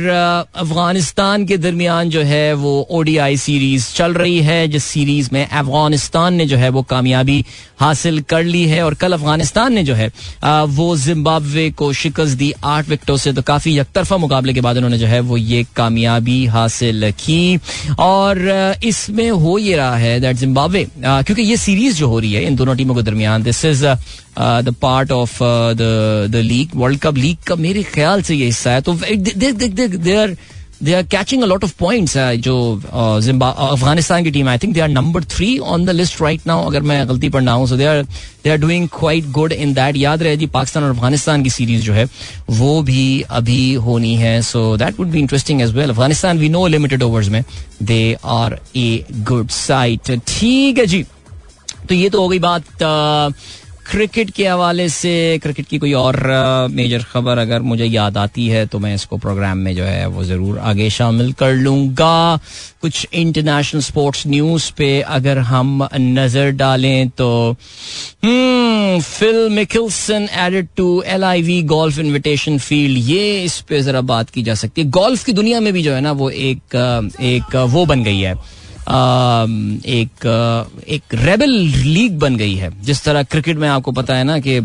अफ़गानिस्तान 0.56 1.44
के 1.46 1.56
दरमियान 1.58 2.10
जो 2.10 2.22
है 2.22 2.52
वो 2.56 2.86
ओडीआई 2.90 3.36
सीरीज़ 3.38 3.92
चल 3.94 4.14
रही 4.14 4.40
है, 4.42 4.66
जिस 4.68 4.84
सीरीज़ 4.84 5.28
में 5.32 5.46
अफ़गानिस्तान 5.46 6.34
ने 6.34 6.46
जो 6.46 6.56
है 6.56 6.68
वो 6.68 6.82
कामयाबी 6.84 7.44
हासिल 7.80 8.20
कर 8.22 8.42
ली 8.44 8.64
है 8.66 8.82
और 8.84 8.94
कल 8.94 9.12
अफ़गानिस्तान 9.12 9.72
ने 9.74 9.82
जो 9.84 9.94
है 9.94 10.10
वो 10.68 10.96
जिम्बाब्वे 10.96 11.70
को 11.70 11.92
शिकस्त 11.94 12.36
दी 12.38 12.52
आठ 12.64 12.88
विकेटों 12.88 13.16
से 13.16 13.32
तो 13.32 13.42
काफ़ी 13.44 13.78
यकतरफा 13.78 14.16
मुकाबले 14.16 14.54
के 14.54 14.60
बाद 14.60 14.76
उन्होंने 14.76 14.98
जो 14.98 15.06
है 15.06 15.20
वो 15.22 15.36
ये 15.36 15.64
कामयाबी 15.76 16.44
हासिल 16.48 17.10
की। 17.14 17.58
और 18.00 18.38
इसमें 18.84 19.30
हो 19.30 19.58
ये 19.58 19.76
रहा 19.76 19.96
है 19.96 20.20
दैट 20.20 20.36
जिम्बाब्वे 20.36 20.86
क्योंकि 20.98 21.42
ये 21.42 21.56
सीरीज़ 21.58 21.96
जो 21.96 22.08
हो 22.08 22.18
रही 22.18 22.32
है, 22.32 22.44
इन 22.46 22.56
दोनों 22.56 22.76
टीमों 22.76 22.94
के 22.94 23.02
दरमियान 23.02 23.42
this 23.42 23.64
is 23.64 23.75
the 23.82 24.74
part 24.82 25.12
of 25.12 25.38
the 26.32 26.42
league 26.44 26.76
world 26.76 27.00
cup 27.00 27.16
league 27.16 27.36
का 27.46 27.56
मेरे 27.58 27.82
ख्याल 27.94 28.22
से 28.22 28.34
ये 28.34 28.44
हिस्सा 28.44 28.70
है 28.70 28.80
तो 28.80 28.94
they 28.94 30.16
are 30.16 30.36
they 30.82 30.94
are 30.94 31.02
catching 31.02 31.42
a 31.42 31.46
lot 31.46 31.64
of 31.64 31.72
points 31.78 32.16
जो 32.44 32.54
अफ़गानिस्तान 32.82 34.24
की 34.24 34.30
team 34.30 34.48
I 34.48 34.58
think 34.58 34.74
they 34.74 34.80
are 34.80 34.88
number 34.88 35.24
three 35.24 35.58
on 35.58 35.84
the 35.86 35.90
list 35.90 36.20
right 36.22 36.46
now 36.46 36.66
अगर 36.66 36.82
मैं 36.82 37.08
गलती 37.08 37.28
पर 37.28 37.40
ना 37.40 37.52
हूँ 37.52 37.66
so 37.68 37.76
they 37.76 37.84
are 37.84 38.02
they 38.44 38.50
are 38.50 38.56
doing 38.58 38.88
quite 38.98 39.30
good 39.32 39.52
in 39.52 39.72
that 39.74 39.96
याद 39.96 40.22
रहे 40.22 40.36
जी 40.36 40.46
पाकिस्तान 40.48 40.84
और 40.84 40.90
अफ़गानिस्तान 40.90 41.42
की 41.42 41.50
सीरीज़ 41.50 41.82
जो 41.84 41.92
है 41.92 42.06
वो 42.50 42.80
भी 42.82 43.20
अभी 43.30 43.72
होनी 43.86 44.14
है 44.16 44.40
so 44.42 44.76
that 44.76 44.98
would 45.00 45.08
be 45.08 45.20
interesting 45.20 45.62
as 45.62 45.72
well 45.74 45.90
Afghanistan 45.90 46.38
we 46.38 46.48
know 46.48 46.66
limited 46.66 47.02
overs 47.02 47.28
में 47.28 47.42
they 47.82 48.16
are 48.34 48.58
a 48.76 49.04
good 49.12 49.48
side 49.50 50.10
ठीक 50.28 50.78
है 50.78 50.86
जी 50.86 51.04
तो 51.88 51.94
ये 51.94 52.08
तो 52.10 52.20
हो 52.22 52.28
गई 52.28 52.38
बात 52.38 52.64
क्रिकेट 53.90 54.30
के 54.30 54.46
हवाले 54.46 54.88
से, 54.88 55.38
क्रिकेट 55.42 55.66
की 55.66 55.78
कोई 55.78 55.92
और 55.94 56.16
मेजर 56.70 57.02
खबर 57.10 57.38
अगर 57.38 57.62
मुझे 57.62 57.84
याद 57.84 58.16
आती 58.18 58.46
है 58.48 58.64
तो 58.66 58.78
मैं 58.78 58.94
इसको 58.94 59.16
प्रोग्राम 59.18 59.58
में 59.58 59.74
जो 59.76 59.84
है 59.84 60.06
वो 60.06 60.24
ज़रूर 60.24 60.58
आगे 60.60 60.88
शामिल 60.90 61.32
कर 61.32 61.52
लूँगा। 61.54 62.38
कुछ 62.82 63.06
इंटरनेशनल 63.12 63.82
स्पोर्ट्स 63.82 64.26
न्यूज़ 64.26 64.70
पे 64.78 65.00
अगर 65.02 65.38
हम 65.50 65.88
नज़र 65.94 66.50
डालें 66.56 67.08
तो 67.10 67.30
Phil 69.02 69.48
Mickelson 69.52 70.28
added 70.38 70.68
to 70.76 71.02
L 71.06 71.24
I 71.24 71.42
V 71.42 71.62
golf 71.74 71.98
invitation 71.98 72.58
field 72.58 72.98
ये 73.08 73.44
इस 73.44 73.60
पे 73.68 73.80
ज़रा 73.82 74.00
बात 74.02 74.30
की 74.30 74.42
जा 74.42 74.54
सकती 74.56 74.82
है। 74.82 74.88
गोल्फ 74.90 75.24
की 75.24 75.32
दुनिया 75.32 75.60
में 75.60 75.72
भी 75.72 75.82
जो 75.82 75.92
है 75.94 76.00
ना, 76.00 76.12
वो 76.12 76.30
एक 76.30 76.76
एक 77.22 77.56
वो 77.68 77.86
बन 77.86 78.04
गई 78.04 78.20
है। 78.20 78.34
एक 78.88 80.26
एक 80.88 81.14
रेबल 81.14 81.50
लीग 81.84 82.18
बन 82.18 82.36
गई 82.36 82.54
है। 82.54 82.70
जिस 82.84 83.04
तरह 83.04 83.22
क्रिकेट 83.24 83.56
में 83.56 83.68
आपको 83.68 83.92
पता 83.92 84.16
है 84.16 84.24
ना 84.24 84.38
कि 84.38 84.56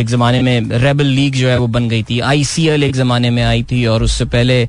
एक 0.00 0.06
जमाने 0.08 0.42
में 0.42 0.78
रेबल 0.80 1.06
लीग 1.06 1.34
जो 1.34 1.48
है 1.48 1.58
वो 1.58 1.66
बन 1.68 1.88
गई 1.88 2.02
थी। 2.02 2.20
आईसीएल 2.22 2.84
एक 2.84 2.94
जमाने 2.96 3.30
में 3.30 3.42
आई 3.44 3.62
थी 3.62 3.84
और 3.86 4.02
उससे 4.02 4.24
पहले 4.26 4.62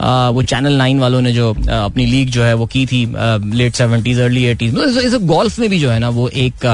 वो 0.00 0.42
चैनल 0.42 0.72
नाइन 0.72 1.00
वालों 1.00 1.20
ने 1.20 1.32
जो 1.32 1.50
अपनी 1.72 2.06
लीग 2.06 2.28
जो 2.30 2.42
है 2.42 2.54
वो 2.54 2.66
की 2.66 2.84
थी 2.86 3.04
लेट 3.56 3.74
सेवेंटीज 3.74 4.18
अर्ली 4.20 4.44
एटीज 4.44 4.74
मतलब 4.74 5.26
गोल्फ 5.26 5.58
में 5.58 5.68
भी 5.70 5.78
जो 5.80 5.90
है 5.90 5.98
ना 5.98 6.08
वो 6.10 6.28
एक 6.28 6.64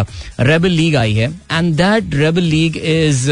रेबल 0.41 0.71
लीग 0.71 0.97
आई 0.97 1.15
है। 1.15 1.29
And 1.53 1.75
that 1.77 2.15
rebel 2.15 2.43
league 2.45 2.77
is 2.77 3.31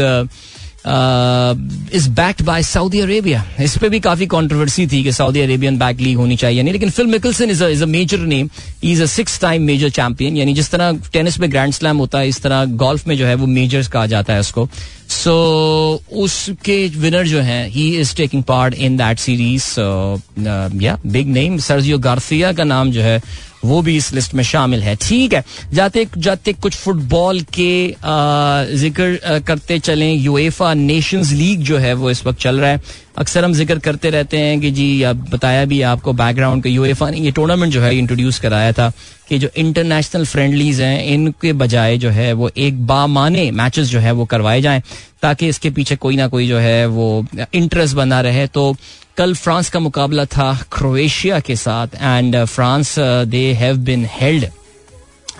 is 0.87 2.09
backed 2.09 2.41
by 2.45 2.63
Saudi 2.63 2.99
Arabia 2.99 3.43
इस 3.61 3.77
पे 3.77 3.89
भी 3.89 3.99
काफ़ी 3.99 4.25
कंट्रोवर्सी 4.27 4.85
थी 4.87 5.03
कि 5.03 5.11
सऊदी 5.11 5.41
अरेबियन 5.41 5.77
बैक 5.77 5.99
लीग 5.99 6.17
होनी 6.17 6.35
चाहिए। 6.35 6.63
नहीं 6.63 6.73
लेकिन 6.73 6.89
Phil 6.89 7.07
Mickelson 7.07 7.49
is 7.49 7.63
is 7.63 7.83
a 7.83 7.85
major 7.87 8.19
name 8.19 8.49
is 8.83 9.01
a 9.03 9.05
six 9.05 9.39
time 9.41 9.63
major 9.63 9.89
champion 9.91 10.37
यानी 10.37 10.53
जिस 10.53 10.71
तरह 10.71 10.99
टेनिस 11.13 11.39
में 11.39 11.51
ग्रैंड 11.51 11.73
स्लैम 11.73 11.97
होता 11.97 12.19
है, 12.19 12.27
इस 12.29 12.41
तरह 12.41 12.65
गोल्फ 12.65 13.07
में 13.07 13.17
जो 13.17 13.25
है 13.25 13.35
वो 13.35 13.47
मेजर्स 13.47 13.87
कहा 13.87 14.05
जाता 14.05 14.33
है 14.33 14.39
उसको। 14.39 14.69
सो 15.09 15.33
उसके 16.13 16.87
विनर 16.97 17.27
जो 17.27 17.39
है 17.41 17.67
he 17.69 17.89
is 17.99 18.15
taking 18.15 18.43
part 18.43 18.73
in 18.75 18.97
that 18.97 19.19
series 19.19 19.73
या 20.81 20.97
बिग 21.05 21.27
नेम 21.29 21.57
सर्जियो 21.59 21.97
गार्सिया 21.99 22.51
का 22.53 22.63
नाम 22.63 22.91
जो 22.91 23.01
है, 23.01 23.21
वो 23.65 23.81
भी 23.81 23.95
इस 23.97 24.11
लिस्ट 24.13 24.33
में 24.33 24.43
शामिल 24.43 24.81
है। 24.83 24.95
ठीक 25.01 25.33
है, 25.33 25.43
जाते 25.73 26.05
जाते 26.17 26.53
कुछ 26.53 26.75
फुटबॉल 26.75 27.41
के 27.57 27.95
ज़िक्र 28.77 29.39
करते 29.47 29.79
चलें। 29.79 30.13
यूएफा 30.13 30.73
नेशंस 30.73 31.31
लीग 31.31 31.61
जो 31.61 31.77
है, 31.77 31.93
वो 31.93 32.09
इस 32.11 32.25
वक्त 32.25 32.39
चल 32.39 32.59
रहा 32.59 32.69
है। 32.69 32.81
अक्सर 33.17 33.45
हम 33.45 33.53
ज़िक्र 33.53 33.79
करते 33.79 34.09
रहते 34.09 34.37
हैं 34.37 34.59
कि 34.61 34.69
जी 34.71 35.01
अब 35.03 35.17
बताया 35.29 35.65
भी 35.65 35.81
आपको 35.89 36.13
बैकग्राउंड 36.13 36.63
का 36.63 36.69
यूएफा 36.69 37.09
ने 37.09 37.17
ये 37.17 37.31
टूर्नामेंट 37.31 37.73
जो 37.73 37.81
है 37.81 37.95
इंट्रोड्यूस 37.97 38.39
कराया 38.39 38.71
था 38.71 38.91
कि 39.29 39.37
जो 39.39 39.49
इंटरनेशनल 39.57 40.25
फ्रेंडलीज 40.25 40.81
हैं, 40.81 41.03
इनके 41.05 41.53
बजाय 41.53 41.97
जो 41.97 42.09
है, 42.09 42.31
वो 42.33 42.49
एक 42.57 42.85
बामाने 42.87 43.49
मैचेस 43.51 43.87
जो 43.87 43.99
है, 43.99 44.11
वो 44.11 44.25
करवाए 44.25 44.61
जाएँ, 44.61 44.81
ताकि 45.21 45.47
इसके 45.47 45.69
पीछे 45.69 45.95
कोई 45.95 46.15
ना 46.15 46.27
कोई 46.27 46.47
जो 46.47 46.57
है, 46.57 46.85
वो 46.87 47.25
इंटरेस्ट 47.53 47.95
बना 47.95 48.21
रहे। 48.21 48.45
तो 48.47 48.75
कल 49.17 49.33
फ्रांस 49.35 49.69
का 49.69 49.79
मुकाबला 49.79 50.25
था 50.27 50.53
क्रोएशिया 50.71 51.39
के 51.39 51.55
साथ 51.55 51.95
and 51.95 52.43
France 52.45 52.95
they 52.99 53.51
have 53.53 53.77
been 53.79 54.07
held 54.11 54.45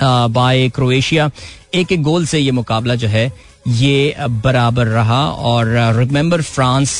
by 0.02 0.70
Croatia. 0.70 1.30
एक 1.74 1.92
एक 1.92 2.02
गोल 2.04 2.26
से 2.26 2.40
ये 2.40 2.52
मुकाबला 2.54 2.96
जो 2.96 3.08
है, 3.08 3.32
ये 3.68 4.16
बराबर 4.44 4.88
रहा, 4.88 5.24
और 5.26 5.68
remember 5.98 6.42
France 6.44 7.00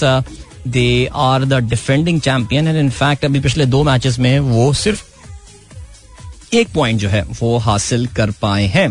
they 0.68 1.10
are 1.14 1.46
the 1.46 1.54
defending 1.70 2.20
champion 2.22 2.68
and 2.68 2.78
in fact 2.78 3.26
अभी 3.26 3.40
पिछले 3.40 3.66
दो 3.66 3.84
मैच 3.84 4.20
में 4.20 4.40
वो 4.40 4.72
सिर्फ़ 4.74 5.04
एक 6.54 6.68
पॉइंट 6.74 7.00
जो 7.00 7.10
है, 7.10 7.22
वो 7.42 7.58
हासिल 7.58 8.06
कर 8.08 8.32
पाए 8.32 8.66
हैं। 8.66 8.90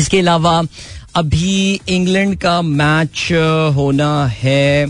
इसके 0.00 0.18
अलावा 0.18 0.62
अभी 1.16 1.80
इंग्लैंड 1.88 2.36
का 2.38 2.60
मैच 2.62 3.28
होना 3.76 4.26
है। 4.26 4.86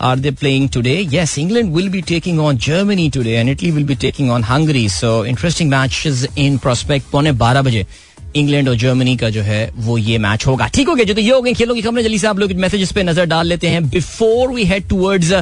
Are 0.00 0.18
they 0.18 0.30
playing 0.30 0.68
today 0.70 0.94
yes 1.12 1.38
England 1.38 1.74
will 1.74 1.88
be 1.88 2.00
taking 2.02 2.40
on 2.40 2.58
Germany 2.58 3.08
today 3.10 3.30
and 3.30 3.48
Italy 3.48 3.70
will 3.70 3.84
be 3.84 3.94
taking 3.94 4.30
on 4.30 4.44
Hungary 4.44 4.88
so 4.88 5.24
interesting 5.24 5.70
match 5.70 6.28
in 6.38 6.58
prospect 6.58 7.10
पौने 7.10 7.32
बारह 7.32 7.62
बजे। 7.62 7.86
इंग्लैंड 8.36 8.68
और 8.68 8.76
जर्मनी 8.76 9.16
का 9.16 9.30
जो 9.30 9.42
है 9.42 9.70
वो 9.76 9.98
ये 9.98 10.18
मैच 10.18 10.46
होगा। 10.46 10.66
ठीक 10.74 10.88
हो 10.88 10.94
गया 10.94 11.04
जो 11.04 11.14
तो 11.14 11.20
ये 11.20 11.30
हो 11.30 11.40
गए 11.42 11.52
खेलों 11.52 11.74
की 11.74 11.82
खबरें। 11.82 12.02
जल्दी 12.02 12.18
से 12.18 12.26
आप 12.26 12.38
लोग 12.38 12.52
मैसेजेस 12.60 12.92
पे 12.92 13.02
नज़र 13.02 13.26
डाल 13.26 13.46
लेते 13.46 13.68
हैं। 13.68 13.88
Before 13.88 14.52
we 14.54 14.64
head 14.64 14.88
towards 14.88 15.32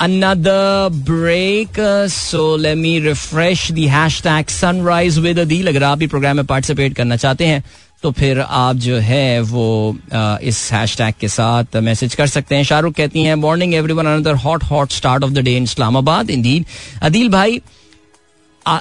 another 0.00 0.90
break. 1.06 1.78
Uh, 1.78 2.06
so 2.08 2.42
let 2.64 2.76
me 2.78 2.90
refresh 3.06 3.62
the 3.78 3.86
hashtag 3.94 4.52
sunrise 4.56 5.18
with. 5.24 5.38
अगर 5.68 5.82
आप 5.82 5.98
भी 5.98 6.06
प्रोग्राम 6.06 6.36
में 6.36 6.44
पार्टिसिपेट 6.46 6.94
करना 6.96 7.16
चाहते 7.16 7.46
हैं 7.46 7.62
तो 8.02 8.10
फिर 8.12 8.40
आप 8.40 8.76
जो 8.76 8.96
है 8.96 9.40
वो 9.42 9.96
इस 10.42 10.68
हैशटैग 10.72 11.14
के 11.20 11.28
साथ 11.28 11.76
मैसेज 11.82 12.14
कर 12.14 12.26
सकते 12.26 12.56
हैं। 12.56 12.64
शाहरुख 12.64 12.94
कहती 12.94 13.22
हैं 13.22 13.34
morning 13.34 13.74
everyone 13.74 14.06
another 14.06 14.34
hot 14.44 14.64
hot 14.64 14.92
start 14.92 15.24
of 15.24 15.30
the 15.30 15.38
day 15.38 15.56
in 15.56 15.62
Islamabad 15.62 16.30
indeed 16.30 16.64
Adeel 17.02 17.28
भाई 17.28 17.60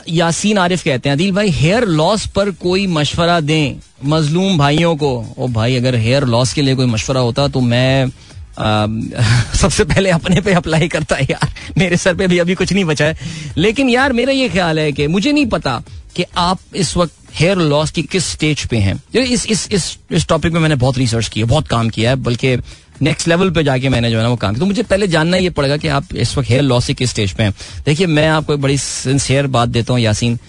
यासीन 0.09 0.57
आरिफ 0.57 0.83
कहते 0.83 1.09
हैं, 1.09 1.15
अदील 1.15 1.31
भाई 1.31 1.49
हेयर 1.49 1.85
लॉस 1.85 2.27
पर 2.27 2.51
कोई 2.51 2.87
मशवरा 2.87 3.39
दें? 3.39 3.75
मजलूम 4.05 4.57
भाइयों 4.57 4.95
को, 4.95 5.35
ओ 5.37 5.47
भाई, 5.47 5.75
अगर 5.75 5.95
हेयर 5.95 6.23
लॉस 6.23 6.53
के 6.53 6.61
लिए 6.61 6.75
कोई 6.75 6.85
मशवरा 6.85 7.21
होता 7.21 7.47
तो 7.47 7.59
मैं 7.59 8.11
सबसे 9.55 9.83
पहले 9.83 10.09
अपने 10.09 10.41
पे 10.41 10.53
अप्लाई 10.53 10.87
करता 10.87 11.15
है 11.15 11.23
यार। 11.23 11.53
मेरे 11.77 11.97
सर 11.97 12.15
पे 12.15 12.27
भी 12.27 12.39
अभी 12.39 12.55
कुछ 12.55 12.73
नहीं 12.73 12.85
बचा 12.85 13.05
है। 13.05 13.17
लेकिन 13.57 13.89
यार, 13.89 14.13
मेरा 14.13 14.31
ये 14.31 14.49
ख्याल 14.49 14.79
है 14.79 14.91
कि 14.91 15.07
मुझे 15.07 15.31
नहीं 15.31 15.45
पता 15.45 15.83
कि 16.15 16.23
आप 16.37 16.59
इस 16.75 16.97
वक्त 16.97 17.13
हेयर 17.33 17.57
लॉस 17.57 17.91
की 17.91 18.01
किस 18.01 18.25
स्टेज 18.25 18.65
पे 18.65 18.77
हैं। 18.77 19.19
इस 19.19 19.45
इस 19.45 19.69
इस 19.71 19.97
इस 20.11 20.27
टॉपिक 20.27 20.53
में 20.53 20.59
मैंने 20.59 20.75
बहुत 20.75 20.97
रिसर्च 20.97 21.27
किया 21.27 21.45
बहुत 21.45 21.67
काम 21.67 21.89
किया 21.89 22.09
है, 22.09 22.15
बल्कि 22.15 22.57
नेक्स्ट 23.01 23.27
लेवल 23.27 23.49
पे 23.49 23.63
जाके 23.63 23.89
मैंने 23.89 24.11
जो 24.11 24.17
है 24.17 24.23
ना 24.23 24.29
वो 24.29 24.35
काम 24.35 24.51
किया। 24.51 24.59
तो 24.59 24.65
मुझे 24.65 24.83
पहले 24.83 25.07
जानना 25.07 25.37
ये 25.37 25.49
पड़ेगा 25.49 25.77
कि 25.77 25.87
आप 25.87 26.15
इस 26.15 26.37
वक्त 26.37 26.49
हेयर 26.49 26.61
लॉस 26.61 26.89
के 26.89 27.05
स्टेज 27.05 27.31
पे 27.31 27.43
हैं। 27.43 27.53
देखिए, 27.85 28.07
मैं 28.07 28.27
आपको 28.27 28.53
एक 28.53 28.61
बड़ी 28.61 28.77
सिंसियर 28.77 29.47
बात 29.47 29.69
देता 29.69 29.93
हूँ, 29.93 30.01
यासीन। 30.01 30.39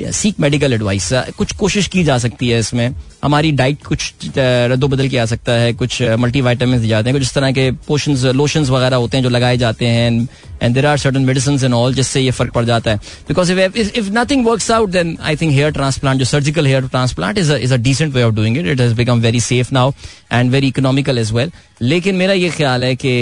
सीक 0.00 0.40
मेडिकल 0.40 0.72
एडवाइस 0.72 1.08
कुछ 1.36 1.52
कोशिश 1.56 1.86
की 1.86 2.04
जा 2.04 2.16
सकती 2.18 2.48
है 2.48 2.58
इसमें। 2.58 2.94
हमारी 3.22 3.50
डाइट 3.52 3.82
कुछ 3.86 4.12
रद्दो 4.36 4.88
बदल 4.88 5.08
के 5.08 5.18
आ 5.18 5.24
सकता 5.24 5.52
है, 5.52 5.72
कुछ 5.72 6.00
मल्टी 6.02 6.40
वाइटामिन 6.40 6.80
दिए 6.80 6.88
जाते 6.88 7.08
हैं, 7.08 7.14
कुछ 7.14 7.22
इस 7.22 7.34
तरह 7.34 7.52
के 7.52 7.70
पोशन 7.88 8.16
लोशंस 8.36 8.70
वगैरह 8.70 8.96
होते 8.96 9.16
हैं 9.16 9.24
जो 9.24 9.30
लगाए 9.30 9.56
जाते 9.56 9.86
हैं 9.86 10.28
and 10.62 10.74
there 10.74 10.86
are 10.86 10.98
certain 10.98 11.24
medicine 11.24 11.58
and 11.64 11.74
all 11.74 11.94
जिससे 11.94 12.20
ये 12.20 12.30
फ़र्क 12.30 12.52
पड़ 12.52 12.64
जाता 12.64 12.90
है। 12.90 12.96
Because 13.28 13.52
if 13.52 13.78
if 13.78 14.10
nothing 14.12 14.46
work 14.46 14.70
out 14.70 14.90
then 14.90 15.16
I 15.22 15.36
think 15.36 15.52
hair 15.52 15.70
transplant 15.72 16.18
जो 16.18 16.24
surgical 16.24 16.66
hair 16.66 16.88
transplant 16.88 17.38
is 17.38 17.52
is 17.52 17.74
a 17.74 17.76
decent 17.78 18.14
way 18.14 18.22
of 18.22 18.34
doing 18.34 18.58
it 18.58 18.66
it 18.66 18.80
has 18.80 18.94
become 18.94 19.20
very 19.20 19.40
safe 19.40 19.72
now 19.74 19.92
and 20.32 20.50
very 20.50 20.68
economical 20.68 21.18
as 21.18 21.32
well 21.32 21.52
लेकिन 21.82 22.16
मेरा 22.16 22.32
ये 22.32 22.50
ख्याल 22.50 22.84
है 22.84 22.94
कि 22.96 23.12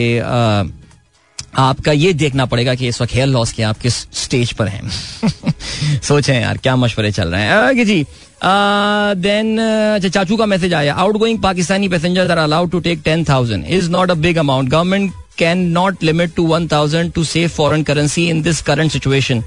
आपका 1.58 1.92
ये 1.92 2.12
देखना 2.12 2.44
पड़ेगा 2.46 2.74
कि 2.74 2.88
इस 2.88 3.00
वक्त 3.02 3.14
हेयर 3.14 3.26
लॉस 3.26 3.52
के 3.52 3.62
आप 3.62 3.78
किस 3.78 3.94
स्टेज 4.14 4.52
पर 4.52 4.68
हैं। 4.68 4.90
सोचें 6.02 6.40
यार 6.40 6.56
क्या 6.56 6.74
मशवरे 6.76 7.10
चल 7.12 7.28
रहे 7.28 7.42
हैं। 7.42 7.84
जी 7.84 8.04
देन 8.44 9.58
अच्छा 9.94 10.08
चाचू 10.08 10.36
का 10.36 10.46
मैसेज 10.46 10.74
आया। 10.74 10.94
Outgoing 11.16 11.38
Pakistani 11.42 11.88
passenger 11.88 12.30
are 12.30 12.38
allowed 12.38 12.70
to 12.70 12.80
take 12.80 13.00
ten 13.04 13.24
thousand 13.24 13.64
is 13.68 13.90
not 13.90 14.10
a 14.10 14.14
big 14.14 14.38
amount 14.38 14.68
government 14.68 15.12
can 15.38 15.66
not 15.72 16.02
limit 16.04 16.34
to 16.36 16.46
one 16.46 16.68
thousand 16.68 17.12
to 17.12 17.24
save 17.24 17.48
foreign 17.48 17.82
currency 17.82 18.28
in 18.30 18.42
this 18.42 18.62
current 18.62 18.92
situation 18.92 19.42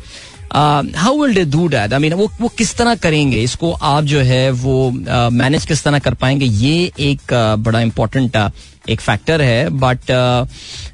how 0.95 1.21
will 1.21 1.33
they 1.35 1.43
do 1.51 1.67
that 1.67 1.93
I 1.93 1.99
mean 1.99 2.13
वो 2.13 2.29
वो 2.41 2.47
किस 2.57 2.75
तरह 2.75 2.95
करेंगे? 2.95 3.41
इसको 3.43 3.71
आप 3.71 4.03
जो 4.03 4.19
है 4.19 4.49
वो 4.51 4.89
मैनेज 4.91 5.61
uh, 5.61 5.67
किस 5.67 5.83
तरह 5.83 5.99
कर 5.99 6.13
पाएँगे? 6.13 6.45
ये 6.45 6.91
एक 6.99 7.21
uh, 7.21 7.63
बड़ा 7.65 7.79
इंपॉर्टेंट 7.81 8.37
uh, 8.37 8.49
एक 8.89 9.02
फैक्टर 9.02 9.41
है 9.41 9.69
बट 9.69 10.12
uh, 10.12 10.48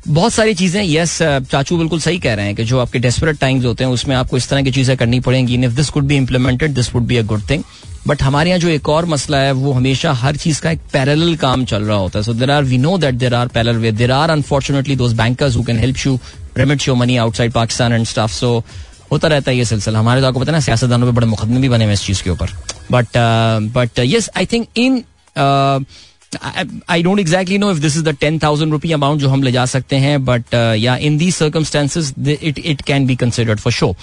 बहुत 0.07 0.33
सारी 0.33 0.53
चीज़ें 0.53 0.81
यस 0.83 1.17
uh, 1.21 1.43
चाचू 1.51 1.77
बिल्कुल 1.77 1.99
सही 1.99 2.19
कह 2.19 2.33
रहे 2.33 2.45
हैं 2.45 2.55
कि 2.55 2.63
जो 2.63 2.79
आपके 2.79 2.99
डेस्परेट 2.99 3.39
टाइम्स 3.39 3.65
होते 3.65 3.83
हैं 3.83 3.91
उसमें 3.91 4.15
आपको 4.15 4.37
इस 4.37 4.49
तरह 4.49 4.61
की 4.61 4.71
चीज़ें 4.71 4.95
करनी 4.97 5.19
पड़ेंगी 5.19 5.57
if 5.65 5.73
this 5.75 5.89
could 5.89 6.03
be 6.03 6.15
implemented 6.15 6.73
this 6.73 6.93
would 6.95 7.03
be 7.03 7.17
a 7.17 7.21
good 7.23 7.49
thing 7.49 7.63
but 8.07 8.21
हमारे 8.23 8.49
यहाँ 8.49 8.59
जो 8.59 8.67
एक 8.69 8.89
और 8.89 9.05
मसला 9.05 9.37
है 9.37 9.51
वो 9.51 9.71
हमेशा 9.71 10.11
हर 10.13 10.35
चीज़ 10.35 10.61
का 10.61 10.71
एक 10.71 10.79
पैरल 10.93 11.35
काम 11.35 11.65
चल 11.65 11.83
रहा 11.83 11.97
होता 11.97 12.19
है. 12.19 12.23
So 12.23 12.33
there 12.33 12.51
are 12.51 12.63
we 12.63 12.77
know 12.77 12.97
that 12.97 13.15
there 13.15 13.33
are 13.33 13.47
parallel 13.47 13.77
way 13.77 13.91
there 13.91 14.11
are 14.11 14.29
unfortunately 14.29 14.95
those 14.95 15.13
bankers 15.13 15.55
who 15.57 15.63
can 15.63 15.79
help 15.79 15.97
you 16.05 16.19
remit 16.57 16.87
your 16.87 16.97
money 16.97 17.17
outside 17.17 17.51
Pakistan 17.53 17.93
and 17.93 18.05
stuff 18.05 18.31
so 18.31 18.63
होता 19.11 19.27
रहता 19.27 19.51
है 19.51 19.57
ये 19.57 19.65
सिलसिला. 19.65 19.99
हमारे 19.99 20.21
तो 20.21 20.27
आपको 20.27 20.39
पता 20.39 20.51
ना 20.51 20.59
सियासतदानों 20.59 21.07
पर 21.07 21.13
बड़े 21.13 21.27
मुकदमे 21.27 21.59
भी 21.59 21.69
बने 21.69 21.85
हुए 21.85 21.93
इस 21.93 22.05
चीज़ 22.05 22.23
के 22.23 22.29
ऊपर. 22.29 22.49
But 22.91 23.17
but 23.73 23.99
yes 23.99 24.29
I 24.37 24.45
think 24.45 24.67
in 24.77 25.03
I 26.35 27.03
don't 27.03 27.19
exactly 27.19 27.57
know 27.57 27.71
if 27.71 27.79
this 27.81 27.95
is 27.97 28.03
the 28.03 28.15
ten 28.19 28.37
thousand 28.39 28.71
rupee 28.71 28.91
amount 28.91 29.19
जो 29.21 29.29
हम 29.29 29.43
ले 29.43 29.51
जा 29.51 29.65
सकते 29.65 29.95
हैं 29.95 30.23
बट 30.25 30.53
या 30.77 30.95
in 30.97 31.17
the 31.17 31.29
circumstances 31.31 32.13
it 32.41 32.59
it 32.59 32.81
can 32.81 33.05
be 33.07 33.15
considered 33.15 33.59
for 33.59 33.73
show 33.73 33.93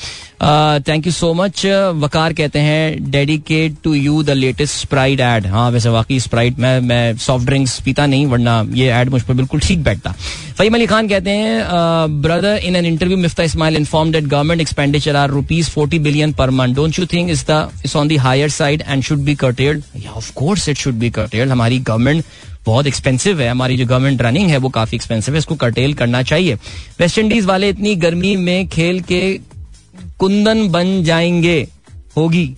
thank 0.88 1.06
you 1.06 1.12
so 1.12 1.32
much 1.34 1.64
Waqar 1.96 2.32
कहते 2.32 2.58
हैं 2.58 3.10
dedicate 3.10 3.76
to 3.84 3.94
you 3.94 4.22
the 4.22 4.30
latest 4.30 4.80
Sprite 4.80 5.20
ad 5.20 5.46
हाँ 5.46 5.70
वैसे 5.70 5.88
वाकई 5.88 6.18
स्प्राइट 6.20 6.58
मैं 6.58 6.80
मैं 6.80 7.16
सॉफ्ट 7.16 7.46
ड्रिंक्स 7.46 7.80
पीता 7.80 8.06
नहीं, 8.06 8.26
वरना 8.26 8.62
ये 8.74 8.90
एड 8.92 9.10
मुझ 9.10 9.22
पर 9.22 9.34
बिल्कुल 9.34 9.60
ठीक 9.60 9.82
बैठता। 9.84 10.14
फहीम 10.58 10.74
अली 10.74 10.86
खान 10.86 11.08
कहते 11.08 11.30
हैं 11.30 11.64
brother 12.22 12.60
in 12.64 12.76
an 12.76 12.86
interview 12.86 13.16
Miftah 13.16 13.42
Ismail 13.42 13.76
inform 13.76 14.12
that 14.12 14.24
government 14.24 14.60
expenditure 14.60 15.16
are 15.16 15.30
rupees 15.30 15.70
forty 15.70 15.98
billion 15.98 16.32
per 16.32 16.50
month 16.50 16.74
don't 16.74 16.98
you 16.98 17.06
think 17.06 17.30
is 17.30 17.44
the 17.50 17.70
is 17.84 17.96
on 17.98 18.08
the 18.08 18.12
higher 18.12 18.48
side 18.48 18.82
and 18.88 19.02
should 19.02 19.18
be 19.18 19.34
curtailed 19.34 20.06
of 20.14 20.32
course 20.34 20.68
it 20.68 20.76
should 20.76 20.94
be 20.94 21.10
curtailed 21.10 21.52
हमारी 21.52 21.78
government 21.78 22.24
बहुत 22.66 22.86
expensive 22.86 23.40
है. 23.40 23.48
हमारी 23.48 23.76
जो 23.76 23.86
government 23.86 24.22
running 24.22 24.50
है, 24.50 24.56
वो 24.56 24.68
काफ़ी 24.68 24.96
expensive 24.96 25.34
है. 25.34 25.38
इसको 25.38 25.54
कर्टेल 25.54 25.94
करना 25.94 26.22
चाहिए। 26.22 26.54
वेस्ट 27.00 27.18
इंडीज 27.18 27.44
वाले 27.44 27.68
इतनी 27.68 27.94
गर्मी 27.94 28.36
में 28.36 28.68
खेल 28.68 29.00
के 29.00 29.40
कुंदन 30.18 30.68
बन 30.68 31.02
जाएँगे. 31.04 31.66
होगी। 32.16 32.54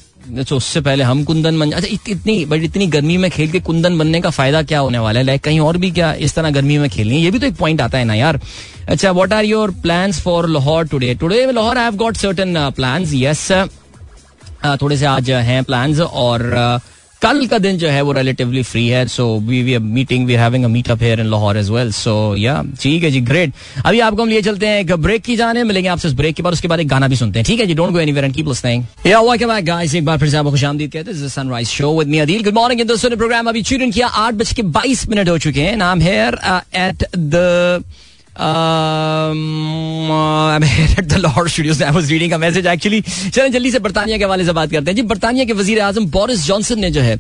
तो 0.49 0.57
उससे 0.57 0.81
पहले 0.81 1.05
हम 1.05 1.23
कुंदन 1.25 1.59
बन 1.61 1.71
अच्छा 1.73 1.88
इत, 1.93 2.09
इतनी 2.09 2.45
बट 2.45 2.62
इतनी 2.62 2.87
गर्मी 2.87 3.17
में 3.17 3.31
खेल 3.31 3.51
के 3.51 3.61
कुंदन 3.61 3.99
बनने 3.99 4.21
का 4.21 4.31
फ़ायदा 4.31 4.62
क्या 4.62 4.79
होने 4.79 4.99
वाला 4.99 5.21
है? 5.21 5.27
लाइक 5.27 5.43
कहीं 5.45 5.61
और 5.61 5.77
भी 5.77 5.91
क्या 5.91 6.12
इस 6.27 6.35
तरह 6.35 6.51
गर्मी 6.51 6.79
में 6.79 6.88
खेलनी 6.91 7.14
है? 7.14 7.21
ये 7.23 7.31
भी 7.31 7.38
तो 7.38 7.47
एक 7.47 7.57
पॉइंट 7.57 7.81
आता 7.81 7.99
है 7.99 8.05
ना 8.05 8.14
यार। 8.14 8.41
अच्छा 8.88 9.12
what 9.12 9.33
are 9.33 9.45
your 9.45 9.71
plan 9.83 10.12
for 10.12 10.49
Lahore 10.49 10.87
today 10.88 11.14
today 11.14 11.53
Lahore 11.53 11.79
I 11.79 11.85
have 11.85 11.97
got 11.97 12.16
certain 12.16 12.70
plan 12.76 13.05
yes 13.14 13.51
थोड़े 14.83 14.97
से 14.97 15.07
आज 15.07 15.31
हैं 15.31 15.62
प्लान 15.64 16.01
और 16.01 16.41
uh, 16.59 16.97
कल 17.23 17.47
का 17.47 17.59
दिन 17.59 17.79
जो 17.79 17.89
है 17.89 18.03
वो 18.03 18.12
रिलेटिवली 18.12 18.62
फ्री 18.62 18.87
है 18.89 19.07
so 19.09 19.25
we 19.39 19.62
we 19.62 19.79
meeting 19.79 20.27
we 20.27 20.35
having 20.35 20.64
a 20.64 20.69
meet 20.69 20.91
up 20.91 21.03
here 21.03 21.21
in 21.21 21.27
Lahore 21.27 21.59
as 21.59 21.71
well 21.71 21.91
so 21.93 22.14
या 22.39 22.62
ठीक 22.81 23.03
है 23.05 23.11
जी 23.11 23.21
ग्रेट 23.21 23.53
अभी 23.85 24.01
आपको 24.01 24.23
हम 24.23 24.29
लिए 24.29 24.43
चलते 24.43 24.66
हैं 24.66 24.81
एक 24.81 24.93
ब्रेक 24.93 25.23
की 25.23 25.37
जाने, 25.37 25.64
मिलेंगे 25.64 25.89
आपसे 25.89 26.09
ब्रेक 26.11 26.35
के 26.35 26.43
बाद, 26.43 26.53
उसके 26.53 26.69
बाद 26.69 26.81
एक 26.81 26.89
गाना 26.89 27.09
भी 27.09 27.16
सुनते 27.16 27.39
हैं। 27.39 27.47
ठीक 27.47 27.61
है 27.61 27.66
जी 27.66 27.75
don't 27.75 27.93
go 27.93 28.01
anywhere 28.01 28.25
and 28.25 28.35
keep 28.35 28.49
listening 28.49 28.85
या 29.07 29.21
वेलकम 29.21 29.49
बैक 29.49 29.64
गाइस 29.64 29.95
एक 29.95 30.05
बार 30.05 30.19
फिर 30.19 30.29
से 30.29 30.37
आपको 30.37 30.51
खुशामदीद 30.51 30.93
कहते 30.93 31.12
हैं 31.12 31.29
sunrise 31.29 31.69
show 31.69 31.99
with 31.99 32.09
me 32.09 32.19
Adeel 32.19 32.45
good 32.45 32.55
morning 32.55 32.87
दोस्तों 32.89 33.11
ने 33.11 33.16
प्रोग्राम 33.16 33.49
अभी 33.49 33.62
ट्यून 33.62 33.91
किया, 33.91 34.07
आठ 34.07 34.35
बज 34.35 34.53
के 34.53 34.62
बाईस 34.79 35.09
मिनट 35.09 35.29
हो 35.29 35.39
चुके 35.39 35.61
हैं। 35.61 35.77
नाम 35.77 36.01
हेयर 36.01 36.39
एट 36.77 37.05
द 37.16 37.85
चलें, 43.28 43.51
जल्दी 43.53 43.70
से 43.70 43.78
बर्तानिया 43.78 44.18
के 44.18 44.24
हवाले 44.24 44.45
से 44.45 44.53
बात 44.53 44.70
करते 44.70 44.91
हैं। 44.91 44.97
जी, 44.97 45.03
बर्तानिया 45.05 45.45
के 45.45 45.53
वज़ीर 45.53 45.80
आज़म 45.80 46.07
बोरिस 46.11 46.45
जॉनसन 46.47 46.78
ने 46.80 46.91
जो 46.91 47.01
है 47.01 47.14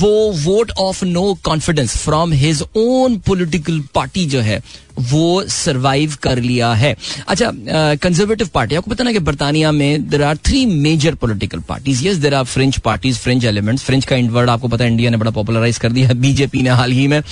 वो 0.00 0.32
vote 0.34 0.70
of 0.78 1.04
no 1.04 1.22
confidence 1.44 1.96
from 1.98 2.32
his 2.32 2.62
own 2.76 3.16
political 3.26 3.80
party 3.94 4.24
जो 4.24 4.40
है, 4.40 4.62
वो 5.00 5.42
सरवाइव 5.48 6.14
कर 6.22 6.38
लिया 6.38 6.72
है। 6.74 6.96
अच्छा 7.28 7.50
कंजर्वेटिव 7.96 8.48
पार्टी 8.54 8.74
आपको 8.74 8.90
पता 8.90 9.04
ना 9.04 9.12
कि 9.12 9.18
बर्तानिया 9.20 9.72
में 9.72 10.08
there 10.08 10.22
are 10.22 10.36
three 10.46 10.64
major 10.66 11.14
political 11.14 11.60
parties 11.68 12.06
yes 12.06 12.16
there 12.16 12.34
are 12.34 12.44
French 12.44 12.78
parties 12.78 13.18
French 13.18 13.44
elements 13.44 13.84
French 13.84 14.04
का 14.04 14.16
इंडवर्ड 14.16 14.50
आपको 14.50 14.68
पता 14.68 14.84
है 14.84 14.90
इंडिया 14.90 15.10
ने 15.10 15.16
बड़ा 15.16 15.30
पॉपुलराइज 15.30 15.78
कर 15.78 15.92
दिया 15.92 16.12
बीजेपी 16.26 16.62
ने 16.62 16.70
हाल 16.70 16.92
ही 16.92 17.06
में। 17.08 17.22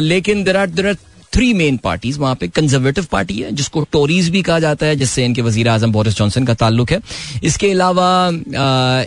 लेकिन 0.00 0.44
there 0.44 0.56
are 0.56 0.66
there 0.66 0.86
are 0.86 0.96
three 1.32 1.52
main 1.54 1.76
parties 1.76 2.18
वहाँ 2.18 2.34
पे 2.34 2.48
कंजर्वेटिव 2.48 3.06
पार्टी 3.12 3.34
है, 3.34 3.50
जिसको 3.52 3.84
टोरीज 3.92 4.28
भी 4.28 4.42
कहा 4.42 4.58
जाता 4.58 4.86
है, 4.86 4.96
जिससे 4.96 5.24
इनके 5.24 5.42
वज़ीर 5.42 5.68
आज़म 5.68 5.92
बोरिस 5.92 6.16
जॉनसन 6.16 6.44
का 6.44 6.54
ताल्लुक 6.54 6.90
है। 6.92 7.00
इसके 7.44 7.70
अलावा 7.70 8.28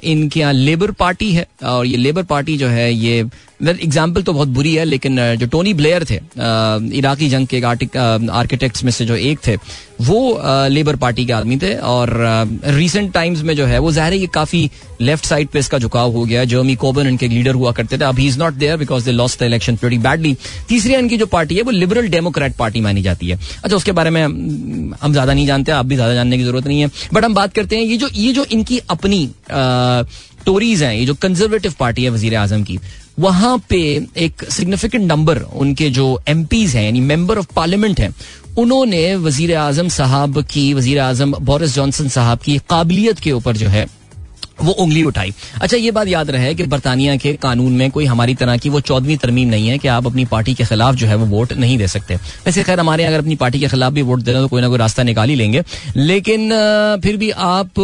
इनके 0.04 0.40
यहाँ 0.40 0.54
लेबर 0.54 0.92
पार्टी 0.92 1.32
है, 1.34 1.48
और 1.64 1.86
ये 1.86 1.98
लेबर 1.98 2.24
पार्टी 2.24 2.58
जो 2.58 2.68
है, 2.68 2.94
ये 2.94 3.24
एग्ज़ाम्पल 3.64 4.24
तो 4.24 4.34
बहुत 4.34 4.48
बुरी 4.50 4.74
है, 4.76 4.86
लेकिन 4.86 5.18
जो 5.38 5.48
टोनी 5.48 5.74
ब्लेयर 5.74 6.06
थे 6.10 6.20
इराकी 6.98 7.30
जंग 7.30 7.48
के 7.48 7.62
आर्किटेक्ट्स 7.62 8.84
में 8.84 8.92
से 8.92 9.06
जो 9.06 9.16
एक 9.16 9.40
थे, 9.48 9.56
वो 10.02 10.42
लेबर 10.70 10.96
पार्टी 10.96 11.26
के 11.26 11.34
आदमी 11.34 11.58
थे 11.58 11.74
और 11.88 12.10
रिसेंट 12.68 13.12
टाइम्स 13.14 13.42
में 13.42 13.56
जो 13.56 13.66
है, 13.66 13.80
वो 13.80 13.92
ज़ाहिर 13.92 14.14
है 14.14 14.20
ये 14.20 14.28
काफ़ी 14.34 14.70
लेफ़्ट 15.02 15.26
साइड 15.26 15.48
पे 15.50 15.60
इसका 15.60 15.78
झुकाव 15.80 16.12
हो 16.12 16.24
गया 16.26 16.44
जर्मी 16.46 16.76
कोबन 16.76 17.08
इनके 17.08 17.28
लीडर 17.28 17.54
हुआ 17.54 17.72
करते 17.72 17.98
थे। 17.98 18.04
अब 18.06 18.20
he 18.20 18.28
is 18.28 18.40
not 18.40 18.54
there 18.56 18.78
because 18.78 19.06
they 19.06 19.12
lost 19.12 19.40
the 19.40 19.44
election 19.44 19.78
very 19.84 19.98
badly 20.00 20.36
तीसरी 20.70 20.94
इनकी 20.96 21.18
जो 21.18 21.26
पार्टी 21.28 21.56
है, 21.56 21.62
वो 21.62 21.72
लिबरल 21.72 22.08
डेमोक्रेट 22.10 22.56
पार्टी 22.56 22.82
मानी 22.82 23.02
जाती 23.02 23.30
है। 23.30 23.40
अच्छा 23.64 23.76
उसके 23.76 23.92
बारे 23.92 24.10
में 24.10 24.22
हम 24.24 25.12
ज़्यादा 25.12 25.34
नहीं 25.34 25.46
जानते, 25.48 25.72
आप 25.72 25.86
भी 25.86 25.96
ज़्यादा 25.96 26.14
जानने 26.14 26.38
की 26.38 26.44
ज़रूरत 26.44 26.68
नहीं 26.68 26.82
है। 26.82 26.90
बट 27.14 27.26
हम 27.26 27.34
बात 27.34 27.54
करते 27.54 27.76
हैं, 27.76 27.84
ये 27.84 27.98
जो 27.98 28.10
ये 28.14 28.32
जो 28.34 28.46
इनकी 28.52 28.80
अपनी 28.90 29.30
टोरीज 30.46 30.84
हैं, 30.84 30.94
ये 30.94 31.06
जो 31.06 31.14
कंजर्वेटिव 31.16 31.74
पार्टी 31.80 32.04
है 32.04 32.10
वज़ीर 32.10 32.36
आज़म 32.36 32.64
की 32.64 32.80
वहाँ 33.20 33.58
पे 33.70 33.80
एक 34.18 34.44
सिग्निफिकेंट 34.44 35.12
नंबर 35.12 35.38
उनके 35.38 35.90
जो 35.90 36.22
एम 36.28 36.46
हैं, 36.54 36.84
यानी 36.84 37.00
मेंबर 37.00 37.38
ऑफ़ 37.38 37.48
पार्लियामेंट 37.56 38.00
हैं, 38.00 38.14
उन्होंने 38.58 39.16
वज़ीर 39.16 39.56
आज़म 39.56 39.88
साहब 39.90 40.42
की, 40.44 40.74
वज़ीर 40.74 41.00
आज़म 41.00 41.34
बोरिस 41.42 41.76
जॉनसन 41.76 42.08
साहब 42.08 42.40
की 42.40 42.58
काबिलियत 42.70 43.20
के 43.20 43.32
ऊपर 43.32 43.58
जो 43.58 43.68
है 43.68 43.86
वो 44.64 44.72
उंगली 44.74 45.04
उठाई। 45.04 45.34
अच्छा 45.62 45.78
ये 45.78 45.92
बात 45.92 46.08
याद 46.08 46.30
रहे 46.32 46.54
कि 46.56 46.64
बरतानिया 46.66 47.16
के 47.18 47.34
कानून 47.42 47.74
में 47.74 47.90
कोई 47.92 48.06
हमारी 48.06 48.36
तरह 48.36 48.58
की 48.58 48.70
वो 48.70 48.80
चौदहवीं 48.82 49.18
तरमीम 49.18 49.50
नहीं 49.50 49.68
है 49.68 49.78
कि 49.78 49.88
आप 49.88 50.06
अपनी 50.08 50.26
पार्टी 50.26 50.54
के 50.54 50.66
खिलाफ 50.66 50.96
जो 50.96 51.08
है 51.08 51.16
वो 51.16 51.26
वोट 51.28 51.54
नहीं 51.56 51.78
दे 51.78 51.88
सकते। 51.88 52.16
वैसे 52.46 52.64
खैर, 52.64 52.80
हमारे 52.80 53.04
अगर 53.04 53.20
अपनी 53.20 53.36
पार्टी 53.36 53.60
के 53.60 53.68
खिलाफ 53.68 53.94
भी 53.94 54.02
वोट 54.02 54.20
देना 54.22 54.42
तो 54.42 54.48
कोई 54.48 54.62
ना 54.62 54.68
कोई 54.68 54.78
रास्ता 54.78 55.04
निकाल 55.04 55.30
ही 55.30 55.36
लेंगे। 55.36 55.64
लेकिन 55.98 56.50
फिर 57.04 57.18
भी 57.18 57.30
आप 57.32 57.80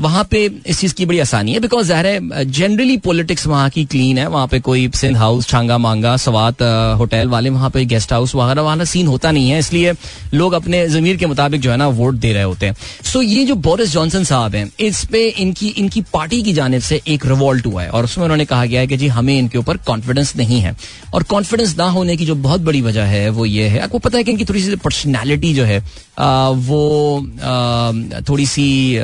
वहाँ 0.00 0.26
पे 0.30 0.44
इस 0.66 0.80
चीज़ 0.80 0.94
की 0.94 1.06
बड़ी 1.06 1.18
आसानी 1.20 1.52
है 1.52 1.60
बिकॉज़ 1.60 1.86
ज़ाहिर 1.86 2.06
है 2.06 2.44
जनरली 2.52 2.96
पॉलिटिक्स 3.04 3.46
वहाँ 3.46 3.68
की 3.70 3.84
क्लीन 3.86 4.18
है। 4.18 4.26
वहाँ 4.28 4.46
पे 4.46 4.60
कोई 4.60 4.88
सिंध 4.94 5.16
हाउस 5.16 5.48
छांगा, 5.48 5.78
मांगा, 5.78 6.16
सवात 6.18 6.62
होटल 6.98 7.28
वाले 7.28 7.50
वहाँ 7.50 7.70
पे 7.70 7.84
गेस्ट 7.84 8.12
हाउस 8.12 8.34
वगैरह 8.34 8.62
वाला 8.62 8.84
सीन 8.86 9.06
होता 9.06 9.30
नहीं 9.30 9.50
है। 9.50 9.58
इसलिए 9.58 9.92
लोग 10.34 10.52
अपने 10.52 10.86
जमीर 10.88 11.16
के 11.16 11.26
मुताबिक 11.26 11.60
जो 11.60 11.70
है 11.70 11.76
ना, 11.76 11.88
वोट 11.88 12.14
दे 12.16 12.32
रहे 12.32 12.42
होते 12.42 12.66
हैं। 12.66 12.76
सो 13.04 13.22
ये 13.22 13.44
जो 13.44 13.54
बोरिस 13.56 13.92
जॉनसन 13.92 14.24
साहब 14.24 14.54
हैं, 14.54 14.70
इस 14.80 15.04
पे 15.04 15.26
इनकी 15.28 15.68
इनकी 15.68 16.00
पार्टी 16.12 16.42
की 16.42 16.52
जानब 16.52 16.80
से 16.80 17.00
एक 17.08 17.26
रिवॉल्ट 17.26 17.66
हुआ 17.66 17.82
है 17.82 17.88
और 17.90 18.04
उसमें 18.04 18.24
उन्होंने 18.24 18.44
कहा 18.44 18.64
गया 18.64 18.80
है 18.80 18.86
कि 18.86 18.96
जी 18.96 19.08
हमें 19.08 19.38
इनके 19.38 19.58
ऊपर 19.58 19.76
कॉन्फिडेंस 19.76 20.36
नहीं 20.36 20.60
है। 20.60 20.76
और 21.14 21.22
कॉन्फिडेंस 21.22 21.76
ना 21.78 21.84
होने 21.90 22.16
की 22.16 22.26
जो 22.26 22.34
बहुत 22.34 22.60
बड़ी 22.60 22.80
वजह 22.82 23.04
है 23.04 23.28
वो 23.30 23.46
ये 23.46 23.68
है। 23.68 23.78
आपको 23.78 23.98
पता 23.98 24.18
है 24.18 24.24
कि 24.24 24.30
इनकी 24.30 24.44
थोड़ी 24.44 24.62
सी 24.62 24.76
पर्सनैलिटी 24.76 25.54
जो 25.54 25.64
है 25.64 25.82
आ, 26.18 26.48
वो 26.48 27.18
आ, 27.42 28.20
थोड़ी 28.28 28.46
सी 28.46 28.98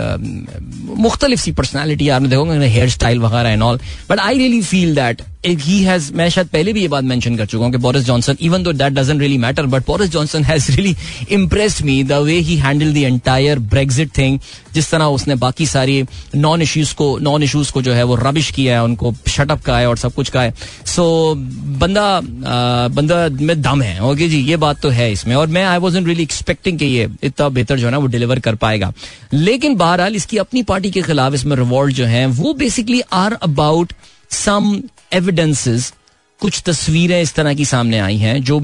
मुख्तलिफ़ 0.98 1.40
सी 1.40 1.52
पर्सनैलिटी 1.52 2.10
मैं 2.10 2.30
देखोगे 2.30 2.66
हेयर 2.66 2.88
स्टाइल 2.90 3.18
वगैरह 3.20 3.50
and 3.50 3.62
all 3.62 3.80
but 4.10 4.20
I 4.20 4.38
really 4.38 4.62
feel 4.62 4.94
that 4.94 5.22
he 5.46 5.82
has 5.82 6.12
मैं 6.14 6.28
शायद 6.30 6.46
पहले 6.46 6.72
भी 6.72 6.80
ये 6.80 6.88
बात 6.88 7.04
मेंशन 7.04 7.36
कर 7.36 7.46
चुका 7.46 7.64
हूँ 7.64 7.72
कि 7.72 7.78
Boris 7.78 8.04
Johnson 8.04 8.36
even 8.40 8.62
though 8.62 8.72
that 8.72 8.92
doesn't 8.92 9.20
really 9.20 9.38
matter 9.38 9.66
but 9.66 9.86
Boris 9.86 10.10
Johnson 10.10 10.44
has 10.44 10.70
really 10.72 10.96
impressed 11.30 11.84
me 11.84 12.02
the 12.04 12.12
way 12.12 12.34
he 12.38 12.56
handle 12.56 12.92
the 12.94 12.96
entire 12.96 13.58
Brexit 13.58 14.10
thing 14.18 14.38
जिस 14.74 14.90
तरह 14.90 15.04
उसने 15.04 15.34
बाकी 15.34 15.66
सारी 15.66 16.02
नॉन 16.36 16.62
इश्यूज़ 16.62 16.79
को 16.92 17.18
नॉन 17.18 17.42
इश्यूज़ 17.42 17.72
को 17.72 17.82
जो 17.82 17.92
है 17.92 18.02
वो 18.02 18.14
रबिश 18.14 18.50
किया 18.50 18.74
है 18.74 18.84
उनको 18.84 19.12
शटअप 19.28 19.60
का 19.60 19.78
है 19.78 19.88
और 19.88 19.96
सब 19.96 20.14
कुछ 20.14 20.28
का 20.28 20.42
है। 20.42 20.54
सो 20.86 21.34
बंदा 21.80 22.02
आ, 22.02 22.88
बंदा 22.88 23.28
में 23.28 23.62
दम 23.62 23.82
है 23.82 24.00
ओके 24.04 24.28
जी? 24.28 24.40
ये 24.40 24.56
बात 24.56 24.80
तो 24.80 24.88
है 24.88 25.10
इसमें। 25.12 25.34
और 25.36 25.46
मैं 25.46 25.64
आई 25.64 25.78
वॉज़ 25.78 25.98
रियली 25.98 26.22
एक्सपेक्टिंग 26.22 26.78
कि 26.78 26.86
ये 26.86 27.08
इतना 27.22 27.48
बेहतर 27.48 27.78
जो 27.78 27.86
है 27.86 27.92
ना 27.92 27.98
वो 27.98 28.06
डिलीवर 28.06 28.38
कर 28.38 28.54
पाएगा। 28.54 28.92
लेकिन 29.32 29.76
बहरहाल 29.76 30.16
इसकी 30.16 30.38
अपनी 30.38 30.62
पार्टी 30.62 30.90
के 30.90 31.02
खिलाफ 31.02 31.34
इसमें 31.34 31.56
रिवॉल्ट 31.56 31.94
जो 31.94 32.04
है 32.06 32.26
वो 32.26 32.54
basically 32.54 33.00
are 33.12 33.32
about 33.32 33.92
some 34.30 34.82
evidences 35.12 35.92
कुछ 36.40 36.62
तस्वीरें 36.66 37.20
इस 37.22 37.34
तरह 37.34 37.54
की 37.54 37.64
सामने 37.64 37.98
आई 37.98 38.16
हैं 38.16 38.42
जो 38.44 38.60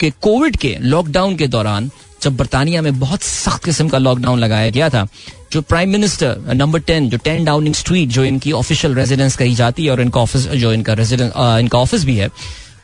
कि 0.00 0.10
कोविड 0.22 0.56
के 0.56 0.76
लॉकडाउन 0.80 1.36
के 1.36 1.46
दौरान 1.46 1.90
जब 2.22 2.36
बर्तानिया 2.36 2.82
में 2.82 2.98
बहुत 3.00 3.22
सख्त 3.22 3.64
किस्म 3.64 3.88
का 3.88 3.98
लॉकडाउन 3.98 4.38
लगाया 4.38 4.70
गया 4.70 4.88
था, 4.90 5.06
जो 5.52 5.60
प्राइम 5.62 5.90
मिनिस्टर 5.90 6.54
नंबर 6.54 6.80
टेन 6.80 7.08
जो 7.10 7.18
टेन 7.24 7.44
डाउनिंग 7.44 7.74
स्ट्रीट 7.74 8.08
जो 8.08 8.24
इनकी 8.24 8.52
ऑफिशियल 8.52 8.94
रेजिडेंस 8.94 9.36
कही 9.36 9.54
जाती 9.54 9.84
है 9.84 9.90
और 9.90 10.00
इनका 10.00 10.20
ऑफ़िस 10.20 10.46
जो 10.46 10.72
इनका 10.72 10.92
रेजिडेंस 10.94 11.32
इनका 11.36 11.78
ऑफ़िस 11.78 12.04
भी 12.04 12.16
है, 12.16 12.30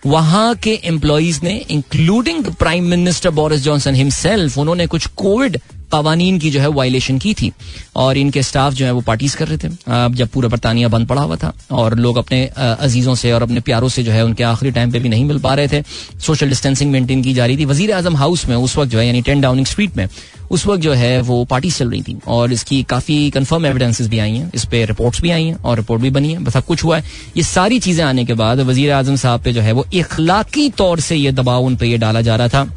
वहाँ 0.07 0.55
के 0.55 0.73
एम्प्लॉज 0.85 1.41
ने 1.43 1.57
including 1.71 2.45
prime 2.55 2.85
minister 2.85 3.31
Boris 3.31 3.61
Johnson 3.61 3.95
himself 3.95 4.59
उन्होंने 4.59 4.87
कुछ 4.87 5.07
कोविड 5.17 5.59
कवानीन 5.93 6.39
की 6.39 6.51
जो 6.51 6.61
है 6.61 6.69
वायलेशन 6.71 7.19
की 7.19 7.35
थी 7.35 7.53
और 7.97 8.19
इनके 8.19 8.43
स्टाफ 8.43 8.73
जो 8.73 8.87
है 8.87 8.93
वो 8.93 9.01
पार्टीज़ 9.03 9.37
कर 9.37 9.49
रहे 9.49 9.59
थे 9.59 9.69
जब 10.17 10.29
पूरा 10.29 10.49
बरतानिया 10.49 10.89
बंद 10.89 11.07
पड़ा 11.09 11.23
हुआ 11.23 11.37
था 11.37 11.53
और 11.73 11.95
लोग 11.99 12.17
अपने 12.17 12.45
अजीजों 12.57 13.15
से 13.15 13.33
और 13.33 13.43
अपने 13.43 13.61
प्यारों 13.63 13.89
से 13.89 14.03
जो 14.03 14.13
है 14.13 14.25
उनके 14.25 14.45
आखिरी 14.45 14.71
टाइम 14.71 14.93
पे 14.93 14.99
भी 14.99 15.09
नहीं 15.09 15.25
मिल 15.25 15.39
पा 15.39 15.55
रहे 15.55 15.69
थे। 15.69 15.83
सोशल 16.21 16.49
डिस्टेंसिंग 16.49 16.91
मेंटेन 16.93 17.23
की 17.23 17.35
जा 17.35 17.47
रही 17.47 17.57
थी। 17.57 17.65
वज़ीर 17.65 17.93
आज़म 17.93 18.17
हाउस 18.17 18.47
में 18.49 18.57
उस 18.57 18.77
वक्त 18.79 18.91
जो 18.91 18.99
है, 18.99 19.07
यानी 19.07 19.23
टेन 19.23 19.41
डाउनिंग 19.41 19.67
स्ट्रीट 19.67 19.97
में, 19.97 20.09
उस 20.51 20.67
वक्त 20.67 20.83
जो 20.83 20.93
है 20.93 21.21
वो 21.23 21.45
पार्टी 21.45 21.71
चल 21.71 21.91
रही 21.91 22.03
थी 22.03 22.17
और 22.29 22.53
इसकी 22.53 22.83
काफ़ी 22.85 23.31
कंफर्म 23.31 23.67
एविडेंसेस 23.67 24.09
भी 24.09 24.19
आई 24.19 24.33
हैं, 24.33 24.51
इस 24.55 24.65
पे 24.65 24.85
रिपोर्ट्स 24.87 25.21
भी 25.23 25.31
आई 25.31 25.45
हैं 25.45 25.57
और 25.57 25.77
रिपोर्ट 25.77 26.03
भी 26.03 26.11
बनी 26.11 26.33
है। 26.33 26.51
सब 26.51 26.65
कुछ 26.67 26.85
हुआ 26.85 26.97
है। 26.99 27.05
ये 27.37 27.43
सारी 27.45 27.79
चीज़ें 27.81 28.05
आने 28.05 28.25
के 28.25 28.35
बाद 28.35 28.61
वज़ीर 28.63 28.93
आज़म 28.93 29.17
साहब 29.17 29.43
पे 29.43 29.53
जो 29.53 29.61
है 29.61 29.73
वो 29.73 29.87
इखलाकी 29.95 30.69
तौर 30.79 31.01
से 31.01 31.17
ये 31.17 31.33
दबाव 31.33 31.65
उन 31.65 31.77
पर 31.77 31.85
ये 31.85 31.99
डाला 31.99 32.21
जा 32.21 32.37
रहा 32.37 32.49
था। 32.49 32.69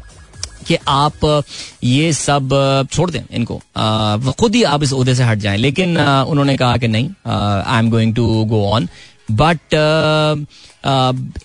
कि 0.66 0.76
आप 0.88 1.44
ये 1.84 2.12
सब 2.12 2.86
छोड़ 2.92 3.10
दें 3.10 3.20
इनको। 3.30 3.60
खुद 4.32 4.54
ही 4.54 4.62
आप 4.64 4.82
इस 4.82 4.92
उहदे 4.92 5.14
से 5.14 5.24
हट 5.24 5.38
जाएँ। 5.38 5.58
लेकिन 5.58 5.98
उन्होंने 5.98 6.56
कहा 6.56 6.76
कि 6.76 6.88
नहीं 6.88 7.10
I 7.26 7.78
am 7.78 7.90
going 7.90 8.14
to 8.14 8.26
go 8.44 8.64
on 8.66 8.88
but 9.30 9.74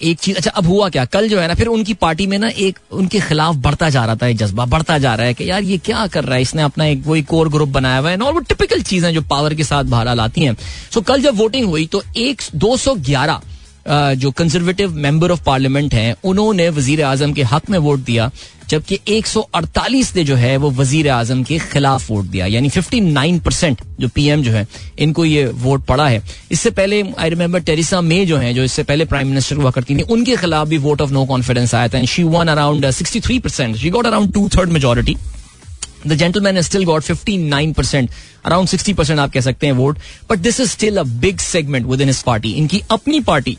एक 0.01 0.19
चीज़ 0.19 0.37
अच्छा 0.37 0.51
अब 0.51 0.67
हुआ 0.67 0.87
क्या? 0.89 1.03
कल 1.05 1.27
जो 1.29 1.39
है 1.39 1.47
ना, 1.47 1.53
फिर 1.53 1.67
उनकी 1.67 1.93
पार्टी 1.93 2.27
में 2.27 2.37
ना 2.39 2.47
एक, 2.47 2.79
उनके 2.91 3.19
खिलाफ 3.19 3.55
बढ़ता 3.55 3.89
जा 3.89 4.03
रहा 4.05 4.15
था 4.15 4.27
एक 4.27 4.37
जज्बा, 4.37 4.65
बढ़ता 4.65 4.97
जा 4.97 5.13
रहा 5.15 5.27
है 5.27 5.33
कि 5.33 5.49
यार 5.49 5.63
ये 5.63 5.77
क्या 5.77 6.05
कर 6.07 6.23
रहा 6.23 6.35
है? 6.35 6.41
इसने 6.41 6.61
अपना 6.61 6.85
एक 6.85 7.03
वही 7.07 7.21
कोर 7.23 7.49
ग्रुप 7.49 7.69
बनाया 7.69 7.99
हुआ 7.99 8.09
है 8.09 8.17
और 8.17 8.33
वो 8.33 8.39
टिपिकल 8.41 8.81
चीज़ें 8.81 9.13
जो 9.13 9.21
पावर 9.21 9.53
के 9.53 9.63
साथ 9.63 9.83
बाहर 9.85 10.15
लाती 10.15 10.41
हैं। 10.41 10.55
सो 10.93 11.01
कल 11.01 11.21
जब 11.21 11.37
वोटिंग 11.37 11.67
हुई 11.67 11.85
तो 11.85 12.03
एक, 12.17 12.41
दो 12.55 12.77
सौ 12.77 12.95
ग्यारह 13.01 13.41
जो 13.85 14.31
कंजर्वेटिव 14.31 14.95
मेंबर 14.95 15.31
ऑफ़ 15.31 15.43
पार्लियामेंट 15.45 15.93
हैं, 15.93 16.15
उन्होंने 16.23 16.69
वज़ीर 16.69 17.01
आज़म 17.03 17.33
के 17.33 17.43
हक 17.43 17.69
में 17.69 17.77
वोट 17.77 17.99
दिया, 17.99 18.29
जबकि 18.69 18.99
148 19.07 20.15
ने 20.15 20.23
जो 20.23 20.35
है, 20.35 20.55
वो 20.57 20.69
वज़ीर 20.71 21.09
आज़म 21.09 21.43
के 21.43 21.57
खिलाफ 21.61 22.09
वोट 22.09 22.25
दिया। 22.25 22.45
यानी 22.45 22.69
59 22.69 23.39
परसेंट 23.39 23.81
जो 23.99 24.07
पीएम 24.07 24.43
जो 24.43 24.51
है, 24.51 24.65
इनको 24.99 25.25
ये 25.25 25.45
वोट 25.45 25.85
पड़ा 25.85 26.07
है। 26.07 26.21
इससे 26.51 26.69
पहले 26.71 27.03
आई 27.19 27.29
रिमेम्बर 27.29 27.59
टेरिसा 27.61 28.01
मे 28.01 28.25
जो 28.25 28.37
है, 28.37 28.53
जो 28.53 28.63
इससे 28.63 28.83
पहले 28.83 29.05
प्राइम 29.05 29.27
मिनिस्टर 29.27 29.55
हुआ 29.55 29.71
करती 29.71 29.95
थी, 29.95 30.01
उनके 30.03 30.35
खिलाफ 30.35 30.67
भी 30.67 30.77
वोट 30.77 31.01
ऑफ़ 31.01 31.11
नो 31.11 31.25
कॉन्फिडेंस 31.25 31.75
आया 31.75 31.87
था। 31.87 32.03
She 32.05 32.23
won 32.23 32.47
around 32.47 32.85
63 32.91 33.39
percent 33.39 33.75
she 33.77 33.89
got 33.89 34.05
around 34.05 34.33
two 34.33 34.47
third 34.49 34.69
majority 34.69 35.17
the 36.07 36.13
gentleman 36.13 36.61
still 36.61 36.85
got 36.85 37.03
59 37.03 37.73
percent 37.73 38.09
around 38.45 38.67
60 38.69 38.93
percent 38.93 39.19
आप 39.19 39.31
कह 39.31 39.41
सकते 39.41 39.67
हैं 39.67 39.73
vote. 39.73 39.99
But 40.29 40.39
this 40.39 40.59
is 40.59 40.69
still 40.69 40.97
a 40.97 41.03
big 41.03 41.37
segment 41.41 41.85
within 42.01 42.07
his 42.07 42.21
party 42.21 42.51
इनकी 42.53 42.81
अपनी 42.91 43.19
party 43.21 43.57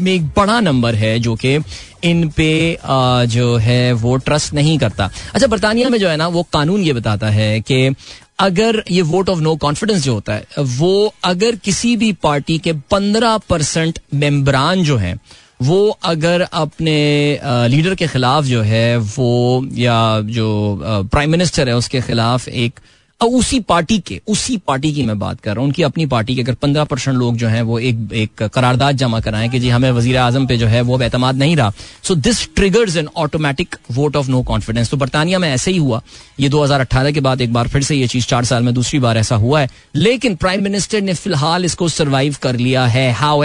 में 0.00 0.12
एक 0.12 0.26
बड़ा 0.36 0.60
नंबर 0.60 0.94
है 0.94 1.18
जो 1.18 1.34
कि 1.34 1.58
इन 2.04 2.28
पे 2.28 2.78
जो 3.26 3.56
है, 3.56 3.92
वो 3.92 4.16
ट्रस्ट 4.16 4.54
नहीं 4.54 4.78
करता। 4.78 5.10
अच्छा 5.34 5.46
बरतानिया 5.46 5.88
में 5.88 5.98
जो 5.98 6.08
है 6.08 6.16
ना, 6.16 6.28
वो 6.28 6.42
कानून 6.52 6.82
ये 6.82 6.92
बताता 6.92 7.30
है 7.30 7.60
कि 7.60 7.94
अगर 8.38 8.82
ये 8.90 9.02
वोट 9.02 9.28
ऑफ़ 9.28 9.38
नो 9.38 9.54
कॉन्फिडेंस 9.56 10.02
जो 10.02 10.14
होता 10.14 10.34
है, 10.34 10.46
वो 10.58 11.14
अगर 11.24 11.56
किसी 11.56 11.96
भी 11.96 12.12
पार्टी 12.12 12.58
के 12.58 12.72
पंद्रह 12.90 13.36
परसेंट 13.38 13.98
मेम्बरान 14.14 14.82
जो 14.82 14.96
हैं, 14.96 15.18
वो 15.62 15.98
अगर 16.04 16.40
अपने 16.42 17.40
लीडर 17.44 17.94
के 17.94 18.06
खिलाफ 18.06 18.44
जो 18.44 18.62
है, 18.62 18.96
वो, 18.96 19.66
या 19.72 20.20
जो 20.20 20.80
प्राइम 20.84 21.30
मिनिस्टर 21.30 21.68
है, 21.68 21.76
उसके 21.76 22.00
खिलाफ 22.00 22.48
एक 22.48 22.80
उसी 23.24 23.58
पार्टी 23.60 23.98
के, 23.98 24.20
उसी 24.28 24.56
पार्टी 24.58 24.92
की 24.92 25.02
मैं 25.02 25.18
बात 25.18 25.40
कर 25.40 25.50
रहा 25.50 25.60
हूँ। 25.60 25.66
उनकी 25.66 25.82
अपनी 25.82 26.06
पार्टी 26.06 26.34
के 26.34 26.42
अगर 26.42 26.54
पंद्रह 26.54 26.84
परसेंट 26.84 27.16
लोग 27.16 27.36
जो 27.36 27.48
हैं 27.48 27.62
वो 27.62 27.78
एक 27.78 28.12
एक 28.12 28.42
करारदाद 28.44 28.96
जमा 28.96 29.20
कराएँ 29.20 29.48
कि 29.48 29.58
जी 29.58 29.68
हमें 29.68 29.90
वज़ीर 29.90 30.16
आज़म 30.16 30.46
पे 30.46 30.56
जो 30.56 30.66
है 30.66 30.80
वो 30.80 30.94
अब 30.94 31.02
एतमाद 31.02 31.36
नहीं 31.36 31.56
रहा। 31.56 31.72
So 32.02 32.14
this 32.14 32.46
triggers 32.54 32.96
an 32.96 33.08
automatic 33.16 33.76
vote 33.90 34.16
of 34.16 34.30
no 34.30 34.42
confidence 34.42 34.90
तो 34.90 34.96
बरतानिया 34.96 35.38
में 35.38 35.48
ऐसे 35.48 35.70
ही 35.70 35.78
हुआ। 35.78 36.02
ये 36.40 36.48
2018 36.48 37.12
के 37.12 37.20
बाद 37.20 37.40
एक 37.40 37.52
बार 37.52 37.68
फिर 37.68 37.82
से 37.82 37.96
ये 37.96 38.06
चीज़ 38.06 38.26
चार 38.26 38.44
साल 38.44 38.62
में 38.62 38.74
दूसरी 38.74 38.98
बार 38.98 39.18
ऐसा 39.18 39.36
हुआ 39.36 39.60
है। 39.60 39.68
लेकिन 39.94 40.36
प्राइम 40.36 40.64
मिनिस्टर 40.64 41.00
ने 41.00 41.14
फ़िलहाल 41.14 41.64
इसको 41.64 41.88
सर्वाइव 41.88 42.36
कर 42.42 42.56
लिया 42.56 42.86
है। 42.86 43.10
हाउ 43.12 43.42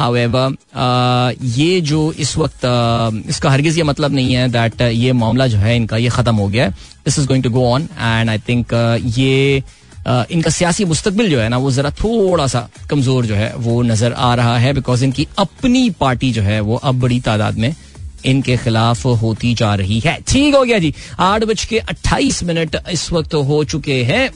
However, 0.00 0.44
uh, 0.76 1.34
ये 1.56 1.80
जो 1.80 2.00
इस 2.18 2.36
वक्त 2.38 2.64
uh, 2.64 3.28
इसका 3.28 3.50
हरगिज 3.50 3.78
ये 3.78 3.82
मतलब 3.82 4.14
नहीं 4.14 4.34
है 4.34 4.48
दैट 4.48 4.74
uh, 4.74 4.90
ये 4.94 5.12
मामला 5.14 5.46
जो 5.46 5.58
है 5.58 5.76
इनका 5.76 5.96
ये 5.96 6.08
ख़त्म 6.08 6.34
हो 6.36 6.48
गया 6.48 6.64
है। 6.64 6.70
This 7.04 7.18
is 7.18 7.26
going 7.26 7.44
to 7.44 7.50
go 7.50 7.64
on 7.72 7.88
and 7.98 8.30
I 8.30 8.38
think 8.48 8.74
ये 9.18 9.62
इनका 10.06 10.50
सियासी 10.50 10.84
मुस्तबिल 10.84 11.30
जो 11.30 11.40
है 11.40 11.48
ना 11.48 11.56
वो 11.58 11.70
ज़रा 11.70 11.90
थोड़ा 11.90 12.46
सा 12.46 12.68
कमज़ोर 12.90 13.26
जो 13.26 13.34
है 13.34 13.52
वो 13.56 13.82
नज़र 13.82 14.12
आ 14.12 14.34
रहा 14.34 14.56
है 14.58 14.72
बिकॉज़ 14.74 15.04
इनकी 15.04 15.26
अपनी 15.38 15.90
पार्टी 16.00 16.30
जो 16.32 16.42
है 16.42 16.60
वो 16.60 16.76
अब 16.76 17.00
बड़ी 17.00 17.20
तादाद 17.20 17.58
में 17.58 17.74
इनके 18.26 18.56
खिलाफ 18.56 19.04
होती 19.22 19.52
जा 19.54 19.74
रही 19.74 19.98
है। 20.00 20.16
ठीक 20.28 20.54
हो 20.54 20.62
गया 20.64 20.78
जी। 20.78 20.94
आठ 21.20 21.44
बज 21.44 21.64
के 21.64 21.78
अट्ठाईस 21.78 22.42
मिनट 22.44 22.76
इस 22.92 23.12
वक्त 23.12 23.34
हो 23.34 23.62
चुके 23.64 24.02
हैं। 24.04 24.30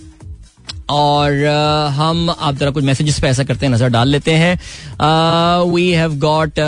और 0.90 1.32
uh, 1.32 1.94
हम 1.94 2.30
आप 2.30 2.54
जरा 2.54 2.70
कुछ 2.70 2.84
मैसेजेस 2.84 3.18
पे 3.20 3.28
ऐसा 3.28 3.44
करते 3.44 3.66
हैं 3.66 3.72
नज़र 3.72 3.88
डाल 3.88 4.08
लेते 4.08 4.32
हैं 4.34 4.56
we 5.72 5.90
have 5.90 6.18
got 6.20 6.58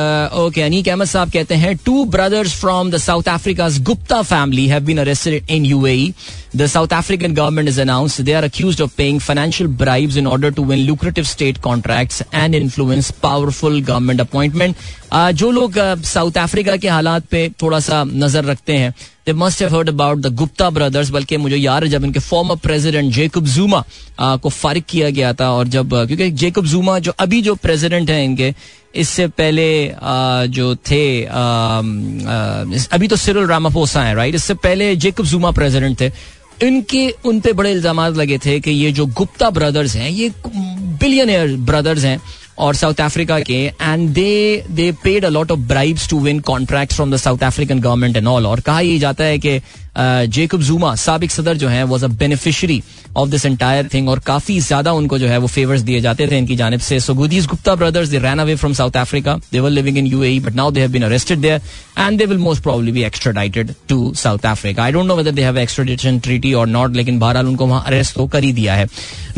okay 0.45 0.63
Aneeq 0.63 0.89
Ahmed 0.89 1.09
sahab 1.09 1.31
कहते 1.33 1.55
हैं 1.55 1.77
two 1.85 2.05
brothers 2.15 2.55
from 2.61 2.91
the 2.91 2.97
South 3.01 3.29
Africa 3.29 3.69
Gupta 3.91 4.23
family 4.23 4.67
have 4.69 4.85
been 4.85 4.99
arrested 4.99 5.51
in 5.51 5.67
UAE 5.67 6.13
The 6.55 6.69
South 6.69 6.93
African 6.93 7.35
government 7.35 7.67
has 7.67 7.79
announced 7.79 8.25
they 8.25 8.33
are 8.33 8.45
accused 8.45 8.79
of 8.79 8.97
paying 8.97 9.19
financial 9.19 9.67
bribes 9.67 10.17
in 10.17 10.25
order 10.25 10.53
to 10.53 10.63
win 10.63 10.87
lucrative 10.87 11.27
state 11.27 11.61
contracts 11.61 12.23
influence 12.33 13.11
powerful 13.11 13.81
government 13.81 14.21
appointment. 14.21 14.77
Uh, 15.11 15.33
जो 15.33 15.51
लोग 15.51 15.79
South 16.05 16.39
Africa 16.39 16.77
के 16.77 16.89
हालात 16.89 17.27
पे 17.31 17.49
थोड़ा 17.63 17.81
सा 17.81 18.03
नज़र 18.05 18.45
रखते 18.45 18.77
हैं 18.77 18.95
they 19.27 19.33
must 19.33 19.63
have 19.63 19.75
heard 19.75 19.89
about 19.89 20.19
the 20.19 20.35
Gupta 20.37 20.71
brothers 20.71 21.11
बल्कि 21.11 21.37
मुझे 21.37 21.57
याद 21.57 21.83
है 21.83 21.89
जब 21.91 22.05
इनके 22.05 22.21
फॉर्मर 22.21 22.57
प्रेसिडेंट 22.63 23.13
जेकब 23.15 23.47
जूमा 23.47 23.83
को 24.19 24.49
फारिग 24.51 24.85
किया 24.89 25.11
गया 25.11 25.33
था 25.33 25.51
और 25.53 25.69
जब 25.69 25.95
क्योंकि 26.07 26.31
जेकब 26.33 26.67
जूमा 26.67 26.99
जो 26.99 27.13
अभी 27.19 27.41
जो 27.43 27.55
प्रेसिडेंट 27.57 28.11
हैं 28.11 28.25
इनके, 28.25 28.53
इससे 28.95 29.27
पहले 29.29 29.67
जो 30.49 30.75
थे 30.91 31.05
अभी 32.93 33.09
तो 33.09 33.17
सिरल 33.17 33.47
रामापोसा 33.47 34.03
है 34.03 34.15
राइट 34.15 34.35
इससे 34.35 34.55
पहले 34.57 34.95
जेकब 34.97 35.25
जूमा 35.27 35.51
प्रेसिडेंट 35.51 36.01
थे। 36.01 36.11
इनके, 36.63 37.09
उन 37.25 37.41
पे 37.41 37.53
बड़े 37.53 37.71
इल्ज़ाम 37.73 38.01
लगे 38.15 38.39
थे 38.39 38.59
कि 38.61 38.71
ये 38.71 38.93
जो 38.93 39.07
गुप्ता 39.09 39.51
ब्रदर्स 39.51 39.97
हैं, 39.97 40.11
ये 40.11 40.31
बिलियनियर 40.47 41.57
ब्रदर्स 41.67 42.05
हैं 42.05 42.21
और 42.59 42.75
साउथ 42.75 43.01
अफ्रीका 43.01 43.39
के 43.41 43.55
and 43.81 44.09
they 44.11 44.65
they 44.71 44.91
paid 45.05 45.25
a 45.25 45.29
lot 45.29 45.51
of 45.51 45.61
bribes 45.69 46.09
to 46.11 46.19
win 46.21 46.41
contract 46.43 46.93
from 46.93 47.13
the 47.13 47.17
South 47.17 47.43
African 47.43 47.81
government 47.81 48.17
and 48.17 48.27
all 48.29 48.47
और 48.47 48.61
कहा 48.61 48.81
यह 48.81 48.99
जाता 49.01 49.25
है 49.25 49.39
कि 49.39 49.61
जेकब 49.97 50.61
जूमा 50.63 50.95
सबक 50.97 51.31
सदर 51.31 51.57
जो 51.57 51.69
है 51.69 51.83
was 51.85 52.05
a 52.05 52.09
beneficiary 52.21 52.83
of 53.17 53.29
this 53.31 53.45
entire 53.47 53.89
thing 53.95 54.09
और 54.09 54.19
काफ़ी 54.19 54.59
ज़्यादा 54.61 54.93
उनको 54.93 55.19
जो 55.19 55.27
है 55.29 55.39
वो 55.39 55.47
फेवर्स 55.47 55.81
दिए 55.81 56.01
जाते 56.01 56.27
थे 56.29 56.39
इनकी 56.39 56.57
जानब 56.57 56.81
से। 56.81 56.99
So 57.01 57.15
goodies 57.15 57.47
Gupta 57.47 57.75
brothers 57.75 58.09
they 58.09 58.19
ran 58.19 58.39
away 58.39 58.55
from 58.57 58.73
South 58.75 58.97
Africa 58.97 59.35
they 59.53 59.61
were 59.61 59.71
living 59.71 59.99
in 59.99 60.07
UAE 60.07 60.41
but 60.41 60.55
now 60.55 60.71
they 60.71 60.81
have 60.81 60.91
been 60.93 61.03
arrested 61.03 61.39
there 61.39 61.61
and 61.99 62.19
they 62.19 62.25
will 62.25 62.39
most 62.39 62.63
probably 62.63 62.93
be 62.93 63.03
extradited 63.05 63.75
to 63.89 64.13
South 64.15 64.47
Africa 64.47 64.85
I 64.85 64.93
don't 64.93 65.07
know 65.07 65.17
whether 65.17 65.31
they 65.31 65.43
have 65.43 65.59
extradition 65.59 66.19
treaty 66.19 66.53
or 66.55 66.67
not 66.69 66.97
लेकिन 66.97 67.19
बहरहाल 67.19 67.47
उनको 67.47 67.67
वहाँ 67.67 67.83
arrest 67.87 68.15
तो 68.15 68.27
कर 68.27 68.45
ही 68.45 68.53
दिया 68.53 68.75
है। 68.75 68.87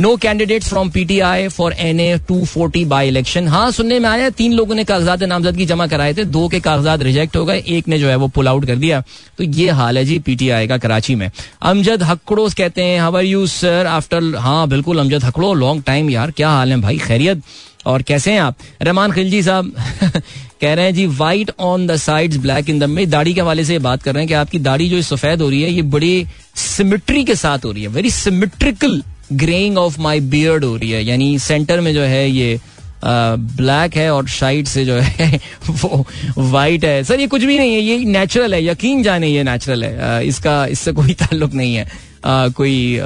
No 0.01 0.15
candidates 0.17 0.69
from 0.69 0.91
PTI 0.91 1.49
for 1.49 1.73
N 1.73 2.01
A 2.01 2.17
two 2.29 2.45
forty 2.45 2.85
by 2.85 3.09
election 3.09 3.49
हाँ 3.49 3.71
सुनने 3.71 3.99
में 3.99 4.09
आया, 4.09 4.31
तीन 4.31 4.53
लोगों 4.53 4.75
ने 4.75 4.85
कागजात 4.85 5.23
नामजदगी 5.25 5.67
जमा 5.67 5.87
कराए 5.87 6.15
थे, 6.15 6.25
दो 6.27 6.49
के 6.49 6.61
कागजात 6.61 7.03
रिजेक्ट 7.03 7.37
हो 7.37 7.45
गए, 7.45 7.63
एक 7.69 7.89
ने 7.89 7.99
जो 7.99 8.09
है 8.09 8.17
वो 8.17 8.29
पुल 8.29 8.49
आउट 8.49 8.67
कर 8.67 8.77
दिया। 8.77 9.03
तो 9.39 9.45
ये 9.45 9.71
हाल 9.71 9.99
है 9.99 10.05
जी 10.05 10.19
पीटीआई 10.47 10.67
का 10.67 10.77
कराची 10.79 11.15
में। 11.15 11.31
अमजद 11.63 12.03
हकड़ोस 12.03 12.55
कहते 12.55 12.83
हैं 12.83 13.01
हवर 13.01 13.25
यू 13.25 13.47
सर 13.47 13.87
आफ्टर 13.87 14.35
हाँ 14.37 14.69
बिल्कुल, 14.69 14.99
अमजद 14.99 15.25
हकड़ो 15.25 15.53
लॉन्ग 15.55 15.83
टाइम 15.87 16.11
यार, 16.11 16.31
क्या 16.31 16.51
हाल 16.51 16.71
है 16.71 16.81
भाई? 16.81 16.99
खैरियत। 16.99 17.43
और 17.87 18.03
कैसे 18.03 18.33
हैं 18.33 18.41
आप? 18.41 18.55
रहमान 18.83 19.13
खिलजी 19.13 19.43
साहब 19.43 19.73
कह 20.61 20.75
रहे 20.75 20.85
हैं, 20.85 20.95
जी 20.95 21.07
white 21.07 21.51
on 21.61 21.87
the 21.87 21.97
sides 21.97 22.37
black 22.37 22.71
in 22.71 22.79
the 22.79 22.85
may 22.85 23.07
दाढ़ी 23.07 23.35
के 23.35 23.41
हवाले 23.41 23.65
से 23.65 23.79
बात 23.79 24.03
कर 24.03 24.15
रहे 24.15 24.23
हैं 24.23 24.29
कि 24.29 24.35
आपकी 24.35 24.59
दाढ़ी 24.59 24.89
जो 24.89 25.03
सफ़ेद 25.03 25.43
हो 25.43 25.51
रही 25.51 25.63
है, 25.63 25.71
ये 25.71 25.83
बड़ी 25.83 26.27
सिमिट्री 26.57 27.25
के 27.25 27.35
साथ 27.35 27.65
हो 27.65 27.73
रही 27.73 27.83
है 27.83 27.89
very 27.89 28.11
symmetrical 28.11 29.03
greying 29.33 29.79
of 29.79 30.01
my 30.01 30.21
beard 30.21 30.65
हो 30.65 30.77
रही 30.77 30.91
है। 30.91 31.05
यानी 31.05 31.39
सेंटर 31.39 31.81
में 31.81 31.93
जो 31.95 32.03
है 32.03 32.29
ये 32.31 32.59
ब्लैक 33.05 33.97
है 33.97 34.11
और 34.15 34.29
साइड 34.29 34.67
से 34.67 34.85
जो 34.85 34.95
है 34.95 35.41
वो 35.71 36.05
वाइट 36.39 36.85
है। 36.85 37.03
सर 37.05 37.21
ये 37.21 37.27
कुछ 37.27 37.45
भी 37.45 37.59
नहीं 37.59 37.75
है 37.75 37.81
ये 37.81 37.99
नेचुरल 38.05 38.55
है। 38.55 38.65
यकीन 38.67 39.03
जाने 39.03 39.29
ये 39.29 39.43
नेचुरल 39.43 39.85
है। 39.85 40.27
इसका 40.27 40.67
इससे 40.67 40.93
कोई 40.93 41.15
ताल्लुक 41.21 41.55
नहीं 41.55 41.75
है। 41.75 41.87
आ, 42.25 42.49
कोई 42.49 42.99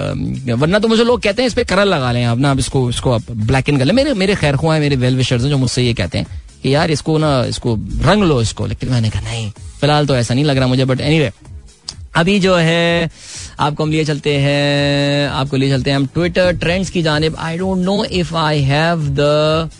वरना 0.55 0.79
तो 0.79 0.89
मुझे 0.89 1.05
लोग 1.05 1.21
कहते 1.23 1.43
हैं 1.43 1.47
इस 1.47 1.55
पर 1.55 1.65
करल 1.65 1.89
लगा 1.89 2.13
लें 2.13 2.25
आप 2.25 2.39
ना 2.39 2.53
इसको 2.59 2.89
इसको 2.91 3.13
आप 3.13 3.31
ब्लैक 3.31 3.69
एंड 3.69 3.79
कर 3.79 3.85
ले 3.85 3.93
मेरे 3.93 4.15
मेरे 4.15 4.35
खैर 4.35 4.57
खुआ 4.57 4.75
है 4.75 4.81
मेरे 4.81 4.97
वेल 4.97 5.17
विशर्स 5.17 5.43
हैं 5.43 5.51
जो 5.51 5.59
मुझसे 5.59 5.83
ये 5.83 5.95
कहते 5.95 6.19
हैं 6.19 6.27
कि 6.63 6.75
यार 6.75 6.91
इसको 6.91 7.19
ना 7.19 7.45
इसको 7.45 7.75
रंग 8.03 8.23
लो 8.23 8.41
इसको। 8.43 8.67
लेकिन 8.67 8.91
मैंने 8.91 9.11
कहा 9.11 9.23
नहीं 9.23 9.51
फ़िलहाल 9.81 10.07
तो 10.07 10.17
ऐसा 10.17 10.35
नहीं 10.35 10.45
लग 10.45 10.57
रहा 10.57 10.67
मुझे 10.67 10.85
बट 10.85 11.01
एनी 11.01 11.19
anyway, 11.19 11.50
अभी 12.15 12.39
जो 12.41 12.55
है, 12.55 13.11
आपको 13.61 13.85
हम 13.85 13.91
लिए 13.91 14.05
चलते 14.05 14.37
हैं, 14.39 15.29
आपको 15.31 15.57
लिए 15.57 15.71
चलते 15.71 15.91
हैं 15.91 15.97
हम 15.97 16.07
ट्विटर 16.15 16.57
ट्रेंड्स 16.59 16.91
की 16.91 17.03
जानब। 17.03 17.37
I 17.39 17.59
don't 17.59 17.85
know 17.85 18.05
if 18.05 18.35
I 18.37 18.61
have 18.63 19.09
the 19.21 19.71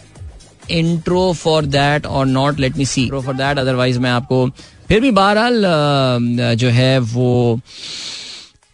intro 0.73 1.33
for 1.35 1.65
that 1.67 2.07
or 2.07 2.27
not 2.27 2.61
let 2.61 2.77
me 2.79 2.85
see 2.87 3.09
for 3.11 3.35
that 3.35 3.59
otherwise 3.59 3.99
मैं 3.99 4.11
आपको 4.11 4.49
फिर 4.89 5.01
भी 5.01 5.11
बहरहाल 5.11 5.65
जो 6.59 6.69
है 6.71 6.99
वो 6.99 7.59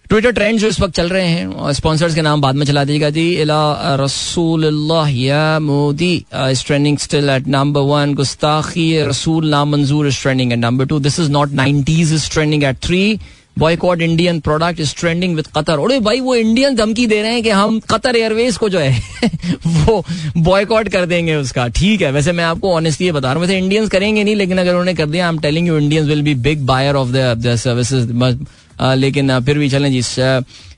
ट्विटर 0.07 0.33
ट्रेंड 0.33 0.59
जो 0.59 0.69
इस 0.69 0.79
वक्त 0.81 0.95
चल 0.95 1.09
रहे 1.09 1.29
हैं 1.29 1.73
स्पॉन्सर्स 1.75 2.15
के 2.15 2.23
नाम 2.23 2.41
बाद 2.41 2.55
में 2.55 2.65
चला 2.67 2.85
दीजिएगा 2.85 3.09
जी। 3.11 3.29
इला 3.43 3.97
रसूल 4.01 4.65
या 5.09 5.59
Modi 5.61 6.15
is 6.35 6.65
trending 6.67 6.99
still 6.99 7.31
at 7.31 7.49
number 7.49 7.81
one 7.89 8.15
गुस्ताखी, 8.15 8.87
रसूल 9.03 9.49
नाम 9.51 9.71
मंजूर 9.71 10.07
is 10.09 10.21
trending 10.23 10.53
at 10.53 10.59
number 10.59 10.87
two 10.87 10.99
this 10.99 11.19
is 11.21 11.31
not 11.31 11.53
nineties 11.55 12.13
is 12.15 12.31
trending 12.33 12.65
at 12.65 12.77
three 12.83 13.19
boycott 13.59 14.03
Indian 14.03 14.41
product 14.41 14.81
is 14.81 14.95
trending 14.97 15.35
with 15.37 15.47
Qatar 15.57 15.79
अरे 15.79 15.99
भाई, 16.01 16.21
वो 16.21 16.35
इंडियन 16.35 16.75
धमकी 16.77 17.07
दे 17.07 17.21
रहे 17.23 17.33
हैं 17.33 17.43
कि 17.43 17.51
हम 17.51 17.79
कतर 17.91 18.17
एयरवेज 18.17 18.57
को 18.57 18.69
जो 18.69 18.79
है, 18.79 19.31
वो 19.67 20.05
बॉयकॉट 20.39 20.89
कर 20.89 21.07
देंगे 21.07 21.35
उसका। 21.35 21.67
ठीक 21.69 22.03
है, 22.03 22.11
वैसे 22.13 22.33
मैं 22.33 22.45
आपको 22.45 22.75
ऑनेस्टली 22.75 23.11
बता 23.13 23.29
रहा 23.29 23.35
हूँ। 23.35 23.43
वैसे 23.43 23.59
इंडियंस 23.59 23.89
करेंगे 23.89 24.25
नहीं, 24.25 24.37
लेकिन 24.37 24.59
अगर 24.59 24.71
उन्होंने 24.71 24.95
कर 24.95 25.07
दिया 25.07 25.27
I 25.27 25.33
am 25.33 25.39
telling 25.39 25.69
you 25.69 25.79
Indians 25.79 26.09
will 26.09 26.23
be 26.23 26.35
big 26.43 26.67
buyer 26.67 26.95
of 26.95 27.09
the 27.09 27.57
services 27.57 28.13
लेकिन 28.97 29.39
फिर 29.41 29.59
भी 29.59 29.69
चलें 29.69 29.91
जी 29.93 30.03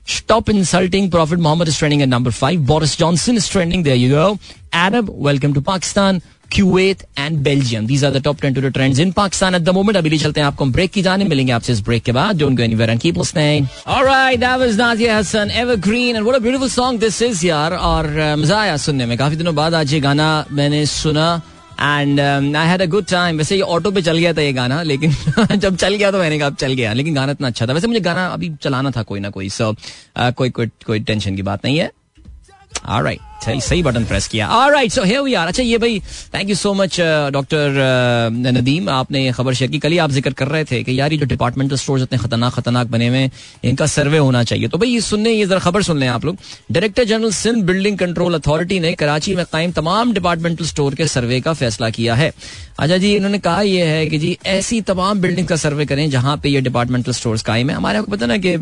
stop 0.09 0.49
insulting 0.49 1.09
prophet 1.11 1.39
Muhammad 1.39 1.67
is 1.67 1.77
trending 1.77 2.01
at 2.01 2.07
number 2.07 2.31
five 2.31 2.59
Boris 2.65 2.97
Johnson 2.99 3.35
is 3.35 3.51
trending 3.51 3.83
there 3.83 3.97
you 3.97 4.15
go 4.15 4.37
Arab 4.75 5.15
welcome 5.27 5.53
to 5.53 5.61
Pakistan 5.61 6.21
Kuwait 6.51 7.03
and 7.17 7.37
Belgium 7.43 7.85
these 7.87 8.05
are 8.05 8.11
the 8.11 8.23
top 8.23 8.41
ten 8.41 8.53
two 8.53 8.69
trends 8.69 8.99
in 8.99 9.11
Pakistan 9.11 9.55
at 9.55 9.61
the 9.61 9.69
moment 9.75 9.97
अभी 9.97 10.17
चलते 10.17 10.39
हैं 10.39 10.47
आपको 10.47 10.65
break 10.67 10.91
की 10.91 11.01
जाने। 11.01 11.25
मिलेंगे 11.25 11.51
आपसे 11.53 11.73
इस 11.73 11.81
break 11.81 12.03
के 12.03 12.11
बाद। 12.11 12.37
Don't 12.39 12.57
go 12.57 12.63
anywhere 12.63 12.89
and 12.89 12.99
keep 13.01 13.17
listening 13.17 13.67
alright 13.87 14.39
that 14.39 14.59
was 14.59 14.77
Nazia 14.79 15.17
Hassan 15.17 15.51
evergreen 15.51 16.15
and 16.15 16.23
what 16.23 16.35
a 16.35 16.39
beautiful 16.39 16.69
song 16.69 16.99
this 16.99 17.21
is 17.21 17.45
यार 17.45 17.73
और 17.73 18.09
मज़ा 18.39 18.59
आया 18.61 18.77
सुनने 18.79 19.05
में 19.05 19.17
काफ़ी 19.17 19.35
दिनों 19.35 19.55
बाद 19.55 19.73
आज 19.75 19.93
ये 19.93 19.99
गाना 19.99 20.45
मैंने 20.51 20.85
सुना। 20.87 21.41
And 21.81 22.19
I 22.19 22.67
had 22.67 22.81
a 22.81 22.85
good 22.87 23.05
time 23.09 23.37
वैसे 23.37 23.55
ये 23.55 23.61
ऑटो 23.75 23.91
पे 23.91 24.01
चल 24.01 24.17
गया 24.17 24.33
था 24.33 24.41
ये 24.41 24.53
गाना, 24.53 24.81
लेकिन 24.83 25.11
जब 25.55 25.75
चल 25.75 25.95
गया 25.95 26.11
तो 26.11 26.17
मैंने 26.17 26.39
कहा 26.39 26.49
चल 26.49 26.73
गया। 26.73 26.93
लेकिन 26.93 27.15
गाना 27.15 27.31
इतना 27.31 27.47
अच्छा 27.47 27.67
था। 27.67 27.73
वैसे 27.73 27.87
मुझे 27.87 27.99
गाना 27.99 28.25
अभी 28.27 28.51
चलाना 28.63 28.91
था 28.91 29.03
कोई 29.03 29.19
ना 29.19 29.29
कोई 29.29 29.49
सो 29.49 29.73
कोई 30.19 30.49
कोई 30.49 30.67
कोई 30.85 30.99
टेंशन 30.99 31.35
की 31.35 31.41
बात 31.41 31.65
नहीं 31.65 31.77
है। 31.77 31.91
ऑलराइट 32.87 33.19
सही 33.39 33.61
सही 33.61 33.83
बटन 33.83 34.05
प्रेस 34.05 34.27
किया। 34.27 34.47
Alright 34.49 34.91
so 34.91 35.03
here 35.03 35.21
we 35.21 35.33
are 35.33 35.47
अच्छा 35.47 35.63
ये 35.63 35.77
भाई 35.77 35.99
thank 36.33 36.49
you 36.49 36.55
so 36.55 36.73
much 36.73 36.99
doctor 37.33 37.77
Nadeem. 38.51 38.89
आपने 38.89 39.31
खबर 39.31 39.53
शेयर 39.53 39.71
की। 39.71 39.79
कल 39.79 39.91
ही 39.91 39.97
आप 39.97 40.11
ज़िक्र 40.11 40.33
कर 40.33 40.47
रहे 40.47 40.63
थे 40.63 40.83
कि 40.83 40.99
यार 40.99 41.13
ये 41.13 41.17
जो 41.17 41.25
डिपार्टमेंटल 41.25 41.75
स्टोर्स 41.77 42.03
इतने 42.03 42.17
खतरनाक 42.19 42.53
खतरनाक 42.53 42.87
बने 42.87 43.07
हुए 43.07 43.29
इनका 43.63 43.85
सर्वे 43.87 44.17
होना 44.17 44.43
चाहिए। 44.43 44.67
तो 44.67 44.77
भाई, 44.77 44.89
ये 44.89 45.01
सुनने, 45.01 45.31
ये 45.31 45.45
जरा 45.45 45.59
खबर 45.59 45.81
सुन 45.83 45.97
लें 45.97 46.07
आप 46.07 46.25
लोग। 46.25 46.37
Director 46.71 47.03
general 47.05 47.31
Sindh 47.33 47.63
building 47.65 47.97
control 47.97 48.33
authority 48.33 48.79
ने 48.79 48.93
कराची 48.93 49.35
में 49.35 49.45
कायम 49.51 49.71
तमाम 49.71 50.13
डिपार्टमेंटल 50.13 50.65
स्टोर 50.65 50.95
के 50.95 51.07
सर्वे 51.07 51.39
का 51.41 51.53
फैसला 51.53 51.89
किया 51.89 52.15
है। 52.15 52.31
अच्छा 52.79 52.97
जी, 52.97 53.15
इन्होंने 53.15 53.39
कहा 53.39 53.61
यह 53.61 53.85
है 53.85 54.05
कि 54.05 54.17
जी, 54.17 54.37
ऐसी 54.47 54.81
तमाम 54.83 55.21
बिल्डिंग 55.21 55.47
का 55.47 55.55
सर्वे 55.57 55.85
करें 55.85 56.09
जहाँ 56.09 56.37
पे 56.43 56.49
ये 56.49 56.61
डिपार्टमेंटल 56.61 57.11
स्टोर्स 57.13 57.41
कायम 57.41 57.69
है। 57.69 57.75
हमारे 57.75 57.97
आपको 57.97 58.11
पता 58.11 58.25
ना 58.25 58.37
कि 58.37 58.55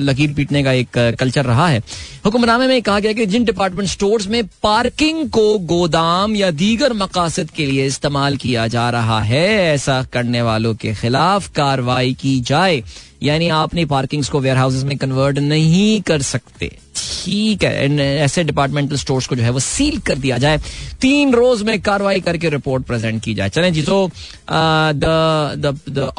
लकीर 0.00 0.32
पीटने 0.34 0.62
का 0.64 0.72
एक 0.74 0.98
कल्चर 1.20 1.44
रहा 1.44 1.68
है। 1.68 1.82
हुक्मनामे 2.26 2.66
में 2.66 2.80
कहा 2.82 2.98
गया 3.00 3.12
कि 3.12 3.26
जिन 3.26 3.44
डिपार्टमेंट 3.70 3.90
स्टोर्स 3.90 4.26
में 4.26 4.46
पार्किंग 4.62 5.28
को 5.30 5.58
गोदाम 5.60 6.34
या 6.36 6.50
दीगर 6.50 6.92
मकासद 6.92 7.50
के 7.50 7.66
लिए 7.66 7.84
इस्तेमाल 7.86 8.36
किया 8.36 8.66
जा 8.66 8.88
रहा 8.90 9.20
है। 9.22 9.46
ऐसा 9.64 10.02
करने 10.12 10.42
वालों 10.42 10.74
के 10.74 10.94
खिलाफ 10.94 11.48
कार्रवाई 11.48 12.14
की 12.14 12.40
जाए। 12.40 12.82
यानी 13.22 13.48
आप 13.48 13.68
अपनी 13.68 13.84
पार्किंग 13.84 14.24
को 14.24 14.40
वेयर 14.40 14.56
हाउसेज 14.56 14.84
में 14.84 14.96
कन्वर्ट 14.98 15.38
नहीं 15.38 16.00
कर 16.02 16.22
सकते। 16.22 16.70
ठीक 16.96 17.64
है 17.64 18.18
ऐसे 18.18 18.44
डिपार्टमेंटल 18.44 18.96
स्टोर्स 18.96 19.26
को 19.26 19.36
जो 19.36 19.42
है 19.42 19.50
वो 19.50 19.58
सील 19.60 19.98
कर 20.00 20.18
दिया 20.18 20.38
जाए। 20.38 20.58
तीन 21.00 21.32
रोज 21.34 21.62
में 21.62 21.80
कार्रवाई 21.80 22.20
करके 22.20 22.48
रिपोर्ट 22.50 22.86
प्रेजेंट 22.86 23.22
की 23.24 23.34
जाए। 23.34 23.48
चलें 23.48 23.72
जी 23.72 23.82
तो 23.82 24.10
the 24.50 26.12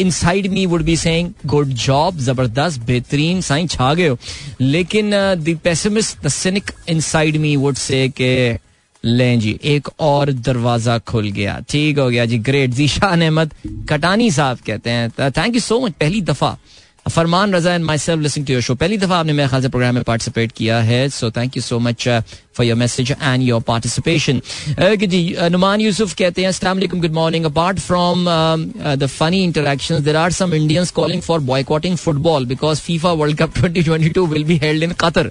inside 0.10 0.46
me 0.52 0.66
would 0.66 0.82
be 0.84 0.96
saying 0.96 1.32
good 1.46 1.68
job 1.86 2.18
ज़बरदस्त 2.28 2.80
बेहतरीन 2.86 3.40
साइन 3.40 3.66
छा 3.68 3.92
गए 3.94 4.08
हो 4.08 4.18
लेकिन 4.60 5.10
the 5.10 5.58
pessimist 5.64 6.24
the 6.24 6.28
cynic 6.28 6.70
inside 7.08 7.36
me 7.46 7.54
would 7.56 7.76
say 7.76 8.08
के 8.20 8.36
लें 9.04 9.38
जी 9.40 9.58
एक 9.74 9.88
और 10.00 10.32
दरवाज़ा 10.32 10.98
खुल 11.08 11.28
गया 11.30 11.58
ठीक 11.70 11.98
हो 11.98 12.08
गया 12.10 12.24
जी 12.26 12.38
ग्रेट 12.48 12.70
जीशान 12.74 13.22
अहमद 13.22 13.52
कटानी 13.88 14.30
साहब 14.30 14.58
कहते 14.66 14.90
हैं 14.90 15.30
थैंक 15.38 15.54
यू 15.54 15.60
सो 15.60 15.80
मच 15.80 15.92
पहली 16.00 16.20
दफ़ा 16.30 16.56
Farman 17.10 17.54
Raza 17.54 17.74
and 17.74 17.84
myself 17.98 18.22
listening 18.22 18.46
to 18.46 18.52
your 18.52 18.62
show 18.62 18.74
पहली 18.74 18.98
दफ़ा 18.98 19.16
आपने 19.16 19.32
मेरे 19.32 19.48
ख्याल 19.48 19.62
से 19.62 19.68
प्रोग्राम 19.68 19.94
में 19.94 20.04
पार्टिसिपेट 20.04 20.52
किया 20.52 20.80
है 20.80 21.08
so 21.08 21.30
thank 21.30 21.56
you 21.56 21.62
so 21.62 21.78
much 21.78 22.08
for 22.56 22.66
your 22.66 22.76
message 22.76 23.10
and 23.22 23.42
your 23.42 23.60
participation 23.60 24.40
जी 25.06 25.36
नुमान 25.50 25.80
यूसुफ 25.80 26.14
कहते 26.14 26.42
हैं 26.42 26.48
अस्सलाम 26.48 26.80
good 26.80 27.12
morning 27.12 27.44
apart 27.44 27.78
from 27.78 28.24
the 28.96 29.06
funny 29.06 29.42
interactions 29.44 30.00
there 30.00 30.16
are 30.16 30.32
some 30.32 30.54
Indians 30.54 30.90
calling 30.90 31.22
for 31.22 31.40
boycotting 31.40 31.96
football 31.96 32.46
because 32.46 32.80
FIFA 32.80 33.12
World 33.12 33.38
Cup 33.38 33.54
2022 33.54 34.18
will 34.18 34.44
be 34.44 34.56
held 34.56 34.82
in 34.82 34.92
Qatar 34.92 35.30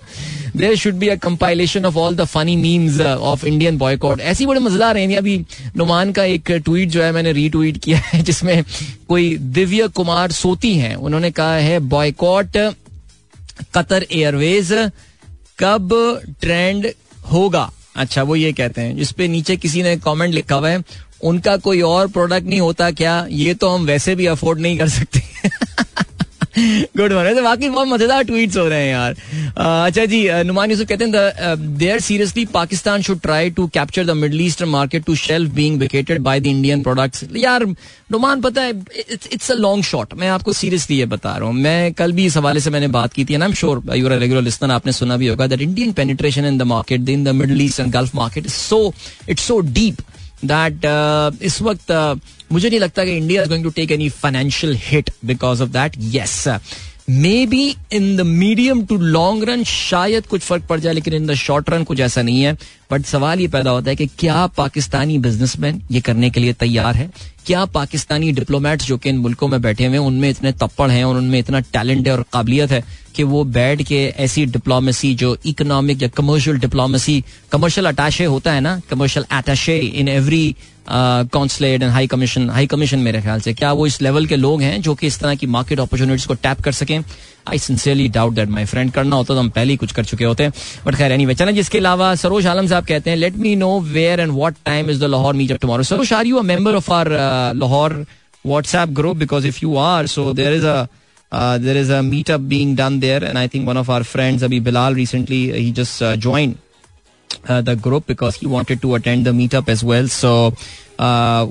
there 0.55 0.75
should 0.75 0.93
be 0.93 1.07
a 1.07 1.15
compilation 1.15 1.85
of 1.85 1.97
all 1.97 2.15
the 2.15 2.25
funny 2.25 2.55
memes 2.55 3.01
of 3.01 3.45
Indian 3.45 3.77
boycott 3.77 4.21
ऐसी 4.21 4.45
बड़े 4.45 4.59
मज़ेदार 4.59 4.97
हैं, 4.97 5.17
अभी 5.17 5.45
नुमान 5.77 6.11
का 6.11 6.23
एक 6.23 6.51
tweet 6.51 6.89
जो 6.89 7.03
है 7.03 7.11
मैंने 7.11 7.31
रीट्वीट 7.31 7.77
किया 7.77 7.97
है, 7.97 8.21
जिसमें 8.29 8.63
कोई 9.09 9.37
दिव्य 9.37 9.87
कुमार 9.87 10.31
सोती 10.31 10.75
हैं। 10.75 10.95
उन्होंने 10.95 11.31
कहा 11.31 11.55
है 11.55 11.79
बॉयकॉट 11.79 12.73
कतर 13.75 14.05
एयरवेज 14.11 14.91
कब 15.59 15.89
ट्रेंड 16.41 16.91
होगा? 17.31 17.71
अच्छा 17.95 18.23
वो 18.23 18.35
ये 18.35 18.53
कहते 18.53 18.81
हैं 18.81 18.97
जिसपे 18.97 19.27
नीचे 19.27 19.57
किसी 19.57 19.83
ने 19.83 19.97
कमेंट 19.97 20.33
लिखा 20.33 20.55
हुआ 20.55 20.69
है, 20.69 20.83
उनका 21.23 21.57
कोई 21.57 21.81
और 21.81 22.07
प्रोडक्ट 22.07 22.47
नहीं 22.47 22.59
होता 22.59 22.91
क्या? 22.91 23.27
ये 23.29 23.53
तो 23.53 23.69
हम 23.69 23.85
वैसे 23.85 24.15
भी 24.15 24.25
अफोर्ड 24.25 24.59
नहीं 24.59 24.77
कर 24.77 24.89
सकते। 24.89 25.23
गुड 26.57 27.13
मॉर्निंग 27.13 27.39
वाकई 27.43 27.69
बहुत 27.69 27.87
मज़ेदार 27.87 28.23
ट्वीट्स 28.23 28.57
हो 28.57 28.67
रहे 28.67 28.81
हैं 28.81 28.91
यार। 28.91 29.15
अच्छा 29.87 30.05
जी 30.05 30.27
नुमान 30.43 30.71
यूसुफ 30.71 30.87
कहते 30.87 31.05
हैं 31.05 31.55
there 31.77 31.99
seriously 31.99 32.45
Pakistan 32.53 33.01
should 33.01 33.19
try 33.21 33.49
to 33.51 33.67
capture 33.73 34.05
the 34.05 34.11
Middle 34.17 34.41
Eastern 34.41 34.69
market 34.69 35.05
to 35.05 35.15
shelf 35.17 35.51
being 35.55 35.79
vacated 35.79 36.21
by 36.21 36.39
the 36.39 36.47
Indian 36.47 36.83
products 36.83 37.23
यार, 37.35 37.65
नुमान, 38.11 38.41
पता 38.41 38.61
है 38.61 38.69
इट्स 38.69 39.51
अ 39.51 39.55
लॉन्ग 39.55 39.83
शॉट 39.83 40.13
मैं 40.13 40.29
आपको 40.29 40.53
सीरियसली 40.53 40.97
ये 40.97 41.05
बता 41.05 41.35
रहा 41.35 41.47
हूँ। 41.47 41.55
मैं 41.55 41.93
कल 41.93 42.11
भी 42.11 42.25
इस 42.25 42.37
हवाले 42.37 42.59
से 42.59 42.69
मैंने 42.69 42.87
बात 42.95 43.13
की 43.13 43.25
थी 43.25 43.33
am 43.33 43.53
sure 43.53 43.83
you're 43.95 44.13
regular 44.13 44.41
listener 44.41 44.71
आपने 44.71 44.91
सुना 44.93 45.17
भी 45.17 45.27
होगा 45.27 45.47
that 45.47 45.61
Indian 45.61 45.91
penetration 45.93 46.45
in 46.45 46.57
the 46.57 46.61
market 46.73 47.09
in 47.09 47.23
the 47.23 47.35
Middle 47.35 47.61
East 47.61 47.79
and 47.79 47.91
Gulf 47.93 48.15
market 48.15 48.45
is 48.45 48.53
so 48.53 48.93
it's 49.29 49.43
so 49.43 49.59
deep 49.59 50.01
that 50.43 51.41
इस 51.41 51.61
वक्त 51.61 51.91
uh, 51.91 52.19
मुझे 52.51 52.69
नहीं 52.69 52.79
लगता 52.79 53.05
कि 53.05 53.17
India 53.17 53.41
is 53.41 53.49
going 53.49 53.63
to 53.63 53.69
take 53.69 53.91
any 53.91 54.09
financial 54.09 54.75
hit 54.81 55.09
because 55.25 55.63
of 55.63 55.69
that 55.69 55.93
yes 56.15 56.47
maybe 57.45 57.75
in 57.93 58.15
the 58.17 58.21
medium 58.21 58.85
to 58.85 58.95
long 58.97 59.43
run 59.49 59.63
शायद 59.63 60.27
कुछ 60.27 60.41
फ़र्क 60.41 60.63
पड़ 60.69 60.79
जाए 60.79 60.93
लेकिन 60.93 61.13
इन 61.13 61.25
द 61.25 61.33
शॉर्ट 61.33 61.69
रन 61.69 61.83
कुछ 61.83 61.99
ऐसा 61.99 62.21
नहीं 62.21 62.41
है. 62.41 62.53
बट 62.91 63.05
सवाल 63.05 63.39
ये 63.39 63.47
पैदा 63.47 63.71
होता 63.71 63.89
है 63.89 63.95
कि 63.95 64.05
क्या 64.19 64.45
पाकिस्तानी 64.47 65.17
बिजनेसमैन 65.19 65.81
ये 65.91 66.01
करने 66.01 66.29
के 66.29 66.39
लिए 66.39 66.53
तैयार 66.53 66.95
है? 66.95 67.09
क्या 67.45 67.65
पाकिस्तानी 67.65 68.31
डिप्लोमेट्स 68.31 68.85
जो 68.85 68.97
कि 68.97 69.09
इन 69.09 69.17
मुल्कों 69.17 69.47
में 69.47 69.61
बैठे 69.61 69.85
हुए 69.85 69.97
हैं 69.97 70.05
उनमें 70.05 70.29
इतने 70.29 70.51
तप्पड़ 70.51 70.89
हैं 70.91 71.03
और 71.05 71.17
उनमें 71.17 71.39
इतना 71.39 71.59
टैलेंट 71.59 72.07
है 72.07 72.13
और 72.13 72.25
काबिलियत 72.33 72.71
है? 72.71 72.83
कि 73.15 73.23
वो 73.23 73.43
बैठ 73.55 73.81
के 73.87 74.03
ऐसी 74.19 74.45
डिप्लोमेसी 74.45 75.13
जो 75.15 75.35
इकोनॉमिक 75.45 76.01
या 76.01 76.07
कमर्शियल 76.17 76.59
डिप्लोमेसी 76.59 77.23
कमर्शियल 77.51 77.87
अटैशे 77.87 78.25
होता 78.25 78.53
है 78.53 78.61
ना 78.61 78.79
commercial 78.89 79.25
attache 79.31 79.77
in 79.77 80.07
every 80.07 80.55
consulate 80.89 81.81
and 81.81 81.91
high 81.91 82.07
commission 82.07 82.49
high 82.49 82.67
commission 82.67 82.99
मेरे 82.99 83.21
ख्याल 83.21 83.39
से। 83.41 83.53
क्या 83.53 83.71
वो 83.73 83.85
इस 83.87 84.01
लेवल 84.01 84.25
के 84.25 84.35
लोग 84.35 84.61
हैं 84.61 84.81
जो 84.81 84.93
कि 84.95 85.07
इस 85.07 85.19
तरह 85.19 85.35
की 85.35 85.47
मार्केट 85.47 85.79
अपॉर्चुनिटीज़ 85.79 86.27
को 86.27 86.33
टैप 86.33 86.61
कर 86.61 86.71
सकें? 86.71 87.03
I 87.49 87.57
sincerely 87.59 88.07
doubt 88.09 88.33
that 88.33 88.49
my 88.49 88.65
friend 88.65 88.91
करना 88.91 89.15
होता 89.15 89.33
तो 89.33 89.39
हम 89.39 89.49
पहले 89.49 89.73
ही 89.73 89.77
कुछ 89.77 89.91
कर 89.91 90.05
चुके 90.05 90.25
होते। 90.25 90.49
बट 90.85 90.95
खैर 90.95 91.11
एनी 91.11 91.33
चलें 91.33 91.53
जिसके 91.55 91.77
अलावा 91.77 92.13
सरोज 92.15 92.47
आलम 92.47 92.67
साहब 92.67 92.85
कहते 92.85 93.09
हैं 93.09 93.17
let 93.17 93.37
me 93.37 93.55
know 93.55 93.79
where 93.81 94.19
and 94.19 94.31
what 94.31 94.55
time 94.65 94.89
is 94.89 94.99
the 94.99 95.09
Lahore 95.13 95.33
meet 95.33 95.51
up 95.51 95.61
tomorrow 95.61 95.83
Saroj 95.83 96.13
are 96.13 96.27
you 96.27 96.37
a 96.37 96.41
member 96.43 96.75
of 96.75 96.91
our 96.93 97.09
Lahore 97.55 98.05
WhatsApp 98.45 98.89
group 98.99 99.17
because 99.17 99.47
if 99.47 99.59
you 99.63 99.75
are 99.77 100.07
so 100.07 100.31
there 100.33 100.53
is 100.53 100.65
a 100.65 100.85
Uh, 101.37 102.37
being 102.51 102.75
done 102.75 102.99
there, 102.99 103.21
and 103.29 103.37
I 103.37 103.47
think 103.47 103.67
one 103.67 103.77
of 103.77 103.89
our 103.89 104.03
friends, 104.03 104.43
Abhi 104.47 104.59
Bilal, 104.63 104.93
recently 104.93 105.39
he 105.51 105.71
just 105.79 106.01
uh, 106.01 106.15
joined 106.15 106.53
uh, 107.49 107.61
the 107.61 107.75
group 107.75 108.05
because 108.07 108.37
he 108.37 108.47
wanted 108.47 108.81
to 108.83 108.95
attend 108.95 109.25
the 109.25 109.33
meetup 109.39 109.71
as 109.73 109.83
well. 109.83 110.07
So 110.07 110.31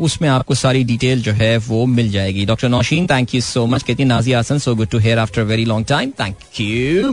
उसमें 0.06 0.28
आपको 0.28 0.54
सारी 0.54 0.84
detail 0.84 1.22
जो 1.22 1.32
है 1.32 1.56
वो 1.66 1.84
मिल 1.86 2.10
जाएगी 2.10 2.44
doctor 2.46 2.68
Nausheen 2.68 3.06
thank 3.06 3.34
you 3.34 3.40
so 3.40 3.64
much 3.66 3.82
कहती 3.82 4.04
Naji 4.04 4.32
Ahsan 4.32 4.58
so 4.58 4.74
good 4.74 4.88
to 4.90 4.98
hear 4.98 5.18
after 5.18 5.42
very 5.50 5.64
long 5.64 5.86
time 5.88 6.10
thank 6.20 6.60
you 6.60 7.12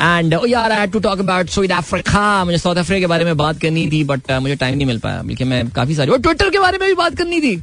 and 0.00 0.38
यार 0.48 0.72
I 0.72 0.86
to 0.86 0.98
talk 1.06 1.18
about 1.20 1.48
South 1.50 1.72
Africa 1.76 2.44
मुझे 2.44 2.58
साउथ 2.58 2.76
अफ्रीका 2.76 3.00
के 3.00 3.06
बारे 3.12 3.24
में 3.24 3.36
बात 3.36 3.60
करनी 3.60 3.86
थी 3.92 4.02
बट 4.04 4.30
मुझे 4.32 4.56
टाइम 4.56 4.76
नहीं 4.76 4.86
मिल 4.86 4.98
पाया। 4.98 5.22
बल्कि 5.22 5.44
मैं 5.44 5.68
काफ़ी 5.70 5.94
सारी 5.94 6.10
और 6.10 6.20
ट्विटर 6.22 6.50
के 6.50 6.58
बारे 6.58 6.78
में 6.78 6.88
भी 6.88 6.94
बात 6.94 7.16
करनी 7.18 7.40
थी। 7.40 7.56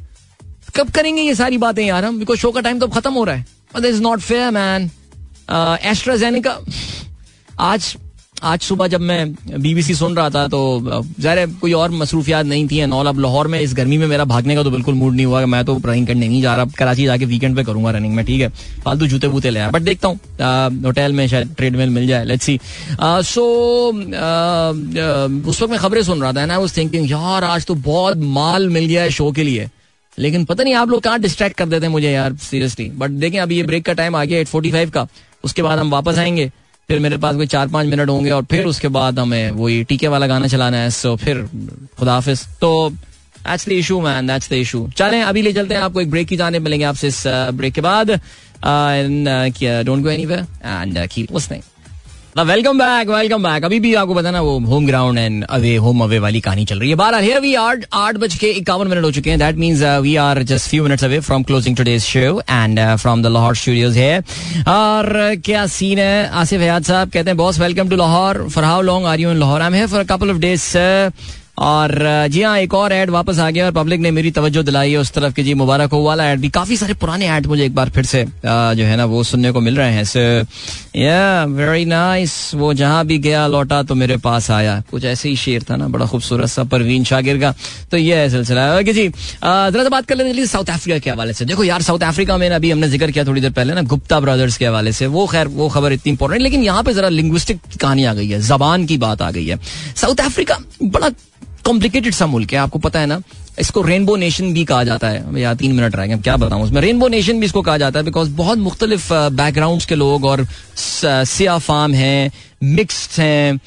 कब 0.76 0.89
करेंगे 0.95 1.22
ये 1.22 1.36
सारी 1.36 1.57
बातें 1.57 1.86
यार 1.86 2.05
हम? 2.05 2.20
बिकॉज़ 2.20 2.39
शो 2.39 2.51
का 2.51 2.62
टाइम 2.62 2.80
तो 2.80 2.88
खत्म 2.88 3.14
हो 3.14 3.24
रहा 3.24 3.36
है। 3.36 3.45
Is 3.78 4.01
not 4.01 4.20
fair 4.20 4.51
man 4.51 4.89
AstraZeneca 5.86 6.57
आज 7.59 7.95
आज 8.43 8.59
सुबह 8.61 8.88
जब 8.88 9.01
मैं 9.01 9.61
बीबीसी 9.61 9.93
सुन 9.95 10.15
रहा 10.15 10.30
था 10.30 10.47
तो 10.47 10.59
ज़ाहिर 11.20 11.47
कोई 11.61 11.72
और 11.74 11.91
मसरूफियात 11.91 12.45
नहीं 12.45 12.67
थी 12.67 12.86
नॉल 12.86 13.07
अब 13.07 13.20
लाहौर 13.20 13.47
में 13.47 13.59
इस 13.59 13.74
गर्मी 13.76 13.97
में 13.97 14.05
मेरा 14.07 14.26
भागने 14.26 14.55
का 14.55 14.63
तो 14.63 14.72
बिल्कुल 14.72 14.93
मूड 14.95 15.13
नहीं 15.15 15.26
हुआ। 15.26 15.45
मैं 15.45 15.63
तो 15.65 15.76
रनिंग 15.86 16.07
करने 16.07 16.28
नहीं 16.28 16.41
जा 16.41 16.55
रहा। 16.55 16.65
कराची 16.78 17.05
जाके 17.05 17.26
वीकेंड 17.26 17.55
पे 17.55 17.63
करूँगा 17.63 17.91
रनिंग 17.91 18.15
में, 18.15 18.26
ठीक 18.26 18.41
है? 18.41 18.49
फालतू 18.84 19.07
जूते 19.07 19.28
बूते 19.28 19.49
ले 19.49 19.59
आया 19.59 19.70
बट 19.70 19.82
देखता 19.82 20.07
हूँ 20.07 20.20
होटल 20.86 21.13
में 21.13 21.28
शायद 21.28 21.53
ट्रेडमिल 21.57 21.89
मिल 21.89 22.07
जाए 22.07 22.26
लेट्स 22.26 22.45
सी 22.45 22.59
सो 23.01 23.43
उस 25.49 25.61
वक्त 25.61 25.72
मैं 25.72 25.80
खबरें 25.80 26.01
सुन 26.03 26.22
रहा 26.22 26.34
था 26.34 26.41
एंड 26.41 26.51
आई 26.51 26.67
थिंकिंग 26.78 27.11
यार, 27.11 27.43
आज 27.43 27.65
तो 27.65 27.76
बहुत 27.76 28.17
माल 28.39 28.70
मिल 28.70 28.86
गया 28.86 29.03
है 29.03 29.09
शो 29.09 29.32
के 29.32 29.43
लिए. 29.43 29.70
लेकिन 30.20 30.45
पता 30.45 30.63
नहीं 30.63 30.74
आप 30.76 30.89
लोग 30.89 31.01
कहाँ 31.01 31.20
डिस्ट्रैक्ट 31.20 31.57
कर 31.57 31.65
देते 31.65 31.86
हैं 31.86 31.91
मुझे 31.91 32.11
यार 32.11 32.36
सीरियसली 32.41 32.89
बट 32.95 33.09
देखें 33.20 33.39
अभी 33.39 33.57
ये 33.57 33.63
ब्रेक 33.63 33.86
का 33.86 33.93
टाइम 33.93 34.15
आ 34.15 34.24
गया 34.26 34.39
एट 34.39 34.47
फोर्टी 34.47 34.72
फाइव 34.72 34.89
का। 34.89 35.07
उसके 35.43 35.61
बाद 35.61 35.80
हम 35.80 35.91
वापस 35.91 36.17
आएँगे, 36.17 36.51
फिर 36.89 36.99
मेरे 36.99 37.17
पास 37.17 37.36
कोई 37.36 37.47
चार 37.47 37.67
पाँच 37.67 37.88
मिनट 37.88 38.09
होंगे 38.09 38.32
और 38.32 38.43
फिर 38.43 38.65
उसके 38.65 38.88
बाद 38.89 39.20
हमें 39.20 39.51
वही 39.51 39.84
टीके 39.84 40.07
वाला 40.07 40.28
गाना 40.28 40.47
चलाना 40.47 40.78
है 40.78 40.89
सो 40.91 41.15
फिर 41.15 41.41
खुदाफिज 41.99 42.45
तो 42.61 42.89
that's 42.89 43.67
the 43.70 43.72
issue 43.72 43.99
man 44.01 44.28
that's 44.28 44.49
the 44.49 44.53
issue 44.53 44.88
चलें, 44.97 45.22
अभी 45.22 45.41
ले 45.41 45.53
चलते 45.53 45.74
हैं, 45.74 45.82
आपको 45.82 46.01
एक 46.01 46.09
ब्रेक 46.11 46.28
की 46.28 46.38
जाने 46.38 46.59
मिलेंगे 46.59 46.86
आपसे 46.86 47.07
इस 47.07 47.24
ब्रेक 47.28 47.74
के 47.74 47.82
बाद। 47.82 48.11
Don't 49.86 50.03
go 50.03 50.09
anywhere 50.09 50.39
and 50.65 51.07
keep 51.07 51.34
listening 51.34 51.61
welcome 52.39 52.77
back 52.79 53.09
welcome 53.09 53.43
back 53.43 53.63
अभी 53.65 53.79
भी 53.79 53.93
आपको 53.95 54.13
पता 54.15 54.31
ना, 54.31 54.41
वो 54.41 54.59
home 54.59 54.85
ground 54.87 55.17
and 55.19 55.43
away 55.45 55.75
home 55.75 56.03
away 56.03 56.19
वाली 56.19 56.39
कहानी 56.41 56.65
चल 56.65 56.79
रही 56.79 56.89
है। 56.89 56.95
बारह 56.95 57.17
हियर 57.19 57.39
वी 57.41 57.53
आर 57.55 57.85
आठ 57.93 58.17
बज 58.17 58.35
के 58.39 58.49
इक्यावन 58.59 58.87
मिनट 58.87 59.03
हो 59.03 59.11
चुके 59.11 59.29
हैं। 59.29 59.39
That 59.39 59.55
means 59.55 59.81
we 60.01 60.15
are 60.15 60.41
just 60.43 60.69
few 60.69 60.83
minutes 60.83 61.03
away 61.03 61.19
from 61.19 61.43
closing 61.43 61.75
today's 61.77 62.03
show 62.03 62.41
and 62.49 62.79
from 62.95 63.23
the 63.23 63.27
Lahore 63.27 63.55
studios 63.55 63.97
है 63.97 64.19
और 64.67 65.11
क्या 65.45 65.65
सीन 65.67 65.99
है? 65.99 66.29
आसिफ 66.29 66.61
हयाद 66.61 66.83
साहब 66.83 67.09
कहते 67.09 67.29
हैं 67.29 67.37
boss 67.37 67.59
welcome 67.59 67.89
to 67.89 67.95
Lahore 67.95 68.47
for 68.49 68.63
how 68.63 68.81
long 68.81 69.07
are 69.07 69.19
you 69.19 69.31
in 69.31 69.39
Lahore 69.39 69.61
I 69.61 69.67
am 69.67 69.73
here 69.73 69.87
for 69.87 70.03
couple 70.11 70.31
of 70.31 70.37
days 70.39 70.61
और 71.60 71.91
जी 72.32 72.41
हाँ 72.41 72.57
एक 72.60 72.74
और 72.74 72.93
एड 72.93 73.10
वापस 73.10 73.39
आ 73.39 73.49
गया 73.49 73.66
और 73.66 73.72
पब्लिक 73.74 73.99
ने 73.99 74.12
मेरी 74.12 74.32
तवज्जो 74.32 74.64
दिलाई 74.64 74.91
है 74.91 74.97
उस 74.97 75.12
तरफ़ 75.12 75.34
की। 75.34 75.43
जी, 75.43 75.53
मुबारक 75.53 75.91
हो 75.91 76.01
वाला 76.03 76.30
एड 76.32 76.39
भी। 76.39 76.49
काफ़ी 76.49 76.78
सारे 76.78 76.93
पुराने 76.95 77.28
एड 77.30 77.47
मुझे 77.47 77.66
एक 77.66 77.76
बार 77.76 77.89
फिर 77.89 78.05
से 78.05 78.24
जो 78.45 78.84
है 78.86 78.95
ना, 78.97 79.05
वो 79.05 79.24
सुनने 79.24 79.51
को 79.51 79.60
मिल 79.60 79.78
रहे 79.78 79.93
हैं। 79.93 80.03
सो 80.05 80.20
या 80.95 81.43
वेरी 81.45 81.86
नाइस 81.86 82.51
वो 82.55 82.74
जहाँ 82.74 83.05
भी 83.05 83.18
गया, 83.20 83.45
लौटा 83.47 83.82
तो 83.84 83.95
मेरे 83.95 84.18
पास 84.20 84.49
आया। 84.51 84.82
कुछ 84.91 85.05
ऐसे 85.05 85.30
ही 85.30 85.36
शेर 85.36 85.64
था 85.70 85.76
ना, 85.76 85.88
बड़ा 85.88 86.05
खूबसूरत 86.05 86.49
सा, 86.49 86.64
परवीन 86.66 87.03
शागिर 87.03 87.39
का। 87.39 87.53
तो 87.91 87.97
ये 87.97 88.16
है 88.16 88.30
सिलसिला। 88.30 88.68
ओके 88.78 88.93
जी 88.93 89.07
जरा 89.07 89.84
सा 89.84 89.89
बात 89.89 90.05
कर 90.05 90.16
लेते 90.16 90.45
साउथ 90.45 90.70
अफ्रीका 90.70 90.99
के 90.99 91.10
हवाले 91.10 91.34
से। 91.34 91.45
देखो 91.45 91.64
यार, 91.64 91.82
साउथ 91.82 92.03
अफ्रीका 92.03 92.38
में 92.38 92.49
अभी 92.49 92.72
हमने 92.72 92.88
ज़िक्र 92.89 93.12
किया 93.12 93.24
थोड़ी 93.26 93.41
देर 93.41 93.51
पहले 93.51 93.74
ना, 93.74 93.82
गुप्ता 93.84 94.20
ब्रदर्स 94.20 94.57
के 94.57 94.66
हवाले 94.66 94.91
से। 94.91 95.07
वो 95.07 95.26
खैर, 95.28 95.47
वो 95.49 95.70
खबर 95.70 95.93
इतनी 95.93 96.12
इंपॉर्टेंट 96.12 96.41
लेकिन 96.41 96.64
यहाँ 96.64 96.84
पे 96.84 96.93
जरा 96.93 97.10
लिंग्विस्टिक 97.10 97.60
कहानी 97.82 98.05
आ 98.05 98.14
गई 98.14 98.28
है, 98.30 98.41
जबान 98.43 98.86
की 98.86 98.97
बात 98.97 99.22
आ 99.22 99.32
गई 99.32 99.45
है। 99.45 99.60
साउथ 99.95 100.22
अफ्रीका, 100.22 100.57
बड़ा 100.84 101.10
कॉम्प्लिकेटेड 101.70 102.13
सा 102.13 102.26
मुल्क 102.28 102.53
है। 102.53 102.57
आपको 102.59 102.80
पता 102.80 102.99
है 102.99 103.05
ना, 103.05 103.22
इसको 103.59 103.82
रेनबो 103.82 104.15
नेशन 104.15 104.53
भी 104.53 104.63
कहा 104.65 104.84
जाता 104.84 105.09
है। 105.09 105.39
या 105.39 105.53
तीन 105.55 105.72
मिनट 105.76 105.95
रह 105.95 106.05
गए 106.05 106.17
क्या 106.20 106.36
बताऊँ 106.38 106.63
उसमें? 106.63 106.82
रेनबो 106.82 107.07
नेशन 107.07 107.39
भी 107.39 107.45
इसको 107.45 107.61
कहा 107.61 107.78
जाता 107.78 107.99
है 107.99 108.05
बिकॉज़ 108.05 108.30
बहुत 108.36 108.57
मुख्तलिफ़ 108.59 109.11
बैकग्राउंड 109.13 109.86
के 109.86 109.95
लोग 109.95 110.26
और 110.26 110.47
सिया 110.78 111.57
फार्म 111.59 111.93
हैं 111.93 112.32
मिक्सड 112.65 113.22
हैं 113.22 113.59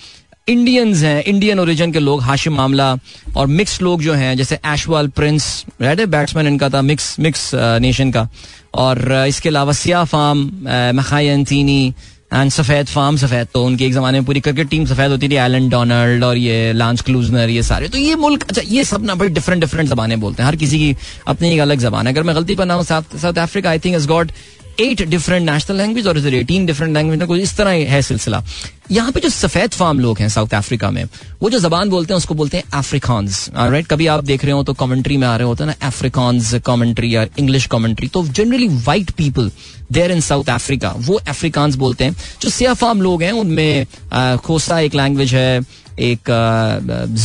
इंडियंस 0.49 1.03
हैं 1.03 1.23
इंडियन 1.23 1.61
ओरिजिन 1.61 1.93
के 1.93 1.99
लोग 1.99 2.23
हाशिम 2.23 2.55
मामला 2.55 2.95
और 3.37 3.47
मिक्स 3.49 3.81
लोग 3.83 4.03
जो 4.03 4.15
हैं, 4.15 4.37
जैसे 4.37 4.59
एशवाल 4.67 5.09
प्रिंस 5.09 5.45
रेड 5.81 6.05
बैट्समैन 6.11 6.47
इनका 6.47 6.69
था 6.69 6.81
मिक्स 6.83 7.15
मिक्स 7.21 7.51
नेशन 7.55 8.11
का। 8.13 8.29
और 8.75 9.27
इसके 9.29 9.49
अलावा 9.49 9.73
सिया 9.73 10.03
फार्म 10.05 10.39
मखायंतीनी 10.99 11.95
एंड 12.33 12.51
सफ़ेद 12.51 12.87
फार्म 12.87 13.17
सफ़ेद 13.17 13.49
तो 13.55 13.65
उनकी 13.65 13.85
एक 13.85 13.93
जमाने 13.95 14.19
में 14.21 14.27
पूरी 14.27 14.41
क्रिकेट 14.41 14.69
टीम 14.69 14.85
सफ़ेद 14.87 15.11
होती 15.11 15.29
थी 15.29 15.35
एलन 15.37 15.69
डोनाल्ड 15.69 16.25
और 16.25 16.37
ये 16.37 16.73
लांस 16.73 17.01
क्लूजनर 17.01 17.51
ये 17.51 17.63
सारे। 17.63 17.89
तो 17.89 17.99
ये 17.99 18.15
मुल्क 18.17 18.49
अच्छा 18.49 18.63
ये 18.67 18.85
सब 18.85 19.05
ना 19.05 19.15
बड़ी 19.15 19.31
डिफरेंट 19.31 19.61
डिफरेंट 19.61 19.89
जबानें 19.89 20.19
बोलते 20.21 20.43
हैं। 20.43 20.49
हर 20.49 20.57
किसी 20.57 20.79
की 20.79 20.97
अपनी 21.27 21.53
एक 21.53 21.61
अलग 21.61 21.79
जबान 21.79 22.07
है। 22.07 22.13
अगर 22.13 22.23
मैं 22.23 22.37
गलती 22.37 22.55
पर 22.55 22.67
ना 22.67 22.75
हूँ 22.75 22.85
South 22.85 23.39
Africa 23.39 23.71
I 23.71 23.79
think 23.79 23.97
is 23.97 24.09
got 24.09 24.33
eight 24.81 25.03
different 25.05 25.51
national 25.51 25.77
language 25.77 26.07
और 26.07 26.19
इधर 26.19 26.35
एटीन 26.35 26.67
डिफरेंट 26.67 26.95
लैंग्वेज 26.95 27.23
कुछ 27.23 27.41
इस 27.41 27.57
तरह 27.57 27.71
है 27.91 28.03
सिलसिला। 28.03 28.43
यहाँ 28.91 29.13
पे 29.13 29.21
जो 29.21 29.29
सफ़ेद 29.29 29.71
फार्म 29.71 30.01
लोग 30.01 30.19
हैं 30.19 30.29
साउथ 30.29 30.55
अफ्रीका 30.55 30.91
में, 30.91 31.05
वो 31.43 31.51
जो 31.51 31.59
जबान 31.59 31.91
बोलते 31.91 32.13
हैं, 32.13 32.17
उसको 32.17 32.35
बोलते 32.35 32.57
हैं 32.57 32.65
अफ्रीकान्स 32.75 33.49
राइट 33.55 33.87
कभी 33.87 34.07
आप 34.07 34.25
देख 34.25 34.45
रहे 34.45 34.53
हो 34.53 34.63
तो 34.63 34.73
कमेंट्री 34.75 35.17
में 35.17 35.27
आ 35.29 35.37
रहे 35.37 35.47
होते 35.47 35.65
हैं 35.65 35.71
ना 35.71 35.87
अफ्रीकान्स 35.87 36.55
कमेंट्री 36.67 37.15
या 37.15 37.27
इंग्लिश 37.39 37.67
कमेंट्री 37.67 38.09
तो 38.09 38.25
generally 38.25 38.69
white 38.85 39.11
people 39.11 39.51
there 39.93 40.11
in 40.11 40.21
South 40.21 40.51
Africa 40.51 40.95
वो 40.99 41.15
अफ्रीकान्स 41.29 41.75
बोलते 41.77 42.05
हैं। 42.05 42.17
जो 42.41 42.51
सिया 42.51 42.75
फार्म 42.75 43.03
लोग 43.03 43.23
हैं, 43.23 43.33
उनमें 43.33 43.87
खोसा 44.39 44.81
एक 44.81 44.95
लैंग्वेज 44.95 45.35
है 45.35 45.61
एक 46.01 46.31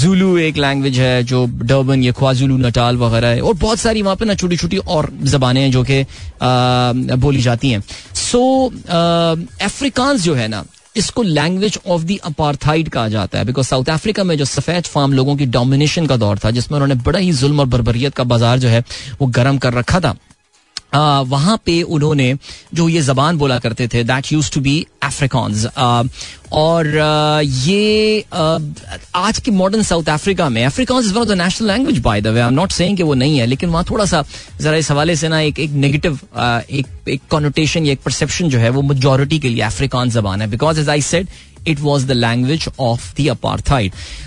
जुलू 0.01 0.37
एक 0.39 0.57
लैंग्वेज 0.57 0.99
है 0.99 1.23
जो 1.23 1.45
डर्बन 1.45 2.03
ये 2.03 2.11
ख्वाजुलू 2.11 2.57
नटाल 2.57 2.97
वगैरह 2.97 3.27
है। 3.27 3.41
और 3.41 3.53
बहुत 3.57 3.79
सारी 3.79 4.01
वहाँ 4.01 4.15
पे 4.15 4.25
ना 4.25 4.35
छोटी 4.35 4.57
छोटी 4.57 4.77
और 4.77 5.11
जबानें 5.23 5.61
हैं 5.61 5.71
जो 5.71 5.83
कि 5.83 6.03
बोली 7.17 7.41
जाती 7.41 7.69
हैं। 7.69 7.83
सो 8.15 8.41
अफ्रीकांस 9.65 10.23
जो 10.23 10.35
है 10.35 10.47
ना, 10.47 10.63
इसको 10.95 11.23
लैंग्वेज 11.23 11.79
ऑफ़ 11.87 12.03
द 12.03 12.17
अपार्थाइड 12.25 12.89
कहा 12.89 13.07
जाता 13.09 13.37
है। 13.37 13.45
बिकॉज़ 13.45 13.67
साउथ 13.67 13.89
अफ्रीका 13.89 14.23
में 14.23 14.37
जो 14.37 14.45
सफ़ेद 14.45 14.83
फार्म 14.85 15.13
लोगों 15.13 15.35
की 15.35 15.45
डोमिनेशन 15.47 16.05
का 16.05 16.17
दौर 16.17 16.39
था, 16.45 16.51
जिसमें 16.51 16.79
उन्होंने 16.79 16.95
बड़ा 17.03 17.19
ही 17.19 17.31
जुल्म 17.33 17.59
और 17.59 17.65
बरबरीत 17.67 18.15
का 18.15 18.23
बाज़ार 18.25 18.59
जो 18.59 18.69
है, 18.69 18.83
वो 19.21 19.27
गर्म 19.29 19.57
कर 19.57 19.73
रखा 19.73 19.99
था। 19.99 20.15
वहाँ 20.97 21.57
पे 21.65 21.81
उन्होंने 21.81 22.33
जो 22.73 22.87
ये 22.89 23.01
जबान 23.01 23.37
बोला 23.37 23.59
करते 23.59 23.87
थे 23.87 24.03
that 24.03 24.31
use 24.33 24.51
to 24.53 24.61
be 24.61 24.85
Afrikaans 25.03 25.65
और 26.53 26.87
ये 27.43 28.23
आज 29.15 29.39
के 29.45 29.51
मॉडर्न 29.51 29.83
साउथ 29.83 30.09
अफ्रीका 30.09 30.49
में 30.49 30.63
Afrikaans 30.65 31.05
is 31.05 31.13
one 31.13 31.21
of 31.21 31.27
the 31.27 31.37
national 31.41 31.67
language 31.67 31.99
by 32.01 32.21
the 32.21 32.27
way 32.27 32.39
I 32.41 32.47
am 32.47 32.53
not 32.53 32.71
saying 32.71 32.97
कि 32.97 33.03
वो 33.03 33.13
नहीं 33.13 33.37
है, 33.39 33.45
लेकिन 33.45 33.69
वहाँ 33.69 33.83
थोड़ा 33.89 34.05
सा, 34.05 34.23
जरा 34.61 34.77
इस 34.77 34.91
हवाले 34.91 35.15
से 35.15 35.27
ना 35.27 35.39
एक 35.41 35.59
एक 35.59 35.71
नेगेटिव 35.71 36.19
एक 36.35 36.87
एक 37.07 37.21
कॉनोटेशन 37.31 37.85
या 37.85 37.91
एक 37.91 38.01
परसेप्शन 38.05 38.49
जो 38.49 38.59
है, 38.59 38.69
वो 38.69 38.81
मेजोरिटी 38.81 39.39
के 39.39 39.49
लिए 39.49 39.61
अफ्रीकॉन 39.63 40.09
जबान 40.09 40.41
है. 40.41 40.47
Because 40.49 40.79
as 40.79 40.89
I 40.89 41.01
said 41.01 41.27
it 41.67 41.79
was 41.79 42.07
the 42.07 42.11
language 42.11 42.67
of 42.79 43.13
the 43.21 43.37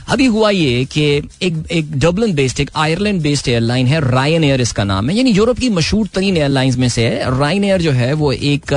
अभी 0.08 0.26
हुआ 0.26 0.50
ये 0.50 0.84
कि 0.84 1.02
एक 1.42 1.54
एक 1.70 1.92
डबलिन 1.98 2.34
बेस्ड 2.34 2.60
एक 2.60 2.70
आयरलैंड 2.76 3.20
बेस्ड 3.22 3.48
एयरलाइन 3.48 3.86
है 3.86 4.00
रायन 4.10 4.44
एयर 4.44 4.60
इसका 4.60 4.84
नाम 4.84 5.10
है। 5.10 5.16
यानी 5.16 5.30
यूरोप 5.30 5.58
की 5.58 5.68
मशहूर 5.68 6.08
तरीन 6.14 6.36
एयरलाइंस 6.36 6.76
में 6.76 6.88
से 6.88 7.06
है 7.06 7.38
रायन 7.38 7.64
एयर 7.64 7.82
जो 7.82 7.92
है, 7.92 8.12
वो 8.12 8.32
एक 8.32 8.72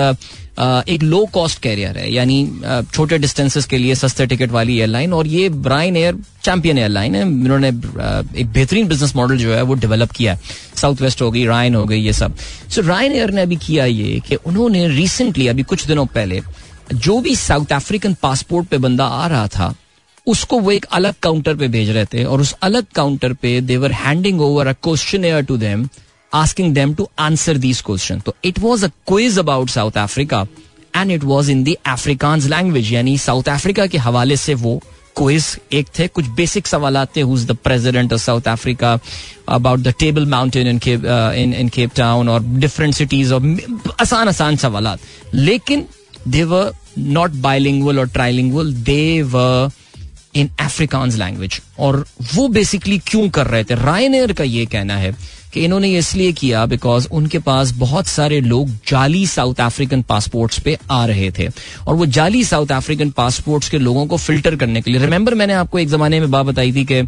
एक 0.90 1.04
लो 1.04 1.26
कॉस्ट 1.34 1.60
कैरियर 1.62 1.98
है। 1.98 2.12
यानी 2.14 2.62
छोटे 2.94 3.18
डिस्टेंसेस 3.18 3.66
के 3.66 3.78
लिए 3.78 3.96
सस्ते 3.96 4.26
टिकट 4.26 4.52
वाली 4.52 4.78
एयरलाइन 4.80 5.14
और 5.14 5.28
ये 5.28 5.48
ब्राइन 5.50 5.98
एयर 5.98 6.18
चैंपियन 6.44 6.78
एयरलाइन 6.78 7.16
है। 7.16 7.22
इन्होंने 7.22 7.68
एक 7.68 8.52
बेहतरीन 8.54 8.88
बिज़नेस 8.88 9.16
मॉडल 9.16 9.38
जो 9.38 9.54
है, 9.54 9.62
वो 9.62 9.74
डेवलप 9.76 10.12
किया 10.12 10.34
है। 10.34 10.42
साउथ 10.76 11.02
वेस्ट 11.02 11.22
हो 11.22 11.32
गई 11.32 11.46
रायन 11.46 11.76
हो 11.76 11.84
गई, 11.86 12.00
ये 12.00 12.14
सब। 12.14 12.36
सो 12.70 12.82
रायन 12.82 13.12
एयर 13.12 13.32
ने 13.32 13.42
अभी 13.42 13.56
किया 13.56 13.86
ये 13.86 14.20
कि 14.28 14.36
उन्होंने 14.36 14.88
रिसेंटली 14.88 15.48
अभी 15.48 15.64
कुछ 15.64 15.86
दिनों 15.88 16.06
पहले 16.06 16.42
जो 16.92 17.20
भी 17.22 17.36
साउथ 17.36 17.72
अफ्रीकन 17.74 18.14
पासपोर्ट 18.22 18.68
पे 18.68 18.78
बंदा 18.78 19.06
आ 19.06 19.28
रहा 19.28 19.48
था, 19.48 19.74
उसको 20.28 20.60
वो 20.60 20.72
एक 20.72 20.86
अलग 20.92 21.14
काउंटर 21.24 21.56
पे 21.56 21.68
भेज 21.68 21.90
रहे 21.90 22.06
थे 22.06 22.24
और 22.24 22.42
उस 22.42 22.52
अलग 22.64 22.86
काउंटर 22.96 23.34
पे 23.34 23.60
they were 23.62 23.92
handing 23.92 24.42
over 24.42 24.68
a 24.68 24.74
question 24.84 25.42
to 25.48 25.58
them 25.58 25.88
asking 26.34 26.74
them 26.74 26.94
to 26.96 27.08
answer 27.20 27.58
these 27.58 27.82
question 27.82 28.20
तो 28.20 28.36
it 28.46 28.60
was 28.60 28.86
a 28.86 28.90
quiz 29.08 29.40
about 29.40 29.70
South 29.70 29.98
Africa 29.98 30.46
and 30.96 31.12
it 31.12 31.24
was 31.24 31.52
in 31.52 31.64
the 31.64 31.74
Afrikaans 31.86 32.42
language 32.42 32.92
यानी 32.94 33.18
साउथ 33.18 33.50
अफ्रीका 33.50 33.88
के 33.88 33.98
हवाले 33.98 34.38
से 34.38 34.54
वो 34.54 34.82
quiz 35.18 35.46
एक 35.74 35.88
थे। 36.00 36.08
कुछ 36.08 36.28
basic 36.28 36.68
सवाल 36.68 37.06
थे 37.16 37.22
who 37.22 37.38
the 37.38 37.58
president 37.64 38.14
of 38.14 38.22
South 38.22 38.48
Africa 38.48 38.98
about 39.50 39.80
the 39.80 39.94
Table 40.00 40.26
Mountain 40.26 40.68
in 40.68 40.78
Cape 40.78 41.06
in 41.56 41.70
Cape 41.70 41.92
Town 41.96 42.30
और 42.30 42.44
डिफरेंट 42.44 42.94
सिटीज़ 42.94 43.34
और 43.34 43.58
आसान 44.02 44.28
आसान 44.28 44.56
सवाल 44.56 44.98
लेकिन 45.34 45.86
they 46.28 46.46
were 46.46 46.72
not 46.98 47.40
bilingual 47.46 48.04
or 48.04 48.08
trilingual. 48.18 48.74
They 48.84 49.72
in 50.36 50.50
Afrikaans 50.60 51.12
language 51.12 51.60
और 51.80 52.06
वो 52.34 52.48
बेसिकली 52.48 52.98
क्यों 53.08 53.28
कर 53.30 53.48
रहे 53.48 53.64
थे? 53.64 53.76
रायनेर 53.76 54.32
का 54.34 54.44
ये 54.44 54.66
कहना 54.66 54.96
है 54.98 55.14
कि 55.54 55.64
इन्होंने 55.66 55.90
इसलिए 55.98 56.32
किया 56.32 56.66
बिकॉज़ 56.66 57.08
उनके 57.12 57.40
पास 57.40 57.72
बहुत 57.72 58.08
सारे 58.08 58.40
लोग 58.42 58.70
जाली 58.88 59.26
साउथ 59.28 59.62
अफ्रीकन 59.62 60.02
पासपोर्ट्स 60.02 60.60
पे 60.60 60.78
आ 60.92 61.06
रहे 61.06 61.30
थे। 61.32 61.48
और 61.88 61.96
वो 61.96 62.06
जाली 62.06 62.44
साउथ 62.44 62.72
अफ्रीकन 62.72 63.10
पासपोर्ट्स 63.10 63.70
के 63.70 63.78
लोगों 63.78 64.06
को 64.06 64.18
फ़िल्टर 64.18 64.56
करने 64.56 64.82
के 64.82 64.92
लिए 64.92 65.02
रिमेंबर 65.02 65.36
मैंने 65.36 65.54
आपको 65.54 65.80
एक 65.80 65.90
जमाने 65.90 66.20
में 66.20 66.30
बात 66.32 66.46
बताई 66.46 66.74
थी 66.74 66.86
कि 66.86 67.02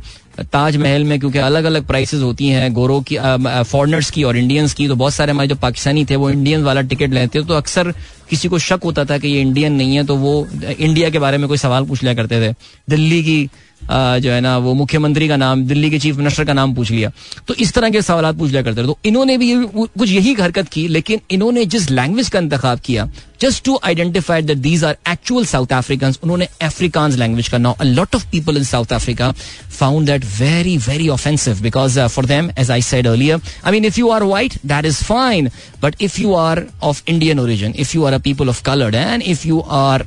ताजमहल 0.43 1.03
में 1.03 1.19
क्योंकि 1.19 1.39
अलग 1.39 1.63
अलग 1.63 1.85
प्राइसेस 1.87 2.21
होती 2.21 2.47
हैं, 2.47 2.73
गोरों 2.73 3.01
की 3.01 3.17
फॉरनर्स 3.63 4.11
की 4.11 4.23
और 4.23 4.37
इंडियंस 4.37 4.73
की 4.73 4.87
तो 4.87 4.95
बहुत 4.95 5.13
सारे 5.13 5.31
हमारे 5.31 5.49
जो 5.49 5.55
पाकिस्तानी 5.55 6.05
थे, 6.05 6.15
वो 6.15 6.29
इंडियन 6.29 6.63
वाला 6.63 6.81
टिकट 6.81 7.09
लेते 7.09 7.41
तो 7.41 7.53
अक्सर 7.53 7.93
किसी 8.29 8.47
को 8.47 8.59
शक 8.59 8.79
होता 8.83 9.05
था 9.05 9.17
कि 9.17 9.27
ये 9.27 9.41
इंडियन 9.41 9.73
नहीं 9.73 9.95
है 9.95 10.03
तो 10.03 10.15
वो, 10.15 10.47
इंडिया 10.79 11.09
के 11.09 11.19
बारे 11.19 11.37
में 11.37 11.47
कोई 11.47 11.57
सवाल 11.57 11.85
पूछ 11.85 12.03
लिया 12.03 12.13
करते 12.13 12.41
थे। 12.41 12.55
दिल्ली 12.89 13.23
की 13.23 13.49
जो 13.81 14.31
है 14.31 14.39
ना, 14.41 14.57
वो 14.57 14.73
मुख्यमंत्री 14.73 15.27
का 15.27 15.35
नाम, 15.37 15.63
दिल्ली 15.67 15.89
के 15.89 15.99
चीफ 15.99 16.15
मिनिस्टर 16.17 16.45
का 16.45 16.53
नाम 16.53 16.73
पूछ 16.75 16.91
लिया। 16.91 17.11
तो 17.47 17.53
इस 17.55 17.73
तरह 17.73 17.89
के 17.89 18.01
सवाल 18.01 18.31
पूछ 18.33 18.51
लिया 18.51 18.61
करते 18.61 18.81
थे 18.81 18.85
तो 18.85 18.97
इन्होंने 19.05 19.37
भी 19.37 19.53
कुछ 19.75 20.09
यही 20.09 20.33
हरकत 20.35 20.67
की, 20.69 20.87
लेकिन 20.87 21.19
इन्होंने 21.31 21.65
जिस 21.67 21.89
लैंग्वेज 21.91 22.29
का 22.29 22.39
इंतखाब 22.39 22.79
किया 22.85 23.09
just 23.41 23.63
to 23.65 23.77
identify 23.85 24.41
that 24.41 24.57
these 24.57 24.83
are 24.83 24.97
actual 25.09 25.45
South 25.45 25.73
African 25.73 26.13
उन्होंने 26.23 26.47
अफ्रीकान 26.63 27.11
लैंग्वेज 27.13 27.47
का। 27.47 27.57
Now 27.57 27.73
a 27.73 27.83
lot 27.83 28.15
of 28.15 28.25
people 28.31 28.57
in 28.57 28.63
South 28.63 28.93
Africa 28.93 29.31
found 29.79 30.07
that 30.07 30.25
very 30.39 30.77
very 30.77 31.07
offensive 31.09 31.61
because 31.61 31.99
for 32.07 32.25
them 32.25 32.49
as 32.59 32.71
I 32.71 32.81
said 32.81 33.07
earlier 33.07 33.41
I 33.65 33.71
mean 33.71 33.85
if 33.85 33.99
you 33.99 34.09
are 34.09 34.23
white 34.23 34.53
that 34.65 34.85
is 34.85 35.03
fine 35.03 35.49
but 35.83 36.01
if 36.01 36.19
you 36.21 36.33
are 36.35 36.65
of 36.83 37.03
Indian 37.07 37.39
origin 37.39 37.73
if 37.77 37.95
you 37.97 38.03
are 38.05 38.13
a 38.13 38.19
people 38.19 38.49
of 38.49 38.63
coloured 38.63 38.95
and 38.95 39.23
if 39.23 39.47
you 39.47 39.59
are 39.59 40.05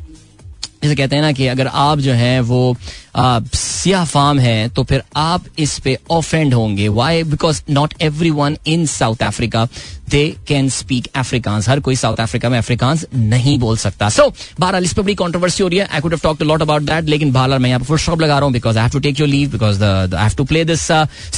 जैसे 0.83 0.95
कहते 0.95 1.17
हैं 1.17 1.23
ना 1.23 1.33
कि 1.33 1.47
अगर 1.49 1.67
आप 1.67 1.99
जो 1.99 2.13
है 2.13 2.41
वो 2.41 2.77
सिया 3.17 4.05
फार्म 4.05 4.39
है 4.39 4.69
तो 4.69 4.83
फिर 4.85 5.03
आप 5.17 5.45
इस 5.59 5.79
पे 5.85 5.97
ऑफेंड 6.11 6.55
होंगे। 6.55 6.89
Why 6.89 7.23
because 7.25 7.63
not 7.71 7.95
everyone 8.31 8.57
in 8.67 8.85
South 8.87 9.23
Africa 9.23 9.67
they 10.11 10.23
can 10.49 10.69
speak 10.71 11.07
Afrikaans 11.17 11.69
हर 11.69 11.81
कोई 11.81 11.97
साउथ 11.97 12.21
अफ्रीका 12.21 12.49
में 12.49 12.57
अफ्रीकांस 12.59 13.05
नहीं 13.15 13.59
बोल 13.59 13.77
सकता। 13.77 14.09
सो 14.09 14.29
बहरहाल 14.61 14.85
इस 14.85 14.93
पर 14.95 15.03
बड़ी 15.03 15.15
कॉन्ट्रोवर्सी 15.15 15.63
हो 15.63 15.69
रही 15.69 15.79
है। 15.79 15.87
I 15.87 16.01
could 16.01 16.19
talk 16.21 16.43
lot 16.43 16.63
about 16.63 16.83
that 16.83 17.09
लेकिन 17.09 17.33
बहरहाल 17.33 17.63
मैं 17.63 17.71
यहाँ 17.71 17.81
पर 17.81 17.87
फुल 17.87 17.99
स्टॉप 17.99 18.21
लगा 18.21 18.39
रहा 18.39 18.45
हूँ 18.45 18.53
because 18.53 18.79
I 18.79 18.83
have 18.83 18.93
to 18.93 18.99
take 18.99 19.21
your 19.21 19.29
leave 19.29 19.51
because 19.51 19.83
I 19.85 20.23
have 20.23 20.37
to 20.37 20.45
play 20.45 20.65
this 20.65 20.87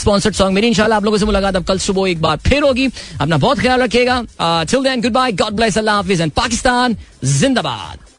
sponsored 0.00 0.34
song 0.34 0.54
मेरी 0.54 0.68
इंशाल्लाह 0.68 0.96
आप 0.96 1.04
लोगों 1.04 1.18
से 1.18 1.26
मुलाकात 1.26 1.56
अब 1.56 1.64
कल 1.64 1.78
सुबह 1.78 2.10
एक 2.10 2.20
बार 2.22 2.36
फिर 2.46 2.62
होगी। 2.62 2.86
अपना 3.20 3.36
बहुत 3.38 3.60
ख्याल 3.60 3.82
रखिएगा। 3.82 4.22
Till 4.40 4.84
then 4.84 5.00
goodbye 5.12 5.32
God 5.32 5.56
bless 5.56 5.78
अल्लाह 5.78 5.96
हाफिज. 5.96 6.20
एंड 6.20 6.32
पाकिस्तान 6.32 6.96
जिंदाबाद. 7.24 8.09